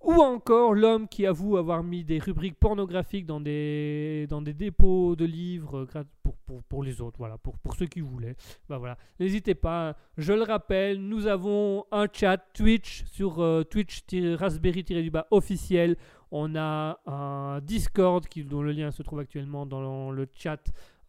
[0.07, 5.17] Ou encore l'homme qui avoue avoir mis des rubriques pornographiques dans des, dans des dépôts
[5.17, 8.37] de livres euh, pour, pour, pour les autres, voilà, pour, pour ceux qui voulaient.
[8.69, 8.97] Bah voilà.
[9.19, 15.97] N'hésitez pas, je le rappelle, nous avons un chat Twitch sur euh, Twitch-Raspberry-du-bas officiel.
[16.31, 20.61] On a un Discord dont le lien se trouve actuellement dans le chat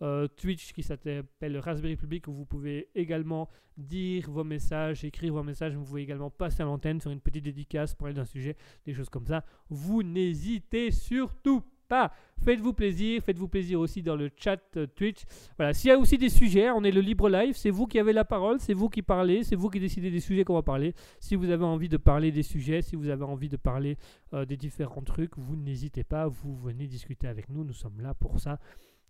[0.02, 5.44] euh, Twitch qui s'appelle Raspberry Public où vous pouvez également dire vos messages, écrire vos
[5.44, 5.76] messages.
[5.76, 8.56] Vous pouvez également passer à l'antenne, faire une petite dédicace, parler d'un sujet,
[8.86, 9.44] des choses comme ça.
[9.70, 12.12] Vous n'hésitez surtout pas.
[12.44, 15.24] Faites-vous plaisir, faites-vous plaisir aussi dans le chat euh, Twitch.
[15.58, 17.98] Voilà, s'il y a aussi des sujets, on est le libre live, c'est vous qui
[17.98, 20.62] avez la parole, c'est vous qui parlez, c'est vous qui décidez des sujets qu'on va
[20.62, 20.94] parler.
[21.20, 23.98] Si vous avez envie de parler des sujets, si vous avez envie de parler
[24.34, 28.14] euh, des différents trucs, vous n'hésitez pas, vous venez discuter avec nous, nous sommes là
[28.14, 28.60] pour ça.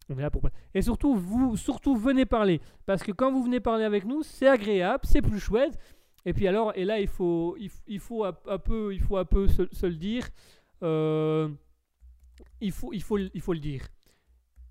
[0.09, 2.61] On est là pour Et surtout, vous, surtout, venez parler.
[2.85, 5.77] Parce que quand vous venez parler avec nous, c'est agréable, c'est plus chouette.
[6.25, 9.25] Et puis alors, et là, il faut, il, il faut un, peu, il faut un
[9.25, 10.27] peu se, le dire.
[10.83, 11.49] Euh,
[12.61, 13.87] il, faut, il, faut, il faut le dire.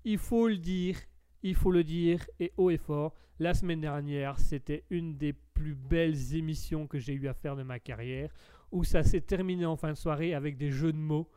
[0.03, 0.97] Il faut le dire.
[1.43, 2.25] Il faut le dire.
[2.39, 3.13] Et haut et fort.
[3.39, 7.63] La semaine dernière, c'était une des plus belles émissions que j'ai eu à faire de
[7.63, 8.33] ma carrière.
[8.71, 11.29] Où ça s'est terminé en fin de soirée avec des jeux de mots.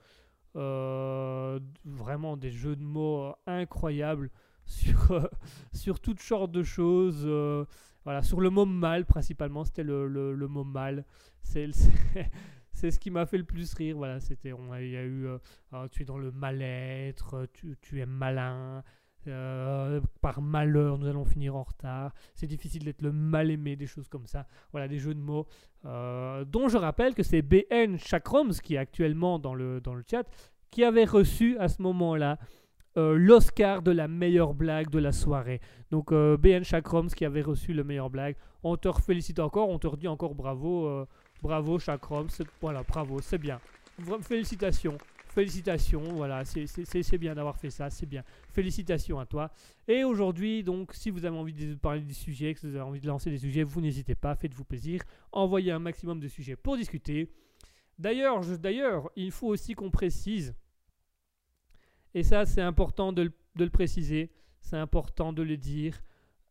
[0.56, 4.30] Euh, vraiment des jeux de mots euh, incroyables
[4.66, 5.22] sur, euh,
[5.72, 7.24] sur toutes sortes de choses.
[8.04, 11.04] voilà, sur le mot mal principalement, c'était le, le, mot mal.
[11.42, 11.70] C'est
[12.72, 13.96] c'est- ce qui m'a fait le plus rire.
[13.96, 14.50] Voilà, c'était
[14.80, 15.26] il y a eu
[15.72, 18.82] ah, tu es dans le mal-être, tu, tu es malin.
[19.26, 22.12] Euh, par malheur, nous allons finir en retard.
[22.34, 24.46] C'est difficile d'être le mal-aimé, des choses comme ça.
[24.72, 25.46] Voilà, des jeux de mots.
[25.86, 30.04] euh, dont je rappelle que c'est BN Chakroms qui est actuellement dans le, dans le
[30.10, 30.24] chat,
[30.70, 32.38] qui avait reçu à ce moment-là
[32.96, 35.60] euh, l'Oscar de la meilleure blague de la soirée.
[35.90, 38.36] Donc BN Chakroms qui avait reçu le meilleur blague.
[38.62, 41.06] On te félicite encore, on te redit encore bravo,
[41.42, 42.28] bravo Chakroms.
[42.60, 43.58] Voilà, bravo, c'est bien.
[44.22, 44.96] Félicitations,
[45.32, 48.22] félicitations, voilà, c'est- bien d'avoir fait ça, c'est bien.
[48.52, 49.50] Félicitations à toi.
[49.88, 53.00] Et aujourd'hui, donc, si vous avez envie de parler des sujets, que vous avez envie
[53.00, 55.02] de lancer des sujets, vous n'hésitez pas, faites-vous plaisir,
[55.32, 57.30] envoyez un maximum de sujets pour discuter.
[57.98, 60.54] D'ailleurs, il faut aussi qu'on précise,
[62.14, 64.30] et ça c'est important de, le- de le préciser,
[64.60, 66.00] c'est important de le dire.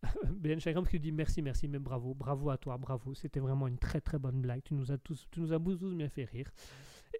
[0.31, 3.13] Ben Chagram qui dit merci, merci, mais bravo, bravo à toi, bravo.
[3.13, 4.61] C'était vraiment une très très bonne blague.
[4.63, 6.49] Tu nous as tous, tu nous as tous bien fait rire.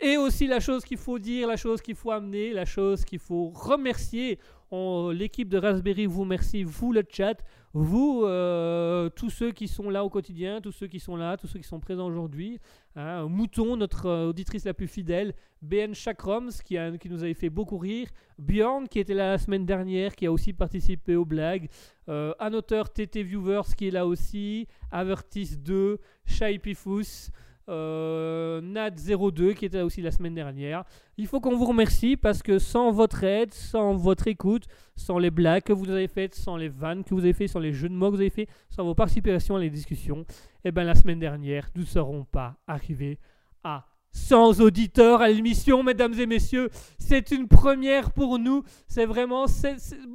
[0.02, 3.20] Et aussi la chose qu'il faut dire, la chose qu'il faut amener, la chose qu'il
[3.20, 4.40] faut remercier.
[4.72, 7.44] L'équipe de Raspberry vous remercie, vous le chat,
[7.74, 11.48] vous, euh, tous ceux qui sont là au quotidien, tous ceux qui sont là, tous
[11.48, 12.60] ceux qui sont présents aujourd'hui.
[12.96, 15.34] Hein, Mouton, notre euh, auditrice la plus fidèle,
[15.64, 19.38] BN Chakroms qui, a- qui nous avait fait beaucoup rire, Bjorn qui était là la
[19.40, 21.68] semaine dernière, qui a aussi participé aux blagues,
[22.08, 25.98] euh, un auteur TT Viewers qui est là aussi, Avertis 2,
[26.28, 27.32] Shai Pifous,
[27.70, 30.84] euh, Nat02 qui était là aussi la semaine dernière.
[31.18, 34.66] Il faut qu'on vous remercie parce que sans votre aide, sans votre écoute,
[34.96, 37.60] sans les blagues que vous avez faites, sans les vannes que vous avez faites, sans
[37.60, 40.26] les jeux de mots que vous avez faits, sans vos participations à les discussions,
[40.64, 43.20] et ben la semaine dernière, nous ne serons pas arrivés
[43.64, 46.70] à 100 auditeurs à l'émission, mesdames et messieurs.
[46.98, 48.64] C'est une première pour nous.
[48.88, 49.46] C'est vraiment.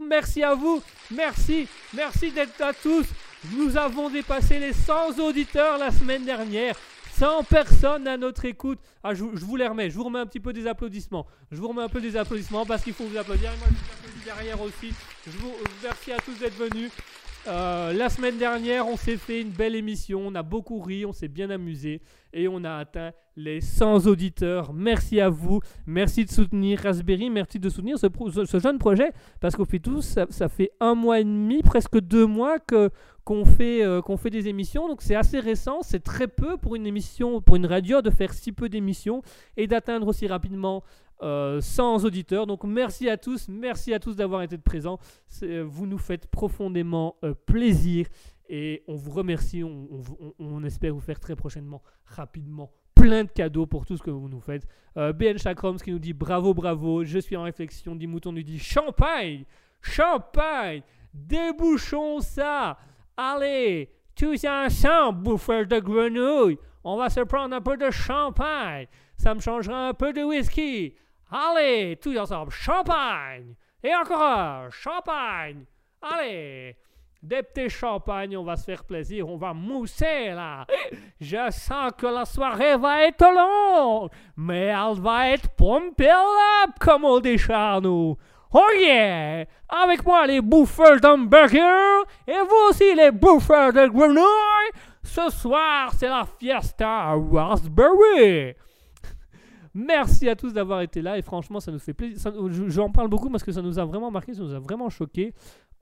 [0.09, 0.83] Merci à vous.
[1.15, 1.69] Merci.
[1.95, 3.07] Merci d'être à tous.
[3.57, 6.75] Nous avons dépassé les 100 auditeurs la semaine dernière.
[7.19, 8.79] 100 personnes à notre écoute.
[9.03, 9.91] Ah, je, vous- les remets.
[9.91, 11.27] Je vous remets un petit peu des applaudissements.
[11.51, 13.53] Je vous remets un peu des applaudissements parce qu'il faut vous applaudir.
[13.53, 14.93] Et moi, je vous applaudis derrière aussi.
[15.27, 16.91] Je vous merci à tous d'être venus.
[17.47, 21.13] Euh, la semaine dernière, on s'est fait une belle émission, on a beaucoup ri, on
[21.13, 22.01] s'est bien amusé
[22.35, 24.73] et on a atteint les 100 auditeurs.
[24.75, 29.11] Merci à vous, merci de soutenir Raspberry, merci de soutenir ce, jeune projet.
[29.41, 32.91] Parce qu'au fait tout, ça, fait un mois et demi, presque deux mois que
[33.25, 36.77] qu'on fait, euh, qu'on fait des émissions, donc c'est assez récent, c'est très peu pour
[36.77, 39.23] une émission, pour une radio de faire si peu d'émissions
[39.57, 40.85] et d'atteindre aussi rapidement
[41.23, 42.47] euh, 100 auditeurs.
[42.47, 44.99] Donc merci à tous, merci à tous d'avoir été présents.
[45.27, 48.09] C'est- Vous nous faites profondément euh, plaisir
[48.49, 49.63] et on vous remercie.
[49.65, 54.29] On, espère vous faire très prochainement, rapidement, plein de cadeaux pour tout ce que vous
[54.29, 54.67] nous faites.
[54.97, 57.95] Euh, BN Chakroms qui nous dit bravo, bravo, je suis en réflexion.
[57.95, 59.45] Dit Mouton nous dit champagne,
[59.81, 62.79] champagne, débouchons ça.
[63.17, 68.87] Allez, tous ensemble, bouffeurs de grenouilles, on va se prendre un peu de champagne.
[69.17, 70.95] Ça me changera un peu de whisky.
[71.31, 73.55] Allez, tous ensemble, champagne.
[73.83, 74.71] Et encore un.
[74.71, 75.65] Champagne.
[76.01, 76.77] Allez.
[77.25, 80.67] Des petits champagnes, on va se faire plaisir, on va mousser là.
[81.19, 87.07] Je sens que la soirée va être longue, mais elle va être pumped up, comme
[87.07, 88.19] on dit chez nous.
[88.53, 89.47] Oh yeah!
[89.71, 94.73] Avec moi les bouffeurs d'hamburger et vous aussi les bouffeurs de grenouilles.
[95.03, 98.55] Ce soir, c'est la fiesta à Raspberry.
[99.77, 102.33] Merci à tous d'avoir été là et franchement, ça nous fait plaisir.
[102.69, 105.35] J'en parle beaucoup parce que ça nous a vraiment marqué, ça nous a vraiment choqué.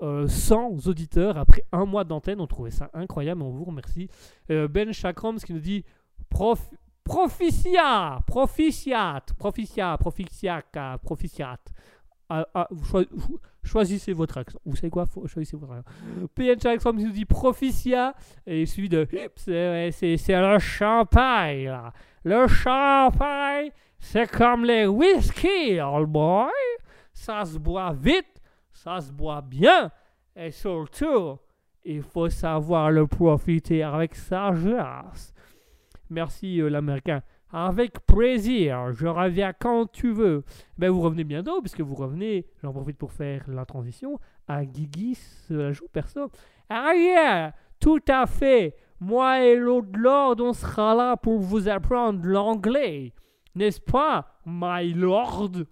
[0.02, 4.08] Euh, 100 auditeurs après un mois d'antenne, on trouvait ça incroyable, on vous remercie.
[4.50, 5.84] Euh, ben Chakroms qui nous dit
[6.28, 6.58] prof,
[7.04, 10.98] proficia, proficiat, proficia, proficiaca.
[12.28, 14.58] Ah, ah, choi- cho- choisissez votre accent.
[14.64, 15.06] Vous savez quoi?
[15.06, 15.90] Faut- Choisissez votre accent.
[16.34, 18.14] PN Chakroms qui nous dit proficia
[18.46, 19.06] et suivi de
[19.36, 21.92] c'est le champagne là.
[22.24, 26.50] Le champagne, c'est comme les whisky, old boy.
[27.12, 28.40] Ça se boit vite,
[28.82, 29.92] ça se boit bien.
[30.34, 31.38] Et surtout,
[31.84, 35.32] il faut savoir le profiter avec sagesse.
[36.10, 37.22] Merci euh, l'américain.
[37.52, 40.42] Avec plaisir, je reviens quand tu veux.
[40.78, 44.18] Ben, vous revenez bientôt, puisque vous revenez, j'en profite pour faire la transition,
[44.48, 45.16] à Guigui
[45.50, 46.30] la joue perso.
[46.68, 48.74] Ah yeah, tout à fait.
[48.98, 53.12] Moi et l'autre Lord, on sera là pour vous apprendre l'anglais.
[53.54, 55.66] N'est-ce pas, my lord?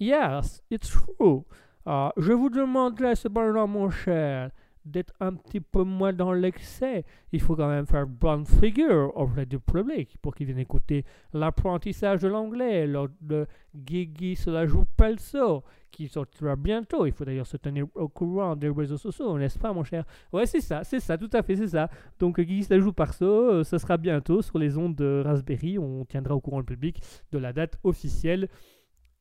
[0.00, 1.44] Yes, it's true.
[1.88, 4.50] Ah, je vous demanderai cependant, mon cher,
[4.84, 7.04] d'être un petit peu moins dans l'excès.
[7.30, 12.22] Il faut quand même faire bonne figure auprès du public pour qu'ils viennent écouter l'apprentissage
[12.22, 17.06] de l'anglais lors de Guigui se la joue Pelso, qui sortira bientôt.
[17.06, 20.04] Il faut d'ailleurs se tenir au courant des réseaux sociaux, n'est-ce pas, mon cher?
[20.32, 21.88] Ouais, c'est ça, c'est ça, tout à fait, c'est ça.
[22.18, 25.78] Donc, Guigui se la joue Perso, euh, ça sera bientôt sur les ondes de Raspberry.
[25.78, 27.00] On tiendra au courant le public
[27.30, 28.48] de la date officielle.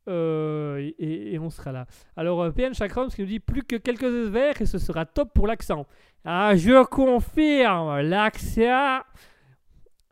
[0.07, 1.86] Euh, et- on sera là.
[2.15, 5.34] Alors, euh, PN Chakrams qui nous dit plus que quelques vers et ce sera top
[5.34, 5.86] pour l'accent.
[6.23, 8.99] Ah, je confirme, l'accent,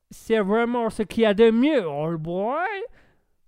[0.10, 2.56] c'est vraiment ce qu'il y a de mieux, old boy.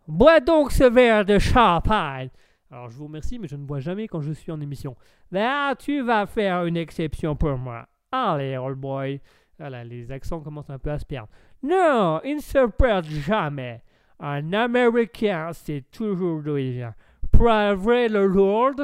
[0.08, 2.30] Bois donc ce verre de champagne.
[2.72, 4.96] Alors, je vous remercie, mais je ne bois jamais quand je suis en émission.
[5.32, 7.88] Là, tu vas faire une exception pour moi.
[8.12, 9.22] Allez, old boy.
[9.58, 11.30] Voilà, les accents commencent un peu à se perdre.
[11.64, 13.82] Non, ils ne se perdent jamais.
[14.20, 16.96] Un Américain, c'est toujours d'où il vient.
[17.38, 18.76] Le Lord?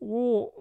[0.00, 0.52] Oh,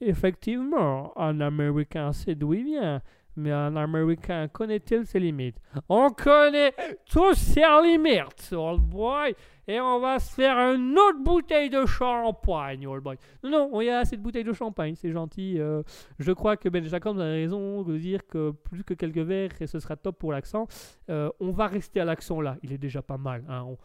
[0.00, 3.00] effectivement, un Américain sait d'où il vient.
[3.38, 5.60] Mais un Américain connaît-il ses limites?
[5.88, 6.74] On connaît
[7.08, 9.34] tous ses limites, old boy.
[9.68, 13.16] Et on va se faire une autre bouteille de champagne, old boy.
[13.44, 15.60] Non, non, il y a assez de bouteilles de champagne, c'est gentil.
[15.60, 15.82] euh,
[16.18, 19.78] je crois que Ben Jacobs a raison de dire que plus que quelques verres, ce
[19.78, 20.66] sera top pour l'accent.
[21.10, 23.44] Euh, on va rester à l'accent là, il est déjà pas mal.
[23.48, 23.62] hein.
[23.68, 23.76] On,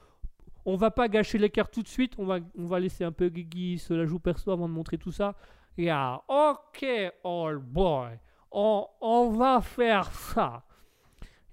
[0.65, 3.27] on va pas gâcher l'écart tout de suite, on va, on va laisser un peu
[3.27, 5.35] Guigui se la joue perso avant de montrer tout ça.
[5.77, 6.85] Yeah, ok,
[7.25, 8.11] old boy,
[8.53, 10.63] on, va faire ça.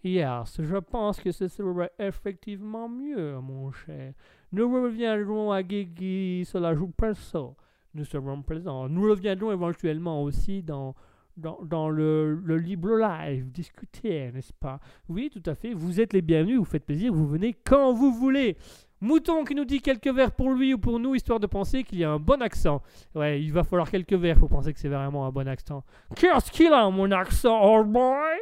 [0.03, 4.15] Yes, je pense que ce serait effectivement mieux, mon cher.
[4.53, 7.57] Nous reviendrons à Guigui se la joue perso.
[7.95, 8.89] Nous serons présents.
[8.89, 10.95] Nous reviendrons éventuellement aussi dans,
[11.37, 14.81] dans, dans le, le libre live, discuter, n'est-ce pas?
[15.09, 15.75] Oui, tout à fait.
[15.75, 18.57] Vous êtes les bienvenus, vous faites plaisir, vous venez quand vous voulez.
[19.01, 21.99] Mouton qui nous dit quelques vers pour lui ou pour nous, histoire de penser qu'il
[21.99, 22.83] y a un bon accent.
[23.15, 25.83] Ouais, il va falloir quelques vers pour penser que c'est vraiment un bon accent.
[26.15, 28.39] Qu'est-ce qu'il a, mon accent, old boy?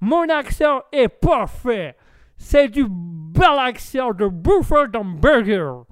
[0.00, 1.96] Mon accent est parfait.
[2.36, 5.84] C'est du bel accent de bouffeur d'hamburger.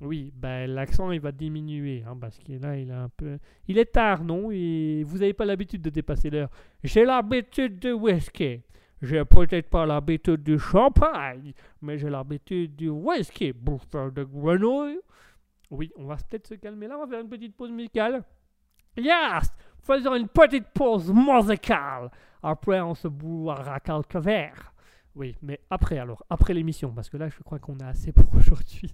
[0.00, 3.38] Oui, ben l'accent il va diminuer hein, parce que là il est un peu.
[3.68, 4.50] Il est tard, non?
[4.50, 6.50] Et vous n'avez pas l'habitude de dépasser l'heure.
[6.82, 8.62] J'ai l'habitude de whisky.
[9.02, 13.52] J'ai peut-être pas l'habitude du champagne, mais j'ai l'habitude du whisky.
[13.52, 15.00] Bouffeur de grenouille.
[15.70, 18.22] Oui, on va peut-être se calmer là, on va faire une petite pause musicale.
[18.96, 19.50] Yes
[19.80, 22.10] Faisons une petite pause musicale.
[22.42, 24.72] Après, on se boira quelques verres.
[25.16, 28.32] Oui, mais après alors, après l'émission, parce que là, je crois qu'on a assez pour
[28.36, 28.92] aujourd'hui.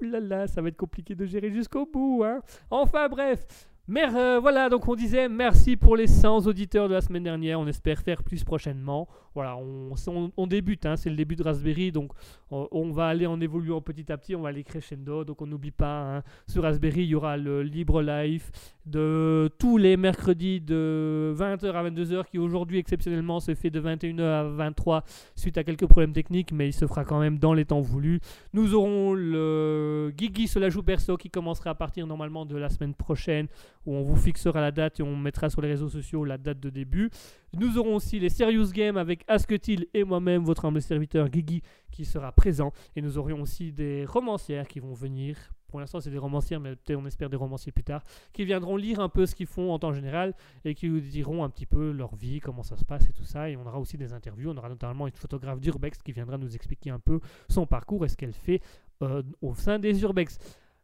[0.00, 2.24] Ouh là là, ça va être compliqué de gérer jusqu'au bout.
[2.24, 2.40] Hein.
[2.70, 3.46] Enfin bref,
[3.88, 7.60] mais euh, voilà, donc on disait merci pour les 100 auditeurs de la semaine dernière.
[7.60, 9.08] On espère faire plus prochainement.
[9.36, 12.12] Voilà, on, débute, hein, c'est le début de Raspberry, donc
[12.50, 15.24] on, va aller en évoluant petit à petit, on va aller crescendo.
[15.24, 18.50] Donc on n'oublie pas, hein, sur Raspberry, il y aura le libre live
[18.86, 24.22] de tous les mercredis de 20h à 22h, qui aujourd'hui exceptionnellement se fait de 21h
[24.22, 25.04] à 23
[25.34, 28.20] suite à quelques problèmes techniques, mais il se fera quand même dans les temps voulus.
[28.54, 32.70] Nous aurons le Guigui se la joue perso qui commencera à partir normalement de la
[32.70, 33.48] semaine prochaine
[33.84, 36.58] où on vous fixera la date et on mettra sur les réseaux sociaux la date
[36.58, 37.10] de début.
[37.52, 42.04] Nous aurons aussi les Serious Games avec Asketil et moi-même, votre humble serviteur Guigui, qui
[42.04, 42.72] sera présent.
[42.94, 45.36] Et nous aurons aussi des romancières qui vont venir
[45.68, 48.02] pour l'instant c'est des romancières, mais peut-être on espère des romanciers plus tard,
[48.32, 51.44] qui viendront lire un peu ce qu'ils font en temps général et qui nous diront
[51.44, 53.50] un petit peu leur vie, comment ça se passe et tout ça.
[53.50, 54.50] Et on aura aussi des interviews.
[54.50, 58.08] On aura notamment une photographe d'Urbex qui viendra nous expliquer un peu son parcours et
[58.08, 58.60] ce qu'elle fait
[59.02, 60.38] euh, au sein des Urbex.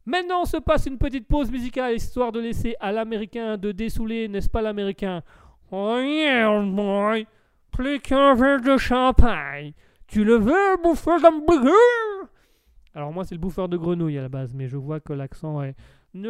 [0.04, 4.26] Maintenant, on se passe une petite pause musicale histoire de laisser à l'américain de dessouler,
[4.26, 5.22] n'est-ce pas l'américain?
[5.74, 7.26] Oh yeah, boy,
[7.70, 9.72] plus qu'un verre de champagne.
[10.06, 11.72] Tu le veux, bouffeur d'hamburger
[12.94, 15.62] Alors moi, c'est le bouffeur de grenouille à la base, mais je vois que l'accent
[15.62, 15.74] est...
[16.12, 16.28] Ne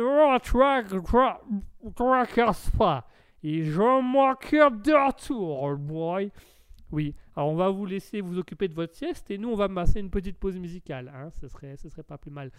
[1.90, 3.08] tracasse pas.
[3.42, 6.30] Et je m'occupe de retour, boy.
[6.92, 9.68] Oui, alors on va vous laisser vous occuper de votre sieste et nous on va
[9.68, 11.12] passer une petite pause musicale.
[11.12, 12.52] Hein, ce, serait, ce serait pas plus mal.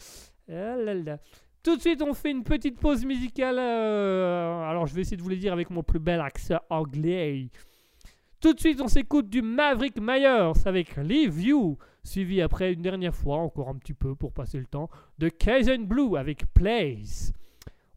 [0.50, 1.20] Ah là là.
[1.64, 3.58] Tout de suite on fait une petite pause musicale.
[3.58, 7.48] euh, alors je vais essayer de vous le dire avec mon plus bel accent anglais.
[8.42, 11.78] Tout de suite on s'écoute du Maverick Myers avec Leave You.
[12.04, 15.86] Suivi après une dernière fois, encore un petit peu pour passer le temps, de Kaizen
[15.86, 17.32] Blue avec Place.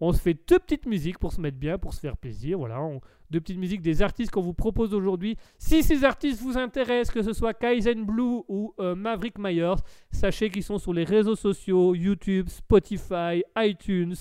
[0.00, 2.58] On se fait deux petites musiques pour se mettre bien, pour se faire plaisir.
[2.58, 3.00] Voilà, on-
[3.30, 5.36] deux petites musiques des artistes qu'on vous propose aujourd'hui.
[5.58, 9.74] Si ces artistes vous intéressent, que ce soit Kaizen Blue ou euh, Maverick Myers,
[10.12, 14.14] sachez qu'ils sont sur les réseaux sociaux, YouTube, Spotify, iTunes.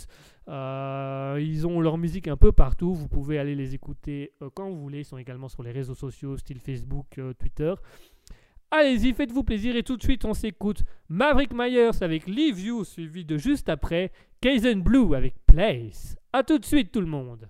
[0.48, 2.94] Euh, ils ont leur musique un peu partout.
[2.94, 5.00] Vous pouvez aller les écouter euh, quand vous voulez.
[5.00, 7.74] Ils sont également sur les réseaux sociaux, style Facebook, Twitter.
[8.72, 9.76] Allez-y, faites-vous plaisir.
[9.76, 14.12] Et tout de suite, on s'écoute Maverick Myers avec Leave You, suivi de juste après
[14.42, 16.18] Kaizen Blue avec Place.
[16.34, 17.50] A tout de suite, tout le monde.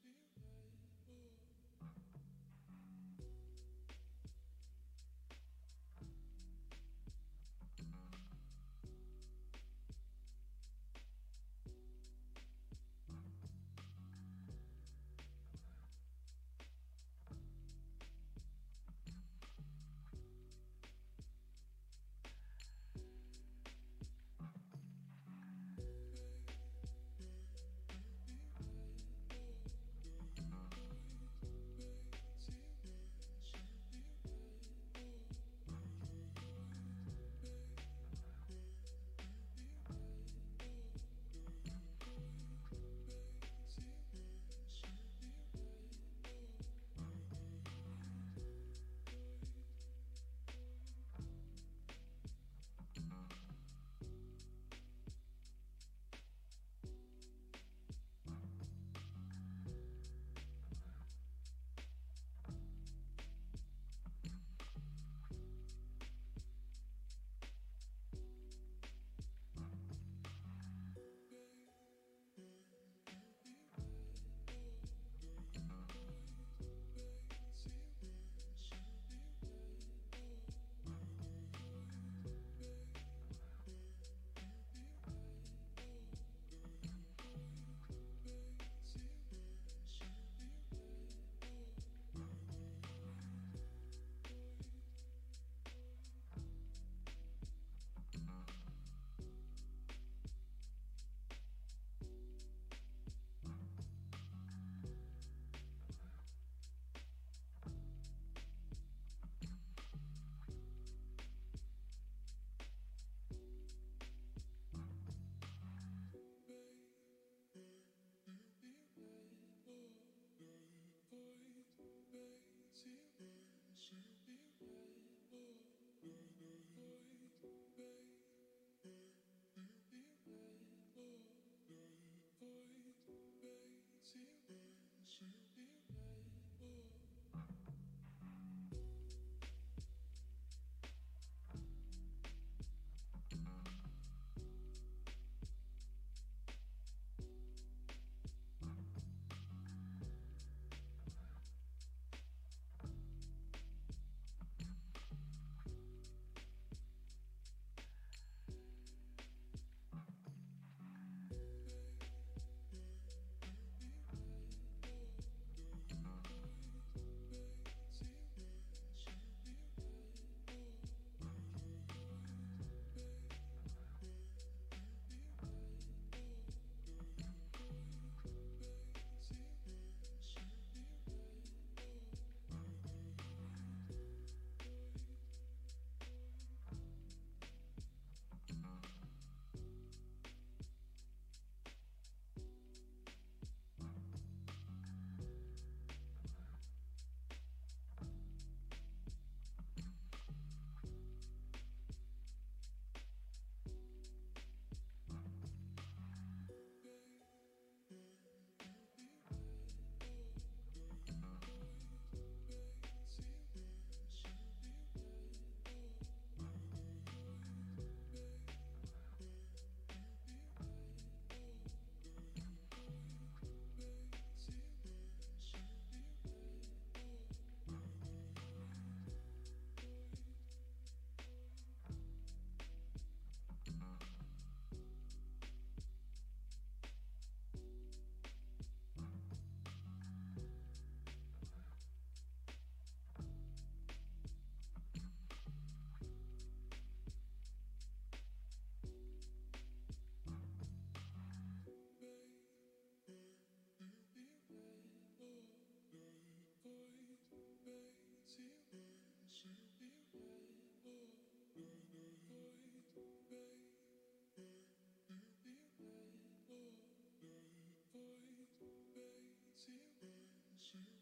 [270.71, 271.00] should.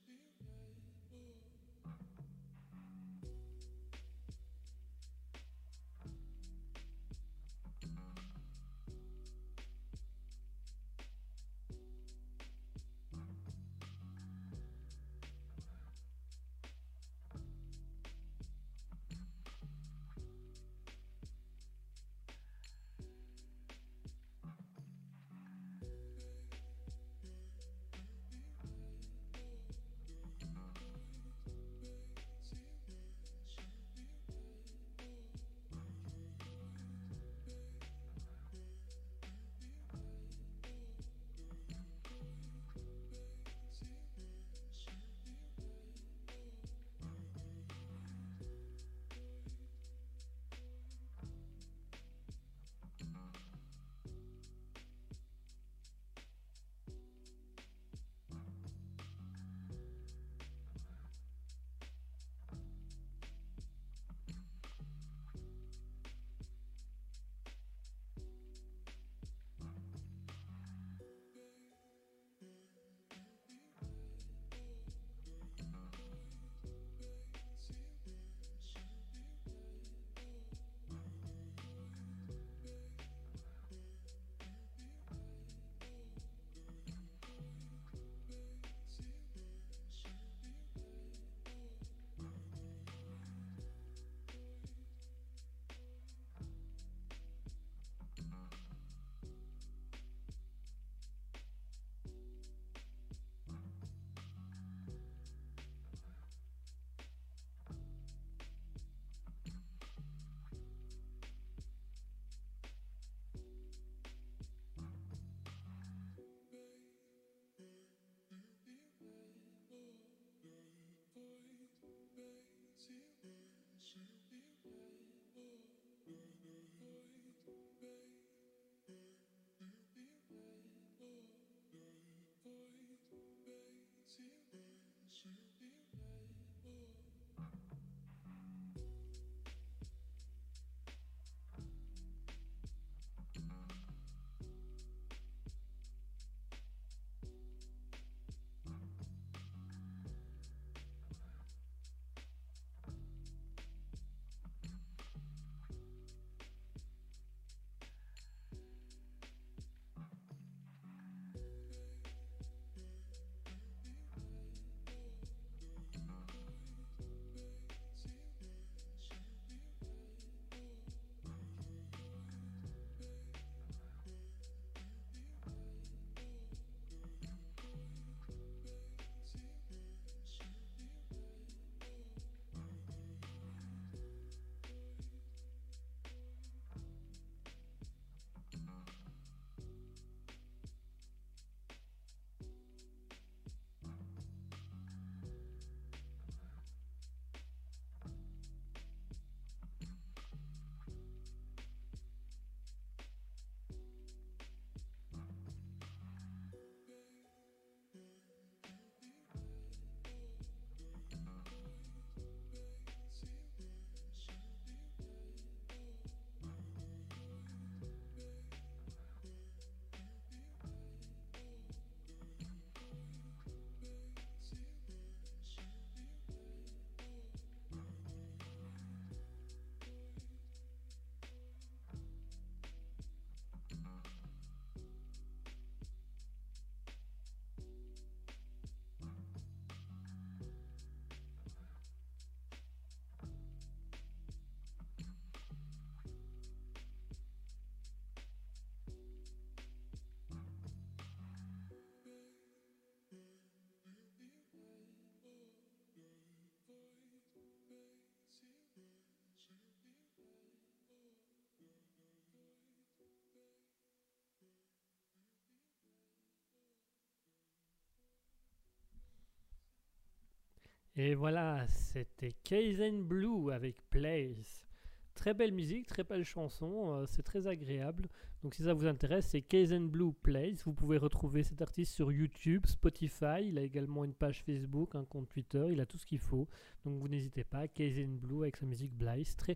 [271.01, 274.67] Et voilà, c'était Kaizen Blue avec Place.
[275.15, 278.09] Très belle musique, très belle chanson, euh, c'est très agréable.
[278.43, 280.65] Donc si ça vous intéresse, c'est Kaizen Blue Place.
[280.65, 283.45] Vous pouvez retrouver cet artiste sur YouTube, Spotify.
[283.45, 285.67] Il a également une page Facebook, un compte Twitter.
[285.71, 286.49] Il a tout ce qu'il faut.
[286.83, 287.69] Donc vous n'hésitez pas.
[287.69, 289.37] Kaizen Blue avec sa musique Blaze.
[289.37, 289.55] Très,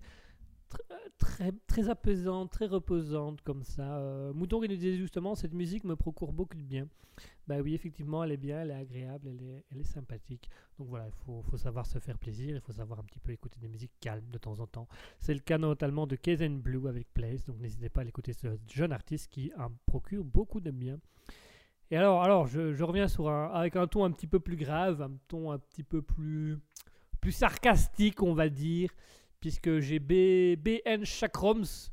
[1.67, 3.97] très, apaisante, très reposante comme ça.
[3.97, 6.87] Euh, Mouton qui nous disait justement cette musique me procure beaucoup de bien.
[7.47, 9.29] Bah oui, effectivement, elle est bien, elle est agréable,
[9.69, 10.49] elle est, sympathique.
[10.79, 13.59] Donc voilà, il faut, savoir se faire plaisir, il faut savoir un petit peu écouter
[13.59, 14.87] des musiques calmes de temps en temps.
[15.19, 18.47] C'est le cas notamment de Kazen Blue avec Place, donc n'hésitez pas à l'écouter ce
[18.67, 20.99] jeune artiste qui en procure beaucoup de bien.
[21.91, 25.11] Et alors, alors je, reviens sur avec un ton un petit peu plus grave, un
[25.27, 26.57] ton un petit peu plus,
[27.19, 28.89] plus sarcastique, on va dire,
[29.43, 31.89] puisque j'ai B- BN Chakroms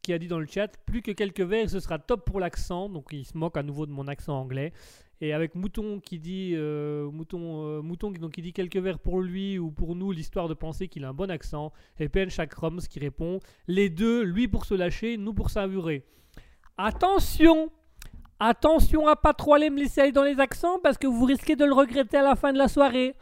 [0.00, 2.88] qui a dit dans le chat plus que quelques vers, ce sera top pour l'accent.
[2.88, 4.72] Donc il se moque à nouveau de mon accent anglais.
[5.20, 9.20] Et avec Mouton qui dit euh, Mouton, euh, Mouton donc, qui dit quelques vers pour
[9.20, 11.70] lui ou pour nous, l'histoire de penser qu'il a un bon accent.
[12.00, 16.02] Et PN Chakroms qui répond les deux, lui pour se lâcher, nous pour savourer.
[16.78, 17.70] Attention
[18.40, 21.56] Attention à pas trop aller me laisser aller dans les accents parce que vous risquez
[21.56, 23.14] de le regretter à la fin de la soirée.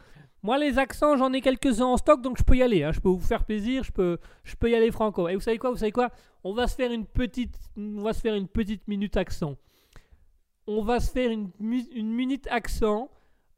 [0.45, 2.83] Moi, les accents, j'en ai quelques-uns en stock, donc je peux y aller.
[2.83, 2.91] hein.
[2.91, 5.27] Je peux vous faire plaisir, je peux, je peux y aller franco.
[5.27, 6.11] Et vous savez quoi Vous savez quoi?
[6.43, 9.55] On va se faire une petite, on va se faire une petite minute accent.
[10.67, 13.09] On va se faire une, une minute accent,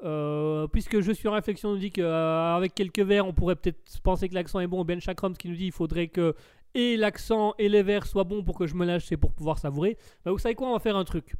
[0.01, 3.99] euh, puisque je suis en réflexion, on nous dit qu'avec quelques vers, on pourrait peut-être
[4.01, 4.85] penser que l'accent est bon.
[4.85, 6.35] Ben Chakrams qui nous dit il faudrait que
[6.73, 9.59] et l'accent et les vers soient bons pour que je me lâche et pour pouvoir
[9.59, 9.97] savourer.
[10.23, 11.35] Bah, vous savez quoi On va faire un truc.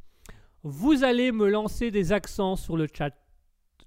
[0.62, 3.14] Vous allez me lancer des accents sur le chat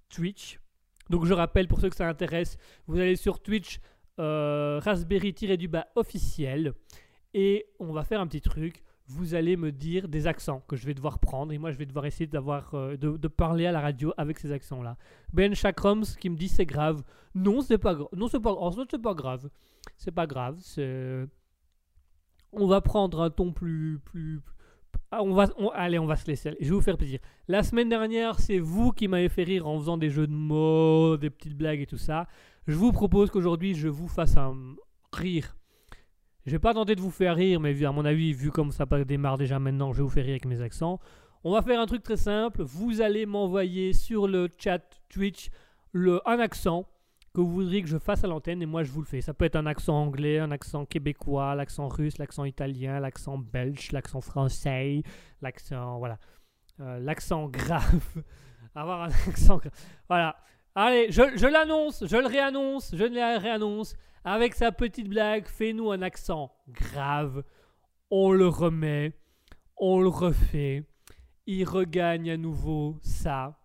[0.10, 0.61] Twitch.
[1.10, 2.57] Donc je rappelle pour ceux que ça intéresse,
[2.88, 3.80] vous allez sur Twitch
[4.19, 6.73] euh, Raspberry-du-bas officiel
[7.34, 8.84] et on va faire un petit truc.
[9.07, 11.86] Vous allez me dire des accents que je vais devoir prendre et moi je vais
[11.86, 14.95] devoir essayer d'avoir euh, de, parler à la radio avec ces accents là.
[15.34, 17.03] Ben Chakrams qui me dit c'est grave.
[17.36, 18.07] Non c'est pas grave.
[18.15, 18.56] Non c'est pas
[18.88, 19.49] c'est pas grave.
[19.98, 20.60] C'est pas grave.
[22.53, 24.41] On va prendre un ton plus plus
[25.14, 26.56] ah, on va, allez, on va se laisser.
[26.62, 27.20] Je vais vous faire plaisir.
[27.50, 31.18] La semaine dernière, c'est vous qui m'avez fait rire en faisant des jeux de mots,
[31.18, 32.28] des petites blagues et tout ça.
[32.66, 34.56] Je vous propose qu'aujourd'hui, je vous fasse un
[35.12, 35.58] rire.
[36.46, 38.86] Je vais pas tenter de vous faire rire, mais à mon avis, vu comme ça
[39.06, 41.00] démarre déjà maintenant, je vais vous faire rire avec mes accents.
[41.44, 42.64] On va faire un truc très simple.
[42.64, 44.80] Vous allez m'envoyer sur le chat
[45.10, 45.50] Twitch
[45.92, 46.88] le, un accent
[47.34, 49.22] que vous voudriez que je fasse à l'antenne et moi je vous le fais.
[49.22, 53.91] Ça peut être un accent anglais, un accent québécois, l'accent russe, l'accent italien, l'accent belge,
[53.91, 55.03] l'accent français,
[55.41, 56.18] l'accent voilà,
[56.80, 58.02] Euh, l'accent grave.
[58.76, 59.74] Avoir un accent grave.
[60.10, 60.36] Voilà.
[60.76, 63.95] Allez, je, je l'annonce, je le réannonce, je le réannonce.
[64.24, 67.44] Avec sa petite blague, fais-nous un accent grave.
[68.10, 69.14] On le remet,
[69.78, 70.86] on le refait.
[71.45, 73.61] Il regagne à nouveau ça.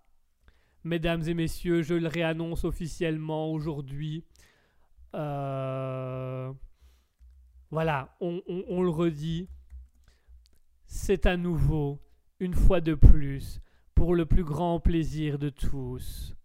[0.87, 4.23] Mesdames et messieurs, je le réannonce officiellement aujourd'hui.
[5.17, 6.53] Euh,
[7.73, 8.41] Voilà, on,
[8.83, 9.49] le redit.
[10.87, 11.99] C'est à nouveau,
[12.39, 13.61] une fois de plus,
[13.97, 16.37] pour le plus grand plaisir de tous.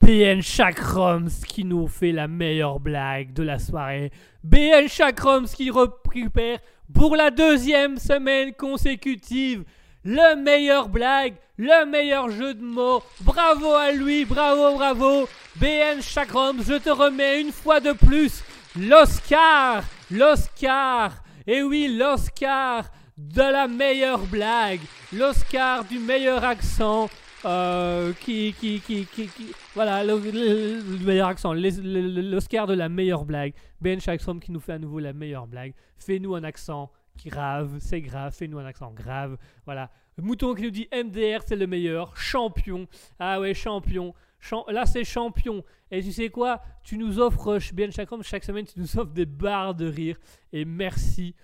[0.00, 4.12] BN Chakroms qui nous fait la meilleure blague de la soirée.
[4.42, 6.58] BN Chakroms qui récupère
[6.94, 9.66] pour la deuxième semaine consécutive
[10.04, 13.02] le meilleur blague, le meilleur jeu de mots.
[13.20, 15.28] Bravo à lui, bravo, bravo.
[15.56, 18.42] BN Chakram, je te remets une fois de plus
[18.78, 21.12] l'Oscar, l'Oscar.
[21.46, 22.84] Et oui, l'Oscar
[23.16, 24.80] de la meilleure blague,
[25.12, 27.08] l'Oscar du meilleur accent.
[27.46, 29.28] euh, qui, qui, qui, qui,
[29.74, 33.52] voilà, le, le- le meilleur accent, l'Oscar de la meilleure blague.
[33.82, 35.74] Ben Chakram qui nous fait à nouveau la meilleure blague.
[35.98, 36.90] Fais-nous un accent
[37.26, 39.36] grave, c'est grave, fais-nous un accent grave.
[39.64, 39.90] Voilà.
[40.18, 42.16] Mouton qui nous dit MDR, c'est le meilleur.
[42.16, 42.86] Champion.
[43.18, 44.14] Ah ouais, champion.
[44.38, 45.64] Cham- Là, c'est champion.
[45.90, 46.62] Et tu sais quoi?
[46.84, 50.16] Tu nous offres, bien chaque chaque semaine, tu nous offres des barres de rire.
[50.52, 51.34] Et merci.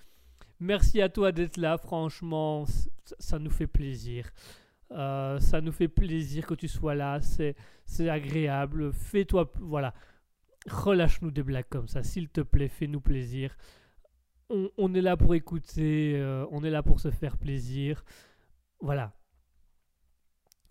[0.60, 1.78] Merci à toi d'être là.
[1.78, 2.64] Franchement,
[3.18, 4.30] ça nous fait plaisir.
[4.92, 7.20] Euh, ça nous fait plaisir que tu sois là.
[7.22, 8.92] C'est agréable.
[8.92, 9.50] Fais-toi.
[9.60, 9.94] Voilà.
[10.68, 12.02] Relâche-nous des blagues comme ça.
[12.02, 13.56] S'il te plaît, fais-nous plaisir.
[14.50, 16.14] On, est là pour écouter.
[16.16, 18.04] euh, on est là pour se faire plaisir.
[18.80, 19.12] Voilà.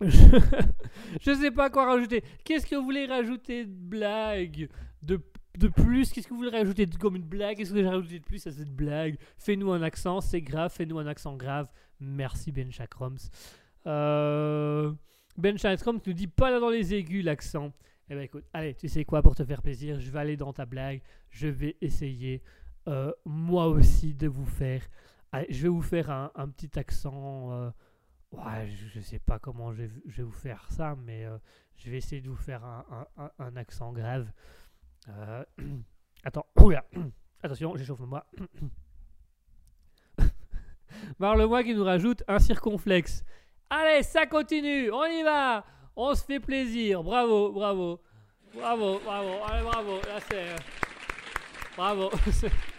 [0.01, 0.07] Je,
[1.21, 2.23] je sais pas quoi rajouter.
[2.43, 4.69] Qu'est-ce que vous voulez rajouter de blague
[5.01, 5.21] de,
[5.57, 6.11] de plus?
[6.11, 7.57] Qu'est-ce que vous voulez rajouter de, comme une blague?
[7.57, 9.17] Qu'est-ce que j'ai rajouté de plus à cette blague?
[9.37, 10.71] Fais-nous un accent, c'est grave.
[10.73, 11.69] Fais-nous un accent grave.
[11.99, 13.17] Merci Ben Chakroms.
[13.87, 14.91] Euh,
[15.37, 15.55] ben
[16.05, 17.71] nous dit pas là dans les aigus l'accent.
[18.09, 19.21] Eh ben écoute, allez, tu sais quoi?
[19.21, 21.01] Pour te faire plaisir Je vais aller dans ta blague.
[21.29, 22.41] Je vais essayer
[22.89, 24.81] euh, moi aussi de vous faire.
[25.31, 27.51] Allez, je vais vous faire un, petit accent.
[27.51, 27.69] euh,
[28.65, 31.37] je, je sais pas comment je vais, vous faire ça, mais euh,
[31.75, 33.07] je vais essayer de vous faire un,
[33.37, 34.31] un- accent grave.
[36.23, 36.83] Attends, oula,
[37.43, 38.25] attention, j'échauffe moi.
[41.19, 43.23] Marle-moi qui nous rajoute un circonflexe.
[43.69, 45.63] Allez, ça continue, on y va,
[45.95, 48.01] on se fait plaisir, bravo, bravo.
[48.55, 49.97] Bravo, bravo, allez, bravo.
[50.07, 50.55] Là, c'est.
[51.77, 52.09] Bravo.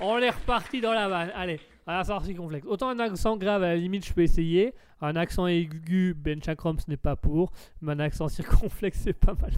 [0.00, 1.32] On est reparti dans la vanne.
[1.34, 2.36] Allez, à la sortie.
[2.66, 4.74] Autant un accent grave, à la limite, je peux essayer.
[5.00, 7.50] Un accent aigu, Ben Chakram, ce n'est pas pour.
[7.80, 9.52] Mais un accent circonflexe, c'est pas mal.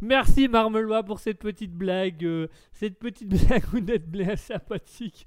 [0.00, 2.24] Merci, Marmelois, pour cette petite blague.
[2.24, 5.26] euh, cette petite blague, vous êtes bien sympathique.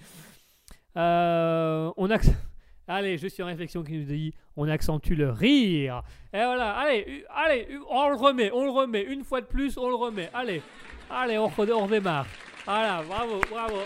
[0.98, 2.34] Euh, on acc-
[2.88, 6.02] Allez, je suis en réflexion qui nous dit on accentue le rire.
[6.34, 9.04] Et voilà, allez, allez, on le remet, on le remet.
[9.04, 10.30] Une fois de plus, on le remet.
[10.34, 10.64] Allez,
[11.10, 12.26] allez, on redémarre.
[12.72, 13.78] Voilà, bravo, bravo.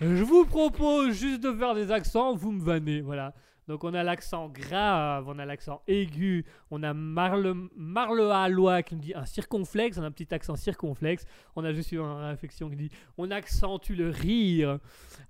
[0.00, 3.34] Je vous propose juste de faire des accents, vous me vannez, voilà.
[3.70, 9.00] Donc on a l'accent grave, on a l'accent aigu, on a Marle, Marle qui nous
[9.00, 11.24] dit un circonflexe, on a un petit accent circonflexe.
[11.54, 14.78] On a juste une réflexion qui dit on accentue le rire.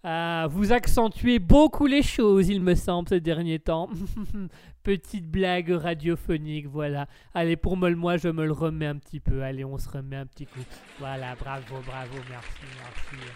[0.03, 3.89] Ah, vous accentuez beaucoup les choses, il me semble, ces derniers temps.
[4.83, 7.07] Petite blague radiophonique, voilà.
[7.35, 9.43] Allez, pour me le moi, je me le remets un petit peu.
[9.43, 10.61] Allez, on se remet un petit coup.
[10.99, 13.33] Voilà, bravo, bravo, merci, merci,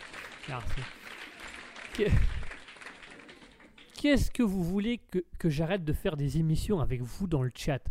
[0.49, 0.81] merci.
[1.95, 2.11] Que-
[4.01, 7.51] Qu'est-ce que vous voulez que, que j'arrête de faire des émissions avec vous dans le
[7.55, 7.83] chat?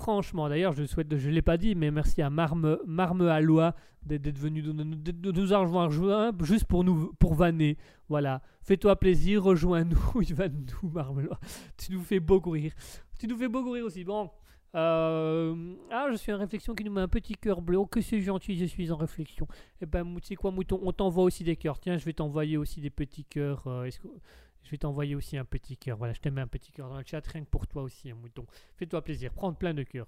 [0.00, 4.38] Franchement, d'ailleurs, je souhaite, je l'ai pas dit, mais merci à Marme, Marme Alois d'être
[4.38, 7.76] venu de, nous rejoint juste pour nous pour vanner.
[8.08, 11.28] Voilà, fais-toi plaisir, rejoins-nous, il va nous Marme.
[11.76, 12.72] Tu nous fais beaucoup rire.
[13.18, 14.02] Tu nous fais beaucoup rire aussi.
[14.02, 14.30] Bon.
[14.74, 17.76] euh, ah, je suis en réflexion qui nous met un petit cœur bleu.
[17.76, 19.46] Oh, que c'est gentil, je suis en réflexion.
[19.82, 21.78] Eh ben, sais quoi, mouton, on t'envoie aussi des cœurs.
[21.78, 23.66] Tiens, je vais t'envoyer aussi des petits cœurs.
[23.66, 23.90] euh,
[24.64, 25.96] Je vais t'envoyer aussi un petit cœur.
[25.96, 28.10] Voilà, je te mets un petit cœur dans le chat, rien que pour toi aussi,
[28.10, 28.46] un mouton.
[28.76, 30.06] Fais-toi plaisir, prends plein de cœurs.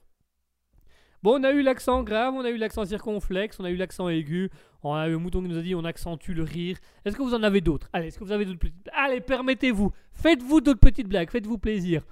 [1.23, 4.09] Bon, on a eu l'accent grave, on a eu l'accent circonflexe, on a eu l'accent
[4.09, 4.51] aigu,
[4.83, 6.79] on a eu un mouton qui nous a dit on accentue le rire.
[7.05, 7.89] Est-ce que vous en avez d'autres?
[7.93, 12.03] Allez, est-ce que vous avez d'autres petites Allez, permettez-vous, faites-vous d'autres petites blagues, faites-vous plaisir.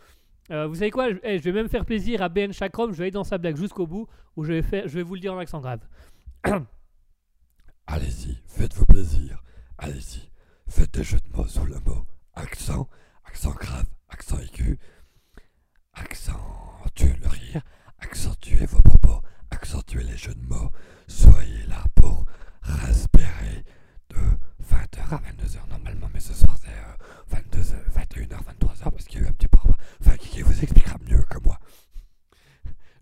[0.53, 1.11] Euh, vous savez quoi?
[1.11, 3.39] Je, eh, je vais même faire plaisir à Ben Chakrom, je vais aller dans sa
[3.39, 4.07] blague jusqu'au bout,
[4.37, 5.81] où je vais, vous le dire en accent grave.
[7.89, 9.43] Allez-y, faites-vous plaisir.
[9.77, 10.31] Allez-y,
[10.69, 12.05] faites des jeux de mots sur le mot
[12.35, 12.89] accent,
[13.25, 14.79] accent grave, accent aigu,
[15.95, 17.63] accentuez le rire,
[17.99, 19.21] accentuez vos propos,
[19.51, 20.71] accentuez les jeux de mots.
[21.09, 22.25] Soyez là pour
[22.63, 23.65] Raspberry
[24.11, 24.17] de
[24.65, 29.25] 20h à 22h normalement, mais ce soir c'est euh, 22h, 21h, 23h parce qu'il y
[29.25, 29.79] a eu un petit pourboire.
[30.01, 31.59] Enfin, qui vous expliquera mieux que moi.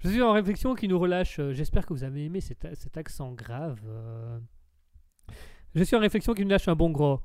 [0.00, 1.38] Je suis en réflexion qui nous relâche.
[1.40, 3.80] euh, J'espère que vous avez aimé cet, cet accent grave.
[3.86, 4.38] euh.
[5.74, 7.20] Je suis en réflexion qui nous lâche un bon gros.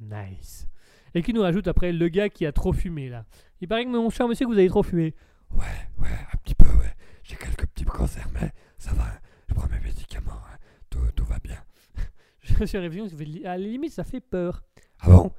[0.00, 0.66] Nice.
[1.14, 3.24] Et qui nous rajoute après le gars qui a trop fumé là.
[3.60, 5.14] Il paraît que mon cher monsieur que vous avez trop fumé.
[5.50, 5.64] Ouais,
[6.00, 6.94] ouais, un petit peu, ouais.
[7.22, 9.04] J'ai quelques petits cancers, mais ça va.
[9.48, 10.56] Je prends mes médicaments, hein.
[10.90, 11.56] tout, tout va bien.
[12.40, 12.78] Je suis
[13.16, 14.62] fait- À la limite, ça fait peur.
[15.00, 15.32] Ah bon?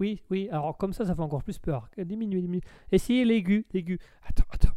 [0.00, 0.48] Oui, oui.
[0.50, 1.88] Alors comme ça, ça fait encore plus peur.
[1.96, 2.62] Diminue, diminue.
[2.92, 3.98] Essayez l'aigu, l'aigu.
[4.28, 4.74] Attends, attends.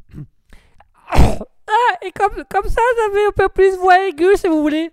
[1.69, 4.89] Ah, et comme, comme ça, ça fait un peu plus voix aiguë si vous voulez.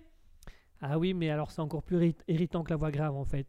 [0.80, 3.46] Ah oui, mais alors c'est encore plus irrit- irritant que la voix grave en fait.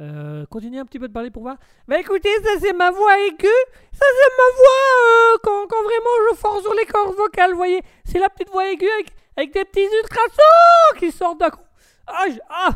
[0.00, 1.56] Euh, continuez un petit peu de parler pour voir.
[1.86, 3.46] Bah écoutez, ça c'est ma voix aiguë.
[3.92, 7.56] Ça c'est ma voix euh, quand, quand vraiment je force sur les cordes vocales, vous
[7.56, 7.82] voyez.
[8.04, 11.60] C'est la petite voix aiguë avec, avec des petits ultrasons qui sortent d'un coup.
[12.06, 12.70] Ah, ah,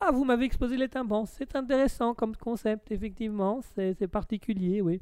[0.00, 1.26] ah, vous m'avez exposé les tympans.
[1.26, 3.60] C'est intéressant comme concept, effectivement.
[3.74, 5.00] C'est c'est particulier, oui.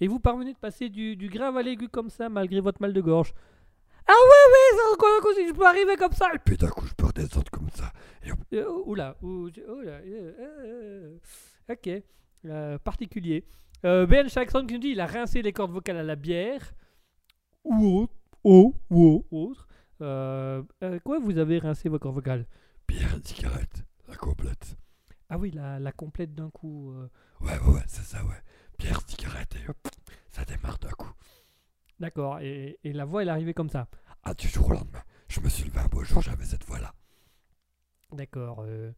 [0.00, 2.92] Et vous parvenez de passer du, du grave à l'aigu comme ça, malgré votre mal
[2.92, 3.34] de gorge.
[4.12, 6.26] Ah oui, oui, ça, quoi, quoi, si je peux arriver comme ça.
[6.34, 7.92] Et puis d'un coup, je peux redescendre comme ça.
[8.52, 11.18] Euh, oula, ou- oula, euh, euh,
[11.68, 12.02] euh, ok,
[12.46, 13.44] Euh, particulier.
[13.84, 16.72] Euh, ben Jackson qui nous dit il a rincé les cordes vocales à la bière
[17.64, 18.14] ou autre,
[18.44, 19.68] ou, ou autre.
[20.00, 22.46] Euh, euh, quoi, vous avez rincé vos cordes vocales?
[22.88, 24.76] Bière et cigarette, la complète.
[25.28, 26.92] Ah oui, la, la complète d'un coup.
[26.92, 27.08] euh,
[27.42, 28.40] Ouais, ouais, ouais, c'est ça, ouais.
[28.78, 29.76] Bière, cigarette et hop,
[30.30, 31.12] ça démarre d'un coup.
[32.00, 33.86] D'accord, et, et la voix elle est arrivée comme ça.
[34.24, 36.92] Ah, du jour au lendemain, je me suis levé un beau jour, j'avais cette voix-là.
[38.12, 38.64] D'accord.
[38.66, 38.90] Euh,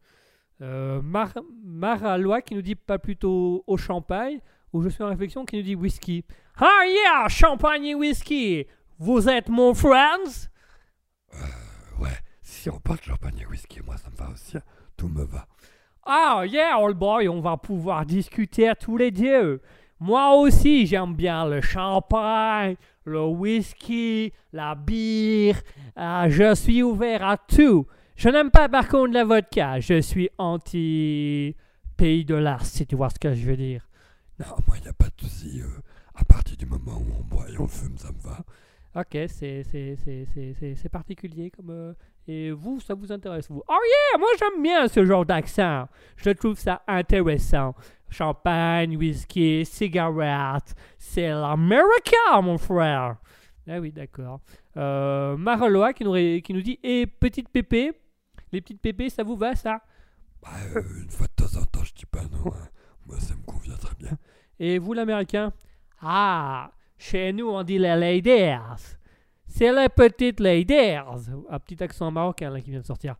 [0.61, 4.39] euh, Mar Maralois qui nous dit pas plutôt au champagne,
[4.71, 6.25] ou je suis en réflexion qui nous dit whisky.
[6.57, 8.65] Ah yeah, champagne et whisky.
[8.97, 10.49] Vous êtes mon friends?
[11.33, 11.37] Euh,
[11.99, 14.63] ouais, si on parle de champagne et whisky, moi ça me va aussi, hein.
[14.95, 15.47] tout me va.
[16.05, 19.61] Ah yeah, old boy, on va pouvoir discuter à tous les deux.
[19.99, 22.75] Moi aussi, j'aime bien le champagne,
[23.05, 25.61] le whisky, la bière.
[25.95, 27.85] Ah, je suis ouvert à tout.
[28.15, 29.79] Je n'aime pas par contre la vodka.
[29.79, 31.55] Je suis anti
[31.97, 33.87] pays de l'As, si tu vois ce que je veux dire.
[34.39, 35.61] Non, moi, il a pas de souci.
[35.61, 35.67] euh,
[36.15, 38.39] à partir du moment où on boit et on fume, ça me va.
[38.95, 41.71] Ok, c'est particulier comme.
[41.71, 41.93] euh,
[42.27, 43.63] et vous, ça vous intéresse, vous?
[43.67, 45.87] Oh yeah, moi j'aime bien ce genre d'accent.
[46.15, 47.73] Je trouve ça intéressant.
[48.13, 50.75] Champagne, whisky, cigarette.
[50.97, 53.17] C'est l'America, mon frère.
[53.67, 54.39] Ah oui, d'accord.
[54.77, 57.91] Euh, Marloa qui nous, ré- qui nous dit Et petite pépé
[58.51, 59.81] Les petites pépés, ça vous va ça?
[60.41, 62.51] Bah, euh, une fois de temps en temps, je dis pas non.
[62.53, 62.67] hein.
[63.07, 64.17] Moi, ça me convient très bien.
[64.59, 65.51] Et vous l'américain?
[66.01, 68.59] Ah, chez nous on dit les ladies.
[69.47, 70.95] C'est les petites ladies.
[71.49, 73.15] Un petit accent marocain là qui vient de sortir.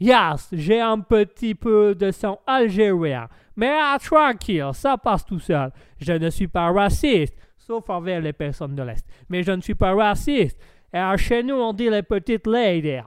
[0.00, 3.28] Yes, j'ai un petit peu de sang algérien.
[3.56, 5.70] Mais ah, tranquille, ça passe tout seul.
[6.00, 9.06] Je ne suis pas raciste, sauf envers les personnes de l'Est.
[9.28, 10.58] Mais je ne suis pas raciste.
[10.92, 13.00] Et chez nous on dit les petites ladies.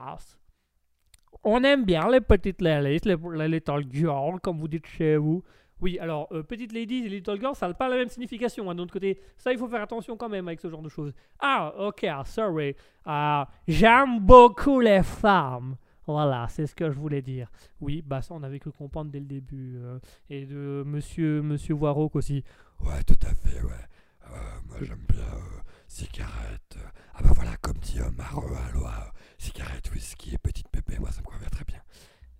[1.44, 5.42] On aime bien les petites ladies, les, les little girls, comme vous dites chez vous.
[5.80, 8.68] Oui, alors, euh, Petite Ladies et Little Girls, ça n'a pas la même signification.
[8.68, 10.88] hein, D'un autre côté, ça, il faut faire attention quand même avec ce genre de
[10.88, 11.12] choses.
[11.38, 12.74] Ah, ok, ah, sorry.
[13.04, 15.76] Ah, J'aime beaucoup les femmes.
[16.08, 17.50] Voilà, c'est ce que je voulais dire.
[17.82, 19.76] Oui, bah ça, on avait que comprendre dès le début.
[19.76, 19.98] euh,
[20.30, 22.42] et de Monsieur, Monsieur Voiroc aussi.
[22.80, 23.70] Ouais, tout à fait, ouais.
[24.26, 26.76] Euh, moi, j'aime bien euh, cigarette.
[26.78, 26.88] euh.
[27.14, 28.90] Ah bah voilà, comme dit Maro euh,
[29.36, 31.80] cigarette, whisky et petite pépé, moi, ça me convient très bien.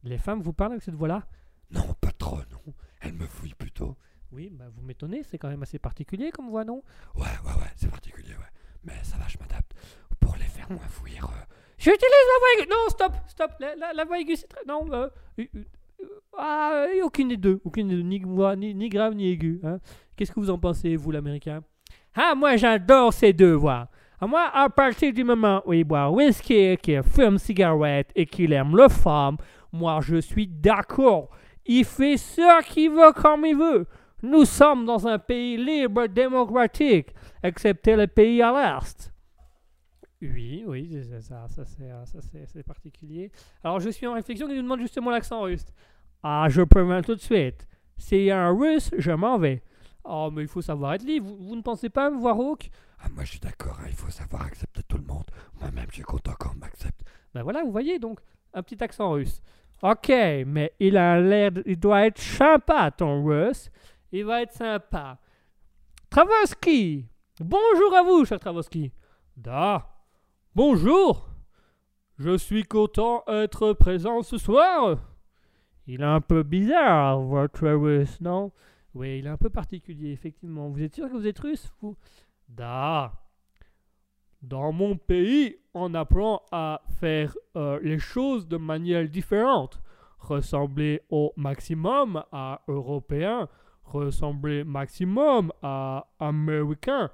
[0.03, 1.27] Les femmes vous parlent avec cette voix-là?
[1.70, 2.73] Non, pas trop, non.
[3.03, 3.97] Elle me fouille plutôt.
[4.32, 6.82] Oui, bah vous m'étonnez, c'est quand même assez particulier comme voix, non?
[7.15, 8.51] Ouais, ouais, ouais, c'est particulier, ouais.
[8.85, 9.73] Mais ça va, je m'adapte.
[10.20, 11.20] Pour les faire moins fouiller.
[11.23, 11.45] euh,
[11.79, 12.69] J'utilise la voix aiguë.
[12.71, 13.51] Non, stop, stop.
[13.61, 14.65] La, la- la aiguë, c'est très.
[14.67, 16.05] Non, euh, euh, euh,
[16.37, 17.61] ah, euh, aucune des deux.
[17.65, 18.03] Aucune des deux.
[18.03, 18.19] Ni
[18.89, 19.61] grave ni aiguë.
[19.65, 19.79] hein.
[20.17, 21.61] Qu'est-ce que vous en pensez, vous, l'américain?
[22.15, 23.89] Ah, moi, j'adore ces deux voix.
[24.21, 28.53] Ah, moi, à partir du moment où il boit whisky, qu'il fume cigarette et qu'il
[28.53, 29.37] aime le femme,
[29.73, 31.29] moi, je suis d'accord.
[31.65, 33.87] Il fait ce qu'il veut comme il veut.
[34.23, 37.11] Nous sommes dans un pays libre, démocratique,
[37.43, 39.13] excepté le pays à l'Est.
[40.20, 43.31] Oui, oui, ça, ça c'est euh, ça, c'est- c'est particulier.
[43.62, 45.66] Alors je suis en réflexion, il nous demande justement l'accent russe.
[46.23, 47.69] Ah, je préviens tout de suite.
[47.97, 49.62] S'il y a un russe, je m'en vais.
[50.05, 51.28] Oh, mais il faut savoir être libre.
[51.28, 52.69] Vous, vous ne pensez pas me voir Hawk
[53.01, 55.27] Ah, moi, je suis d'accord, hein, il faut savoir accepter tout le monde.
[55.61, 57.01] Moi-même, je suis content qu'on m'accepte.
[57.35, 58.19] Ben voilà, vous voyez donc,
[58.55, 59.40] un petit accent russe.
[59.82, 63.70] Ok, mais il a l'air, il doit être sympa ton russe.
[64.11, 65.19] Il va être sympa.
[66.11, 67.07] Travasky,
[67.39, 68.90] bonjour à vous, cher Travasky.
[69.36, 69.86] Da,
[70.59, 71.28] bonjour.
[72.18, 74.98] Je suis content d'être présent ce soir.
[75.86, 78.51] Il est un peu bizarre, votre russe, non?
[78.93, 80.68] Oui, il est un peu particulier, effectivement.
[80.68, 81.72] Vous êtes sûr que vous êtes russe,
[82.48, 83.12] Da.
[84.43, 89.80] Dans mon pays, on apprend à faire euh, les choses de manière différente.
[90.18, 93.48] Ressembler au maximum à Européen,
[93.85, 97.12] ressembler maximum à Américain.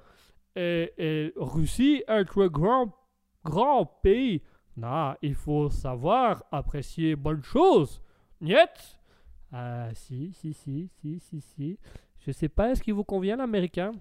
[0.55, 3.04] Et, et Russie est un grand,
[3.45, 4.41] grand pays.
[4.75, 8.01] Non, il faut savoir apprécier bonnes choses.
[8.41, 8.99] Niet?
[9.53, 11.79] Ah, si, si, si, si, si, si.
[12.19, 13.91] Je sais pas, est-ce qu'il vous convient l'américain?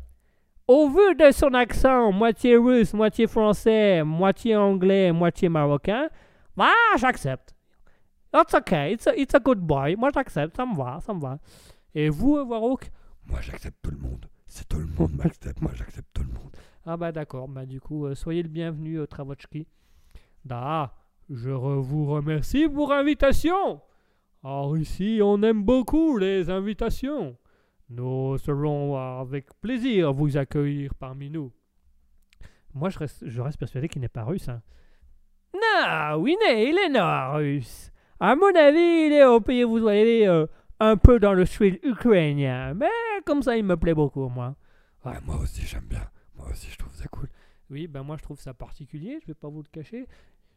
[0.66, 6.08] Au vu de son accent, moitié russe, moitié français, moitié anglais, moitié marocain,
[6.56, 7.54] bah, j'accepte.
[8.34, 9.94] It's okay, it's a, it's a good boy.
[9.94, 11.38] Moi, j'accepte, ça me va, ça me va.
[11.94, 12.90] Et vous, Warhawk?
[13.26, 14.26] Moi, j'accepte tout le monde.
[14.48, 16.50] Si tout le monde m'accepte, moi, j'accepte tout le monde.
[16.86, 19.66] Ah bah d'accord, bah du coup, euh, soyez le bienvenu, euh, Travochki.
[20.44, 20.94] Da,
[21.31, 23.81] je re- vous remercie pour l'invitation.
[24.43, 27.36] En Russie, on aime beaucoup les invitations.
[27.89, 31.52] Nous serons avec plaisir vous accueillir parmi nous.
[32.74, 34.48] Moi, je reste, je persuadé qu'il n'est pas russe.
[34.48, 34.61] Hein.
[35.55, 37.90] Non, oui, il est non russe.
[38.20, 40.47] À mon avis, il est au pays, vous voyez, euh,
[40.81, 42.74] un peu dans le style ukrainien.
[42.74, 42.89] Mais
[43.24, 44.56] comme ça, il me plaît beaucoup, moi.
[45.05, 46.02] Ouais, moi aussi, j'aime bien.
[46.55, 47.28] Aussi, je trouve ça cool.
[47.68, 50.06] Oui, ben moi je trouve ça particulier, je vais pas vous le cacher.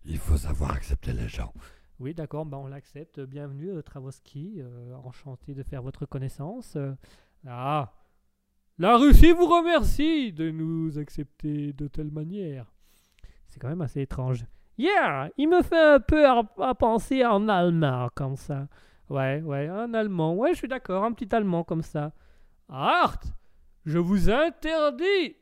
[0.06, 1.52] Il faut savoir accepter les gens.
[1.99, 3.19] Oui, d'accord, ben on l'accepte.
[3.19, 4.57] Bienvenue, euh, Travoski.
[4.60, 6.76] euh, enchanté de faire votre connaissance.
[6.76, 6.94] Euh,
[7.48, 7.95] ah,
[8.78, 12.72] la Russie vous remercie de nous accepter de telle manière.
[13.48, 14.45] C'est quand même assez étrange.
[14.78, 18.68] Yeah, il me fait un peu à, à penser en allemand comme ça.
[19.10, 20.36] Ouais, ouais, un allemand.
[20.36, 22.14] Ouais, je suis d'accord, un petit allemand comme ça.
[22.69, 23.18] Art,
[23.84, 25.38] je vous interdis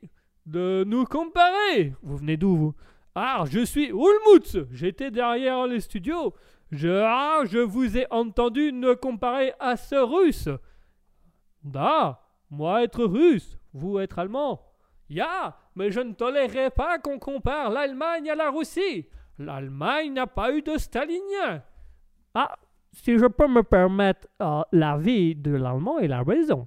[0.46, 1.94] de nous comparer.
[2.02, 2.74] Vous venez d'où, vous?
[3.14, 4.56] Ah, je suis Ulmutz.
[4.70, 6.34] J'étais derrière les studios.
[6.70, 10.48] Je, ah, je vous ai entendu me comparer à ce russe.
[11.62, 12.20] Da,
[12.50, 14.60] moi être russe, vous être allemand.
[15.08, 19.08] Ya, mais je ne tolérerai pas qu'on compare l'Allemagne à la Russie.
[19.38, 21.62] L'Allemagne n'a pas eu de stalinien.
[22.34, 22.56] Ah,
[22.92, 26.66] si je peux me permettre, euh, l'avis de l'Allemand est la raison.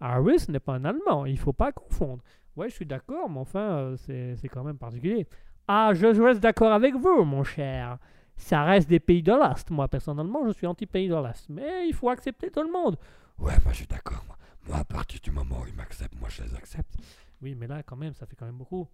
[0.00, 2.22] Un russe n'est pas un Allemand, il faut pas confondre.
[2.56, 5.26] Ouais, je suis d'accord, mais enfin, euh, c'est c'est quand même particulier.
[5.66, 7.98] Ah, je reste d'accord avec vous, mon cher.
[8.36, 9.70] Ça reste des pays de l'Est.
[9.70, 11.48] Moi, personnellement, je suis anti-pays de l'Est.
[11.48, 12.96] Mais il faut accepter tout le monde.
[13.38, 14.22] Ouais, moi, je suis d'accord.
[14.26, 14.36] Moi.
[14.68, 16.94] moi, à partir du moment où ils m'acceptent, moi, je les accepte.
[17.42, 18.86] Oui, mais là, quand même, ça fait quand même beaucoup.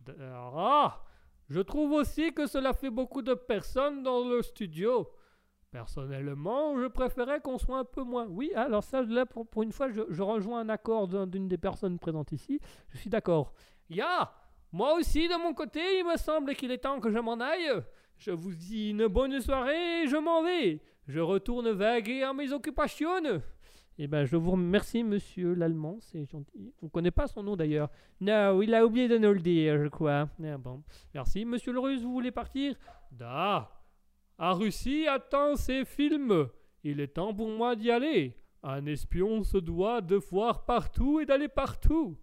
[0.00, 1.02] De- euh, ah
[1.48, 5.08] Je trouve aussi que cela fait beaucoup de personnes dans le studio.
[5.74, 8.28] Personnellement, je préférais qu'on soit un peu moins.
[8.28, 11.58] Oui, alors ça, là, pour, pour une fois, je, rejoins un accord d'un- d'une des
[11.58, 12.60] personnes présentes ici.
[12.90, 13.52] Je suis d'accord.
[13.90, 14.32] Ya,
[14.70, 17.72] moi aussi, de mon côté, il me semble qu'il est temps que je m'en aille.
[18.18, 20.80] Je vous dis une bonne soirée et je m'en vais.
[21.08, 23.42] Je retourne vaguer à mes occupations.
[23.98, 26.72] Eh ben, je vous remercie, monsieur l'allemand, c'est gentil.
[26.82, 27.90] On ne connaît pas son nom d'ailleurs.
[28.20, 30.28] Non, il a oublié de nous le dire, je crois.
[30.40, 30.84] Ah bon.
[31.12, 32.76] Merci, monsieur le russe, vous voulez partir?
[33.10, 33.68] Da.
[34.38, 36.48] À Russie attend ses films.
[36.82, 38.36] Il est temps pour moi d'y aller.
[38.62, 42.18] Un espion se doit de voir partout et d'aller partout.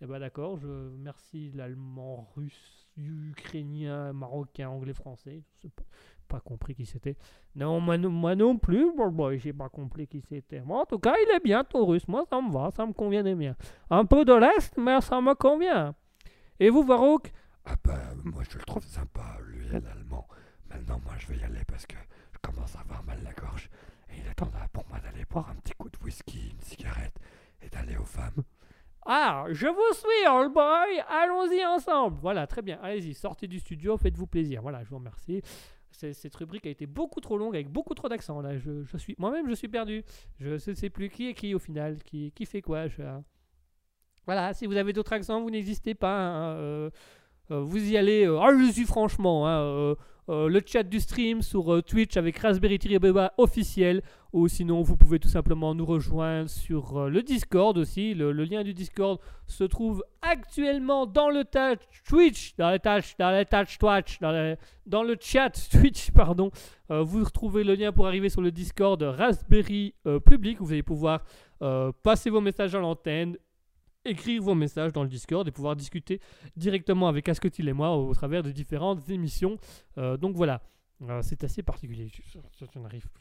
[0.00, 0.66] Eh ben d'accord, je
[0.98, 5.42] merci l'allemand, russe, ukrainien, marocain, anglais, français.
[5.62, 5.82] Je pas,
[6.28, 7.16] pas compris qui c'était.
[7.54, 10.60] Non, moi, non- plus, bon, bon, j'ai pas compris qui c'était.
[10.60, 12.06] Moi, en tout cas, il est bien ton russe.
[12.08, 13.56] Moi, ça me va, ça me convient bien.
[13.88, 15.94] Un peu de l'Est, mais ça me convient.
[16.60, 17.32] Et vous, Varouk?
[17.64, 20.26] Ah bah, moi je le trouve sympa, lui l'allemand.
[20.86, 21.96] Maintenant, moi je vais y aller parce que
[22.32, 23.70] je commence à avoir mal la gorge.
[24.10, 24.34] Et il là
[24.72, 27.14] pour moi d'aller boire un petit coup de whisky, une cigarette
[27.62, 28.42] et d'aller aux femmes.
[29.06, 31.00] Ah, je vous suis, old boy.
[31.08, 32.18] Allons-y ensemble.
[32.20, 32.78] Voilà, très bien.
[32.82, 34.60] Allez-y, sortez du studio, faites-vous plaisir.
[34.60, 35.40] Voilà, je vous remercie.
[35.90, 38.40] Cette rubrique a été beaucoup trop longue avec beaucoup trop d'accent.
[38.42, 40.04] Là, je, je suis moi-même, je suis perdu.
[40.38, 42.88] Je ne sais plus qui est qui au final, qui, qui fait quoi.
[42.88, 43.02] je-
[44.26, 46.18] Voilà, si vous avez d'autres accents, vous n'hésitez pas.
[46.18, 46.90] hein, euh,
[47.52, 48.26] euh, vous y allez.
[48.26, 49.46] euh, allez-y franchement.
[49.48, 49.94] hein,
[50.30, 54.02] euh, le chat du stream sur euh, Twitch avec Raspberry Beba officiel
[54.32, 58.14] ou sinon vous pouvez tout simplement nous rejoindre sur euh, le Discord aussi.
[58.14, 63.30] Le, lien du Discord se trouve actuellement dans le touch Twitch, dans le touch, dans
[63.32, 64.18] le Twitch,
[64.86, 66.50] dans le, chat Twitch, pardon.
[66.88, 69.94] Vous retrouvez le lien pour arriver sur le Discord Raspberry
[70.26, 70.58] public.
[70.60, 71.22] Vous allez pouvoir
[72.02, 73.36] passer vos messages à l'antenne,
[74.04, 76.20] écrire vos messages dans le Discord et pouvoir discuter
[76.56, 79.56] directement avec Asketil et moi au, travers de différentes émissions.
[79.98, 80.62] Euh, donc voilà.
[81.02, 82.08] Euh, c'est assez particulier.
[82.08, 82.38] Je,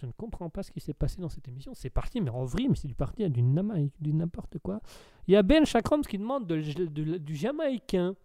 [0.05, 1.73] ne comprends pas ce qui s'est passé dans cette émission.
[1.73, 4.79] C'est parti, mais en vrille, mais c'est du parti à du, n'importe quoi.
[5.27, 8.15] Il y a Ben Chakrams qui demande de- de- de- du Jamaïcain.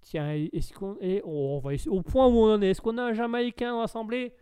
[0.00, 1.22] Tiens, est-ce qu'on est.
[1.24, 2.70] on au point où on en est.
[2.70, 4.32] Est-ce qu'on a un Jamaïcain dans l'assemblée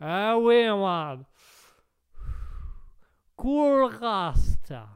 [0.00, 1.24] Ah oui, man.
[3.36, 4.88] Cool Rasta.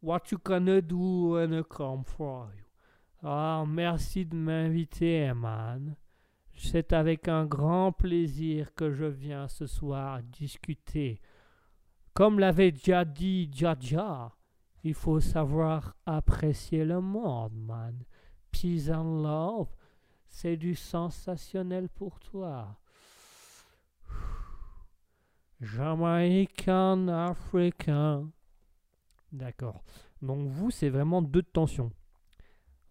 [0.00, 2.64] What you gonna do when I come for you?
[3.20, 5.96] Ah, merci de m'inviter, man.
[6.54, 11.20] C'est avec un grand plaisir que je viens ce soir discuter.
[12.14, 14.30] Comme l'avait déjà dit Jaja,
[14.84, 18.04] il faut savoir apprécier le monde, man.
[18.52, 19.74] Peace and love,
[20.28, 22.78] c'est du sensationnel pour toi.
[25.60, 28.30] Jamaïcain, africain.
[29.32, 29.82] D'accord.
[30.22, 31.92] Donc vous, c'est vraiment deux tensions.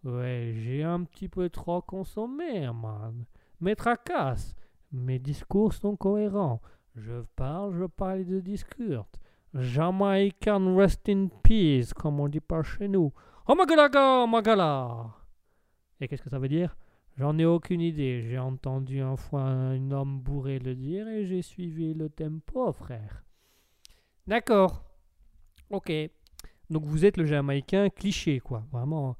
[0.04, 3.24] Ouais, j'ai un petit peu trop consommé, man.
[3.60, 4.54] Mes tracasses,
[4.92, 6.60] mes discours sont cohérents.
[6.94, 9.06] Je parle, je parle de discours.
[9.54, 13.12] Jamaican rest in peace, comme on dit pas chez nous.
[13.46, 15.14] Oh magalaga, magala.
[16.00, 16.76] Et qu'est-ce que ça veut dire?
[17.16, 18.22] J'en ai aucune idée.
[18.22, 23.24] J'ai entendu un fois un homme bourré le dire et j'ai suivi le tempo, frère.
[24.26, 24.84] D'accord.
[25.70, 25.90] Ok.
[26.70, 28.64] Donc vous êtes le Jamaïcain cliché, quoi.
[28.70, 29.16] Vraiment.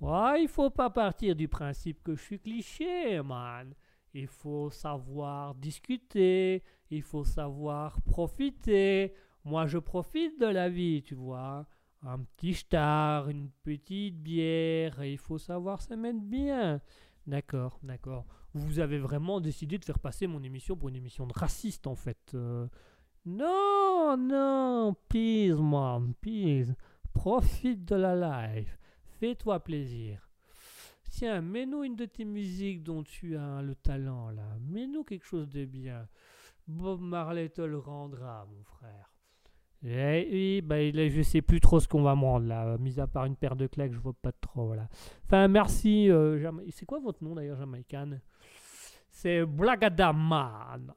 [0.00, 3.74] Ouais, il faut pas partir du principe que je suis cliché, man.
[4.12, 9.14] Il faut savoir discuter, il faut savoir profiter.
[9.44, 11.66] Moi, je profite de la vie, tu vois.
[12.02, 16.80] Un petit star, une petite bière, et il faut savoir se mettre bien.
[17.26, 18.26] D'accord, d'accord.
[18.54, 21.94] Vous avez vraiment décidé de faire passer mon émission pour une émission de raciste, en
[21.94, 22.32] fait.
[22.34, 22.66] Euh,
[23.26, 26.72] Non, non, peace, man, peace.
[27.12, 28.78] Profite de la life.
[29.18, 30.20] Fais-toi plaisir.
[31.10, 34.44] Tiens, mets-nous une de tes musiques dont tu as le talent, là.
[34.60, 36.06] Mets-nous quelque chose de bien.
[36.68, 39.10] Bob Marley te le rendra, mon frère.
[39.82, 42.78] Eh oui, bah, je sais plus trop ce qu'on va me rendre, là.
[42.78, 44.88] Mis à part une paire de claques, je vois pas trop, là.
[45.24, 46.10] Enfin, merci.
[46.10, 48.20] euh, C'est quoi votre nom, d'ailleurs, Jamaïcaine?
[49.10, 50.92] C'est Blagadaman.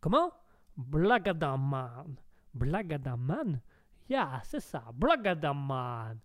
[0.00, 0.32] Comment?
[0.76, 2.16] Blagadaman.
[2.54, 3.60] Blagadaman
[4.08, 4.82] Yeah, c'est ça.
[4.94, 6.18] Blagadaman.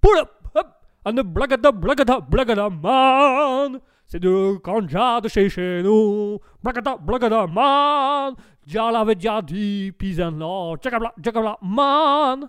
[0.00, 3.80] Pull up, hop, the blagada, blagada, blagada man.
[4.06, 6.38] C'est de Kanja de chez chez nous.
[6.62, 8.34] Blagada, blagada man.
[8.66, 10.78] Déjà l'avait déjà dit, and love.
[10.78, 12.48] Tchakabla, tchakabla man.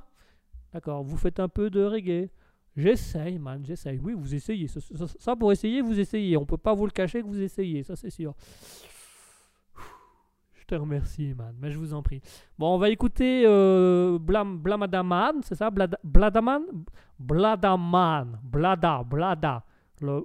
[0.73, 2.29] D'accord, vous faites un peu de reggae.
[2.75, 3.99] J'essaye, man, j'essaye.
[4.03, 4.67] Oui, vous essayez.
[4.67, 6.35] Ça, ça- ça, pour essayer, vous essayez.
[6.35, 8.33] On peut pas vous le cacher que vous essayez, ça c'est sûr.
[10.67, 11.53] Je te remercie, man.
[11.59, 12.21] Mais je vous en prie.
[12.57, 14.59] Bon, on va écouter euh, Blam,
[15.43, 15.69] c'est ça?
[15.69, 16.63] Blada- Bladaman?
[17.19, 18.39] Bladaman.
[18.41, 19.63] Blada, Blada.
[20.01, 20.23] Le,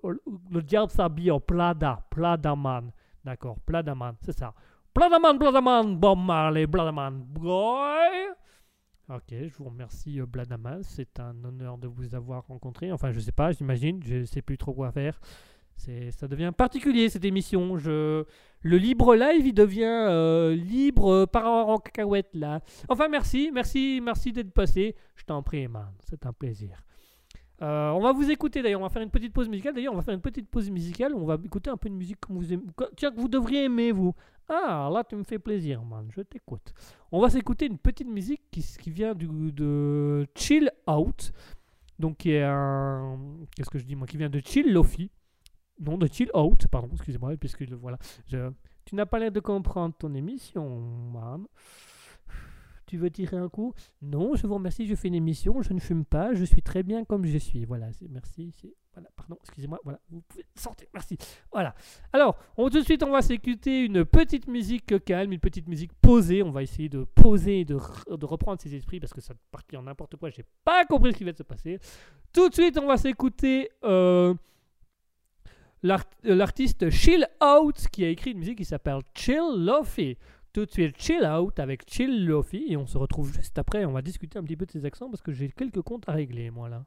[0.50, 2.90] le diable s'habille en Plada, Pladaman.
[3.22, 4.54] D'accord, Pladaman, c'est ça.
[4.94, 8.30] Pladaman, Pladaman, Bob Marley, Pladaman, boy.
[9.10, 10.82] Ok, je vous remercie, euh, Bladaman.
[10.82, 12.90] C'est un honneur de vous avoir rencontré.
[12.92, 15.20] Enfin, je sais pas, j'imagine, je sais plus trop quoi faire.
[16.10, 17.76] Ça devient particulier cette émission.
[17.76, 18.26] Le
[18.62, 22.60] libre live, il devient euh, libre euh, par en cacahuète là.
[22.88, 24.94] Enfin, merci, merci, merci d'être passé.
[25.16, 25.88] Je t'en prie, man.
[26.08, 26.84] C'est un plaisir.
[27.62, 29.74] Euh, on va vous écouter d'ailleurs, on va faire une petite pause musicale.
[29.74, 31.14] D'ailleurs, on va faire une petite pause musicale.
[31.14, 32.64] On va écouter un peu de musique que vous aimez.
[32.96, 34.14] Tiens, que vous devriez aimer, vous.
[34.48, 36.08] Ah, là, tu me fais plaisir, man.
[36.10, 36.74] Je t'écoute.
[37.12, 41.32] On va s'écouter une petite musique qui, vient de Chill Out.
[41.98, 43.18] Donc, qui est un.
[43.56, 45.10] Qu'est-ce que je dis, moi Qui vient de Chill Lofi.
[45.80, 47.98] Non, de Chill Out, pardon, excusez-moi, puisque voilà.
[48.28, 48.50] Je-
[48.84, 50.68] Tu n'as pas l'air de comprendre ton émission,
[51.12, 51.46] man.
[52.86, 53.72] Tu veux tirer un coup?
[54.02, 56.82] Non, je vous remercie, je fais une émission, je ne fume pas, je suis très
[56.82, 57.64] bien comme je suis.
[57.64, 58.50] Voilà, merci.
[58.92, 61.16] Voilà, pardon, excusez-moi, voilà, vous pouvez sortir, merci.
[61.52, 61.72] Voilà.
[62.12, 65.92] Alors, on, tout de suite, on va s'écouter une petite musique calme, une petite musique
[66.02, 66.42] posée.
[66.42, 67.78] On va essayer de poser, de,
[68.10, 70.30] de reprendre ses esprits parce que ça partit en n'importe quoi.
[70.30, 71.78] J'ai pas compris ce qui va se passer.
[72.32, 74.34] Tout de suite, on va s'écouter euh,
[75.82, 80.16] l'artiste Chill Out qui a écrit une musique qui s'appelle Chill Lofi.
[80.52, 83.84] Tout de suite, Chill Out avec Chill Lofi et on se retrouve juste après.
[83.84, 86.12] On va discuter un petit peu de ses accents parce que j'ai quelques comptes à
[86.12, 86.84] régler, moi là.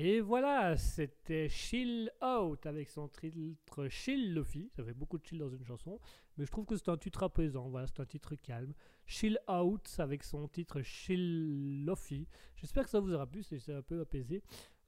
[0.00, 4.70] Et voilà, c'était Chill Out avec son titre Chill Lofi.
[4.76, 5.98] Ça fait beaucoup de chill dans une chanson.
[6.36, 7.68] Mais je trouve que c'est un titre apaisant.
[7.68, 8.74] Voilà, c'est un titre calme.
[9.06, 12.28] Chill Out avec son titre Chill Lofi.
[12.54, 13.42] J'espère que ça vous aura plu.
[13.42, 14.40] C'est un peu apaisé.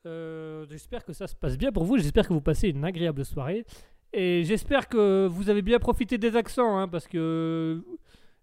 [0.07, 1.97] Euh, j'espère que ça se passe bien pour vous.
[1.99, 3.65] J'espère que vous passez une agréable soirée.
[4.13, 6.79] Et j'espère que vous avez bien profité des accents.
[6.79, 7.85] hein, parce que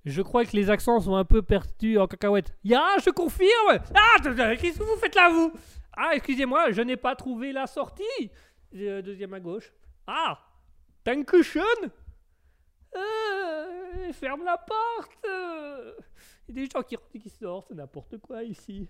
[0.04, 2.54] je crois que les accents sont un peu perdus en cacahuète.
[2.66, 4.18] Ya, je confirme Ah,
[4.58, 5.54] qu'est-ce que vous faites là, vous?
[6.00, 8.32] Ah, excusez-moi, je n'ai pas trouvé la sortie.
[8.76, 9.74] Euh, deuxième à gauche.
[10.06, 10.40] Ah
[11.04, 11.64] Dankeschön
[12.96, 15.26] euh, Ferme la porte.
[16.48, 18.88] Il y a des gens qui rentrent et qui sortent, c'est n'importe quoi ici.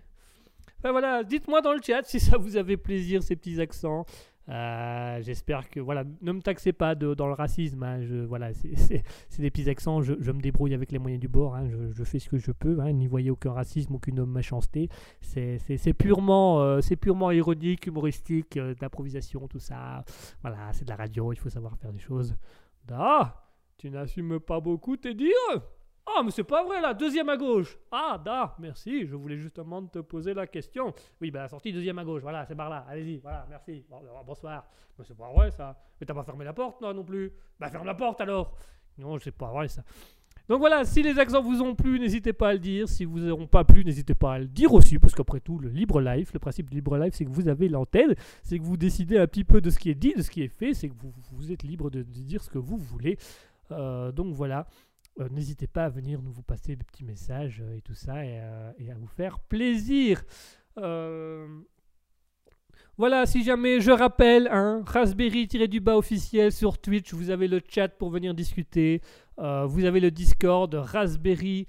[0.78, 4.04] Enfin voilà, dites-moi dans le chat si ça vous avait plaisir ces petits accents.
[4.48, 7.82] Euh, J'espère que voilà, ne me taxez pas de- dans le racisme.
[7.82, 9.04] hein, je, voilà, c'est-
[9.38, 10.00] des petits accents.
[10.02, 11.54] Je, me débrouille avec les moyens du bord.
[11.54, 12.80] hein, je, fais ce que je peux.
[12.80, 14.88] hein, N'y voyez aucun racisme, aucune méchanceté.
[15.20, 20.04] C'est purement, euh, c'est purement ironique, humoristique, euh, d'improvisation, tout ça.
[20.42, 21.32] Voilà, c'est de la radio.
[21.32, 22.34] Il faut savoir faire des choses.
[22.90, 23.44] Ah,
[23.76, 25.62] tu n'assumes pas beaucoup tes dires?
[26.16, 27.76] Ah, mais c'est pas vrai là, deuxième à gauche.
[27.92, 30.94] Ah, da, merci, je voulais justement te poser la question.
[31.20, 33.84] Oui, bah la sortie deuxième à gauche, voilà, c'est par là, allez-y, voilà, merci.
[34.26, 34.64] Bonsoir.
[34.98, 35.76] Mais c'est pas vrai ça.
[36.00, 37.32] Mais t'as pas fermé la porte, non, non plus.
[37.60, 38.56] Bah ferme la porte alors.
[38.96, 39.82] Non, c'est pas vrai ça.
[40.48, 42.88] Donc voilà, si les accents vous ont plu, n'hésitez pas à le dire.
[42.88, 45.68] Si vous n'auront pas plu, n'hésitez pas à le dire aussi, parce qu'après tout, le
[45.68, 48.78] libre life, le principe du libre life, c'est que vous avez l'antenne, c'est que vous
[48.78, 50.88] décidez un petit peu de ce qui est dit, de ce qui est fait, c'est
[50.88, 53.18] que vous, vous êtes libre de, de dire ce que vous voulez.
[53.70, 54.66] Euh, donc voilà,
[55.20, 58.24] Euh, n'hésitez pas à venir nous vous passer des petits messages euh, et tout ça,
[58.24, 60.22] et, à vous faire plaisir.
[60.78, 61.46] Euh,
[62.96, 68.10] Voilà, si jamais je rappelle, hein, Raspberry-du-bas officiel sur Twitch, vous avez le chat pour
[68.10, 69.02] venir discuter.
[69.36, 71.68] Vous avez le Discord Raspberry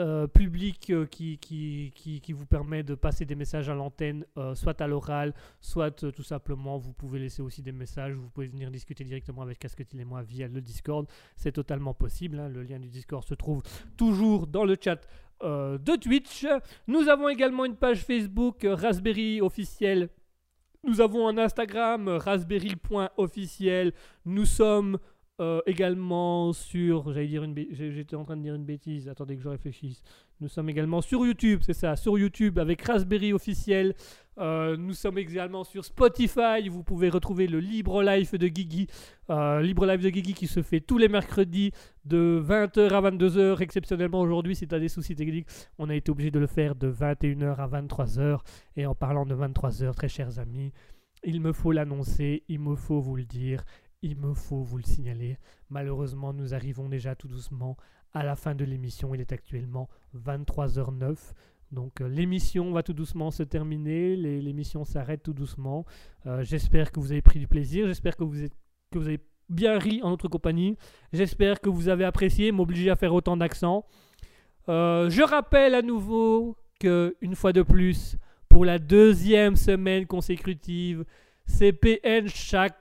[0.00, 4.24] euh, public euh, qui, qui, qui, qui vous permet de passer des messages à l'antenne,
[4.38, 8.46] euh, soit à l'oral, soit tout simplement vous pouvez laisser aussi des messages, vous pouvez
[8.46, 11.06] venir discuter directement avec Casquetil et moi via le Discord.
[11.36, 12.38] C'est totalement possible.
[12.38, 12.48] hein.
[12.48, 13.62] Le lien du Discord se trouve
[13.98, 15.00] toujours dans le chat
[15.42, 16.46] de Twitch.
[16.86, 20.08] Nous avons également une page Facebook Raspberry officiel.
[20.84, 23.92] Nous avons un Instagram raspberry.officiel.
[24.24, 24.98] Nous sommes
[25.40, 27.12] euh, également sur.
[27.12, 27.54] J'allais dire une.
[27.70, 29.08] J'étais en train de dire une bêtise.
[29.08, 30.02] Attendez que je réfléchisse.
[30.40, 33.94] Nous sommes également sur YouTube, c'est ça, sur YouTube avec Raspberry officiel.
[34.38, 36.68] Euh, nous sommes également sur Spotify.
[36.70, 38.86] Vous pouvez retrouver le Libre Life de Guigui.
[39.28, 41.72] Euh, Libre Life de Guigui qui se fait tous les mercredis
[42.04, 43.60] de 20h à 22h.
[43.62, 45.46] Exceptionnellement aujourd'hui, tu as des soucis techniques,
[45.78, 48.40] on a été obligé de le faire de 21h à 23h.
[48.76, 50.72] Et en parlant de 23h, très chers amis,
[51.22, 53.64] il me faut l'annoncer, il me faut vous le dire,
[54.02, 55.38] il me faut vous le signaler.
[55.68, 57.76] Malheureusement, nous arrivons déjà tout doucement
[58.12, 59.14] à la fin de l'émission.
[59.14, 61.16] Il est actuellement 23h09.
[61.72, 65.84] Donc euh, l'émission va tout doucement se terminer, l'émission s'arrête tout doucement.
[66.26, 68.34] Euh, j'espère que vous avez pris du plaisir, j'espère que vous,
[68.90, 70.76] que vous avez bien ri en notre compagnie,
[71.12, 73.84] j'espère que vous avez apprécié m'obliger à faire autant d'accents.
[74.68, 78.16] Euh, je rappelle à nouveau que, une fois de plus,
[78.48, 81.04] pour la deuxième semaine consécutive,
[81.46, 82.76] CPN chaque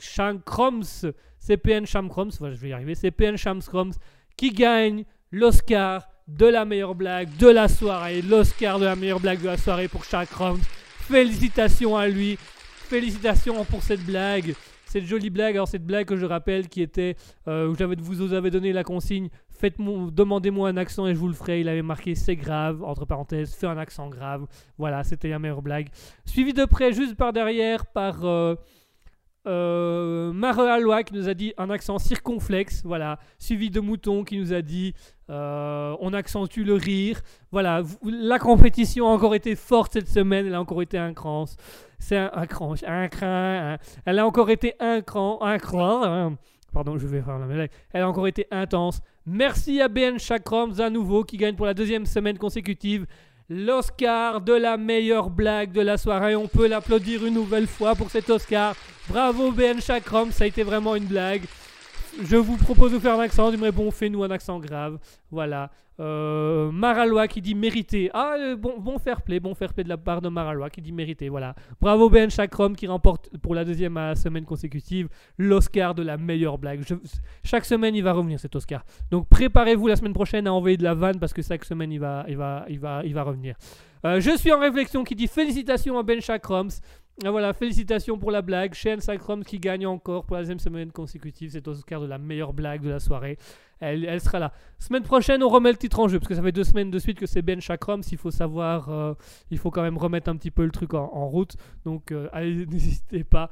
[0.00, 3.92] Shankroms, CPN Shamkroms, voilà, je vais y arriver, CPN Shamkroms
[4.36, 9.40] qui gagne l'Oscar de la meilleure blague de la soirée, l'Oscar de la meilleure blague
[9.40, 10.60] de la soirée pour Shamkroms.
[11.00, 12.38] Félicitations à lui,
[12.90, 14.54] félicitations pour cette blague.
[14.86, 17.14] Cette jolie blague, alors cette blague que je rappelle qui était,
[17.46, 21.34] euh, j'avais, vous avez donné la consigne, faites-moi, demandez-moi un accent et je vous le
[21.34, 21.60] ferai.
[21.60, 24.46] Il avait marqué c'est grave, entre parenthèses, fais un accent grave.
[24.78, 25.88] Voilà, c'était la meilleure blague.
[26.24, 28.56] Suivi de près, juste par derrière, par euh,
[29.50, 32.82] euh, qui nous a dit un accent circonflexe.
[32.84, 34.94] Voilà, suivi de Mouton qui nous a dit
[35.28, 37.20] euh, on accentue le rire.
[37.50, 41.12] Voilà, la compétition a encore été forte cette semaine, elle a encore été un.
[41.98, 46.36] C'est un, un elle a encore été un cran, hein.
[46.72, 47.70] Pardon, je vais faire la blague.
[47.92, 49.00] Elle a encore été intense.
[49.26, 53.06] Merci à BN Chakroms à nouveau qui gagne pour la deuxième semaine consécutive
[53.50, 56.36] l'Oscar de la meilleure blague de la soirée.
[56.36, 58.76] On peut l'applaudir une nouvelle fois pour cet Oscar.
[59.08, 61.42] Bravo BN Chakram, ça a été vraiment une blague.
[62.22, 64.98] Je vous propose de faire un accent, mais bon, fais-nous un accent grave.
[65.30, 65.70] Voilà.
[66.00, 68.10] Euh, Maralois qui dit mérité.
[68.14, 70.80] Ah, euh, bon, bon fair play, bon fair play de la part de Maralois qui
[70.80, 71.28] dit mérité.
[71.28, 71.54] Voilà.
[71.80, 76.58] Bravo Ben Chakram qui remporte pour la deuxième euh, semaine consécutive l'Oscar de la meilleure
[76.58, 76.82] blague.
[77.44, 78.84] Chaque semaine, il va revenir cet Oscar.
[79.10, 82.00] Donc préparez-vous la semaine prochaine à envoyer de la vanne parce que chaque semaine, il
[82.00, 83.56] va, il va, il va, il va revenir.
[84.06, 86.70] Euh, je suis en réflexion qui dit félicitations à Ben Chakroms.
[87.24, 88.72] Ah, voilà, félicitations pour la blague.
[88.72, 92.54] Shane Chakroms qui gagne encore pour la deuxième semaine consécutive cet Oscar de la meilleure
[92.54, 93.36] blague de la soirée.
[93.78, 94.52] Elle, elle sera là.
[94.78, 96.98] Semaine prochaine, on remet le titre en jeu parce que ça fait deux semaines de
[96.98, 98.00] suite que c'est Ben Chakroms.
[98.10, 99.14] Il faut savoir, euh,
[99.50, 101.56] il faut quand même remettre un petit peu le truc en, route.
[101.84, 102.28] Donc, euh,
[102.66, 103.50] n'hésitez pas.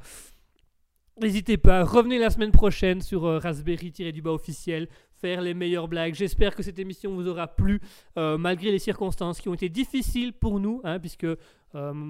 [1.21, 4.87] N'hésitez pas, revenez la semaine prochaine sur euh, Raspberry-du-bas officiel,
[5.21, 6.13] faire les meilleures blagues.
[6.13, 7.79] J'espère que cette émission vous aura plu,
[8.17, 11.37] euh, malgré les circonstances qui ont été difficiles pour nous, hein, puisque euh,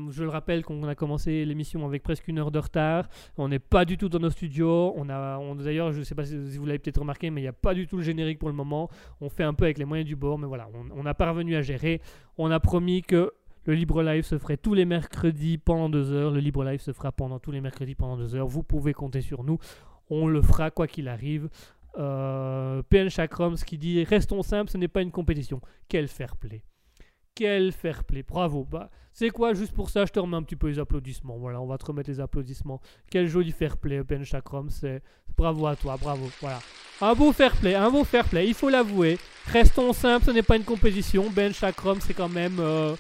[0.10, 3.10] je le rappelle qu'on a commencé l'émission avec presque une heure de retard.
[3.38, 4.94] On n'est pas du tout dans nos studios.
[4.96, 7.50] On a, d'ailleurs, je ne sais pas si vous l'avez peut-être remarqué, mais il n'y
[7.50, 8.90] a pas du tout le générique pour le moment.
[9.22, 11.62] On fait un peu avec les moyens du bord, mais voilà, on pas revenu à
[11.62, 12.02] gérer.
[12.38, 13.34] On a promis que
[13.66, 16.32] le Libre Live se ferait tous les mercredis pendant deux heures.
[16.32, 18.48] Le Libre Live se fera pendant tous les mercredis pendant deux heures.
[18.48, 19.58] Vous pouvez compter sur nous.
[20.10, 21.50] On le fera quoi qu'il arrive.
[21.98, 25.60] Euh, PN Chakroms qui dit Restons simples, ce n'est pas une compétition.
[25.88, 26.64] Quel fair play.
[27.36, 28.24] Quel fair play.
[28.24, 28.66] Bravo.
[28.70, 31.38] Bah, c'est quoi, juste pour ça, je te remets un petit peu les applaudissements.
[31.38, 32.82] Voilà, on va te remettre les applaudissements.
[33.10, 34.70] Quel joli fair play, PN Chakroms.
[34.70, 35.02] C'est
[35.38, 36.30] bravo à toi, bravo.
[36.42, 36.60] Voilà.
[37.02, 39.18] Un beau fair play, un beau fair play, il faut l'avouer.
[39.48, 41.30] Restons simples, ce n'est pas une compétition.
[41.32, 42.58] Ben Chakrom, c'est quand même.
[42.60, 42.96] euh,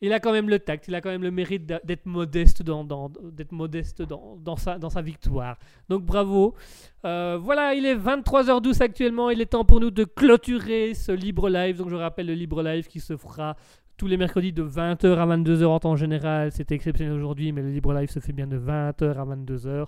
[0.00, 2.84] il a quand même le tact, il a quand même le mérite d'être modeste dans,
[3.32, 5.58] d'être modeste dans, dans sa, dans sa victoire.
[5.88, 6.54] Donc bravo.
[7.04, 9.30] Euh, voilà, il est 23h12 actuellement.
[9.30, 11.76] Il est temps pour nous de clôturer ce libre live.
[11.76, 13.56] Donc je rappelle le libre live qui se fera
[13.98, 16.50] tous les mercredis de 20h à 22h en temps général.
[16.52, 19.86] C'était exceptionnel aujourd'hui, mais le libre live se fait bien de 20h à 22h.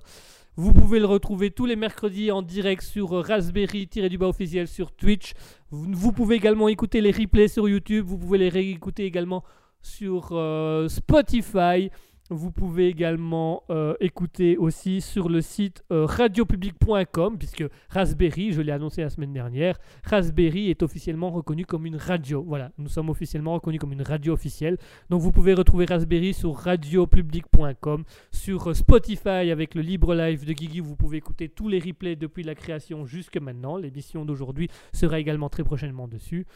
[0.56, 5.32] Vous pouvez le retrouver tous les mercredis en direct sur Raspberry-du-bas officiel sur Twitch.
[5.70, 8.04] Vous pouvez également écouter les replays sur YouTube.
[8.06, 9.44] Vous pouvez les réécouter également
[9.82, 11.90] sur euh, Spotify.
[12.30, 18.72] Vous pouvez également euh, écouter aussi sur le site euh, radiopublic.com, puisque Raspberry, je l'ai
[18.72, 22.42] annoncé la semaine dernière, Raspberry est officiellement reconnu comme une radio.
[22.42, 24.78] Voilà, nous sommes officiellement reconnus comme une radio officielle.
[25.10, 30.80] Donc vous pouvez retrouver Raspberry sur radiopublic.com, sur Spotify avec le libre live de Guigui.
[30.80, 33.76] Vous pouvez écouter tous les replays depuis la création jusque maintenant.
[33.76, 36.46] L'émission d'aujourd'hui sera également très prochainement dessus.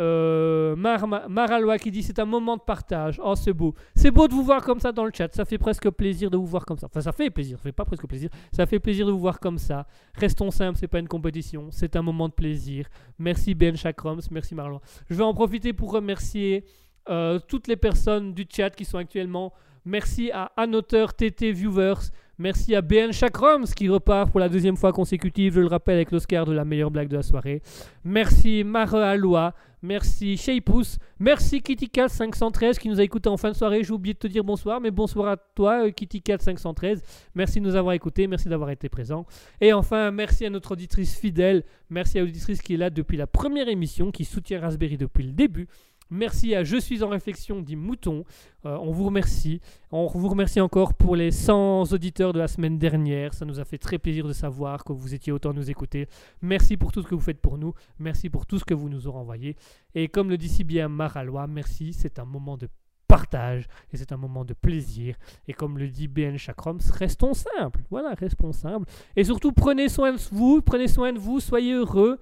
[0.00, 3.20] Euh, Mar- Ma- Maralois qui dit c'est un moment de partage.
[3.22, 3.74] Oh, c'est beau.
[3.94, 5.32] C'est beau de vous voir comme ça dans le chat.
[5.34, 6.86] Ça fait presque plaisir de vous voir comme ça.
[6.86, 7.58] Enfin, ça fait plaisir.
[7.58, 8.28] Ça fait pas presque plaisir.
[8.52, 9.86] Ça fait plaisir de vous voir comme ça.
[10.14, 11.68] Restons simples, c'est pas une compétition.
[11.70, 12.86] C'est un moment de plaisir.
[13.18, 14.18] Merci Ben Chakroms.
[14.30, 14.80] Merci Marlois.
[15.08, 16.64] Je vais en profiter pour remercier
[17.08, 19.52] euh, toutes les personnes du chat qui sont actuellement.
[19.84, 22.10] Merci à Annoteur TT Viewers.
[22.38, 26.10] Merci à BN Chakroms qui repart pour la deuxième fois consécutive, je le rappelle, avec
[26.10, 27.62] l'Oscar de la meilleure blague de la soirée.
[28.02, 29.54] Merci Mare Alois.
[29.82, 30.96] Merci Sheipous.
[31.20, 33.84] Merci KittyCat513 qui nous a écouté en fin de soirée.
[33.84, 37.02] J'ai oublié de te dire bonsoir, mais bonsoir à toi, euh, KittyCat513.
[37.34, 39.26] Merci de nous avoir écoutés, merci d'avoir été présent.
[39.60, 41.64] Et enfin, merci à notre auditrice fidèle.
[41.90, 45.32] Merci à l'auditrice qui est là depuis la première émission, qui soutient Raspberry depuis le
[45.32, 45.68] début.
[46.10, 48.24] Merci à Je suis en réflexion, dit Mouton.
[48.66, 49.60] Euh, on vous remercie.
[49.90, 53.34] On vous remercie encore pour les 100 auditeurs de la semaine dernière.
[53.34, 56.06] Ça nous a fait très plaisir de savoir que vous étiez autant nous écouter.
[56.42, 57.74] Merci pour tout ce que vous faites pour nous.
[57.98, 59.56] Merci pour tout ce que vous nous aurez envoyé.
[59.94, 61.92] Et comme le dit si bien Maralois, merci.
[61.92, 62.68] C'est un moment de
[63.08, 65.16] partage et c'est un moment de plaisir.
[65.46, 67.80] Et comme le dit BN Chakroms, restons simples.
[67.90, 68.90] Voilà, restons simples.
[69.16, 70.60] Et surtout, prenez soin de vous.
[70.60, 71.40] Prenez soin de vous.
[71.40, 72.18] Soyez heureux.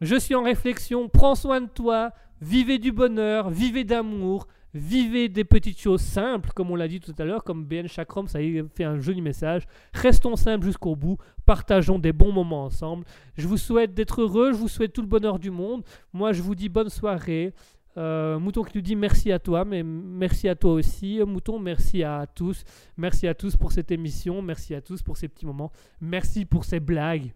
[0.00, 1.08] Je suis en réflexion.
[1.08, 2.12] Prends soin de toi.
[2.40, 3.50] Vivez du bonheur.
[3.50, 4.46] Vivez d'amour.
[4.76, 8.28] Vivez des petites choses simples, comme on l'a dit tout à l'heure, comme BN Chakram,
[8.28, 9.62] ça est, fait un joli message.
[9.94, 13.06] Restons simples jusqu'au bout, partageons des bons moments ensemble.
[13.38, 15.82] Je vous souhaite d'être heureux, je vous souhaite tout le bonheur du monde.
[16.12, 17.54] Moi, je vous dis bonne soirée.
[17.96, 21.20] Euh, Mouton qui nous dit merci à toi, mais merci à toi aussi.
[21.26, 22.62] Mouton, merci à tous.
[22.98, 25.72] Merci à tous pour cette émission, merci à tous pour ces petits moments.
[26.02, 27.32] Merci pour ces blagues.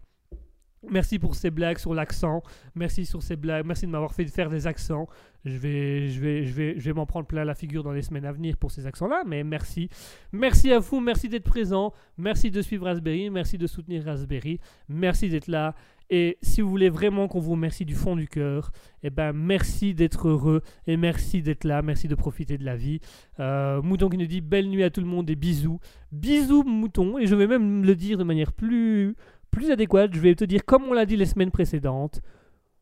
[0.89, 2.41] Merci pour ces blagues sur l'accent.
[2.73, 3.65] Merci sur ces blagues.
[3.65, 5.07] Merci de m'avoir fait faire des accents.
[5.45, 9.23] Je vais, m'en prendre plein la figure dans les semaines à venir pour ces accents-là.
[9.27, 9.89] Mais merci.
[10.31, 10.99] Merci à vous.
[10.99, 11.93] Merci d'être présent.
[12.17, 13.29] Merci de suivre Raspberry.
[13.29, 14.59] Merci de soutenir Raspberry.
[14.89, 15.75] Merci d'être là.
[16.09, 18.71] Et si vous voulez vraiment qu'on vous remercie du fond du cœur,
[19.01, 21.81] eh ben merci d'être heureux et merci d'être là.
[21.81, 22.99] Merci de profiter de la vie.
[23.39, 25.79] Euh, Mouton qui nous dit belle nuit à tout le monde et bisous.
[26.11, 27.17] Bisous Mouton.
[27.17, 29.15] Et je vais même le dire de manière plus
[29.51, 32.21] plus adéquate, je vais te dire comme on l'a dit les semaines précédentes.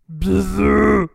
[0.08, 1.08] Bisous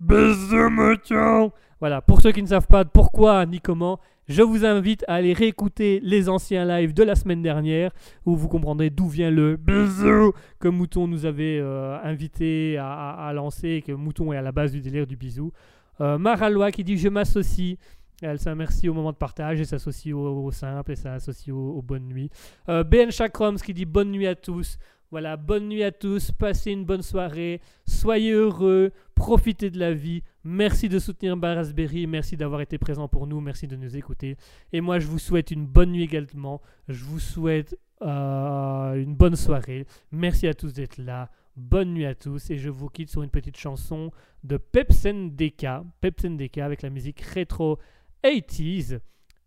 [0.00, 3.98] Bisous mouton Voilà, pour ceux qui ne savent pas pourquoi ni comment,
[4.28, 7.92] je vous invite à aller réécouter les anciens lives de la semaine dernière
[8.26, 13.68] où vous comprendrez d'où vient le bisou que Mouton nous avait euh, invité à lancer
[13.68, 15.52] et que Mouton est à la base du délire du bisou.
[16.00, 17.76] Euh, Maralois qui dit je m'associe.
[18.20, 22.30] Elle s'amercie au moment de partage et s'associe au, simple et s'associe aux, bonnes nuits.
[22.68, 24.78] Euh, BN Chakroms qui dit bonne nuit à tous.
[25.10, 30.22] Voilà, bonne nuit à tous, passez une bonne soirée, soyez heureux, profitez de la vie.
[30.44, 34.36] Merci de soutenir Bar Raspberry, merci d'avoir été présent pour nous, merci de nous écouter.
[34.70, 36.60] Et moi, je vous souhaite une bonne nuit également.
[36.88, 39.86] Je vous souhaite euh, une bonne soirée.
[40.12, 41.30] Merci à tous d'être là.
[41.56, 44.12] Bonne nuit à tous et je vous quitte sur une petite chanson
[44.44, 45.66] de Pepsen DK,
[46.00, 47.78] Pepsen DK avec la musique rétro
[48.24, 49.00] 80s.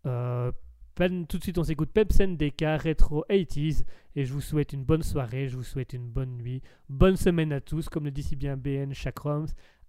[0.06, 0.52] Euh,
[0.96, 3.84] Tout de suite, on s'écoute Pepsen DK Retro 80s.
[4.14, 6.62] Et je vous souhaite une bonne soirée, je vous souhaite une bonne nuit.
[6.88, 9.46] Bonne semaine à tous, comme le dit si bien BN Chakroms.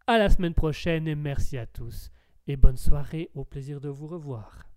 [0.08, 2.10] À la semaine prochaine et merci à tous.
[2.48, 4.73] Et bonne soirée, au plaisir de vous revoir.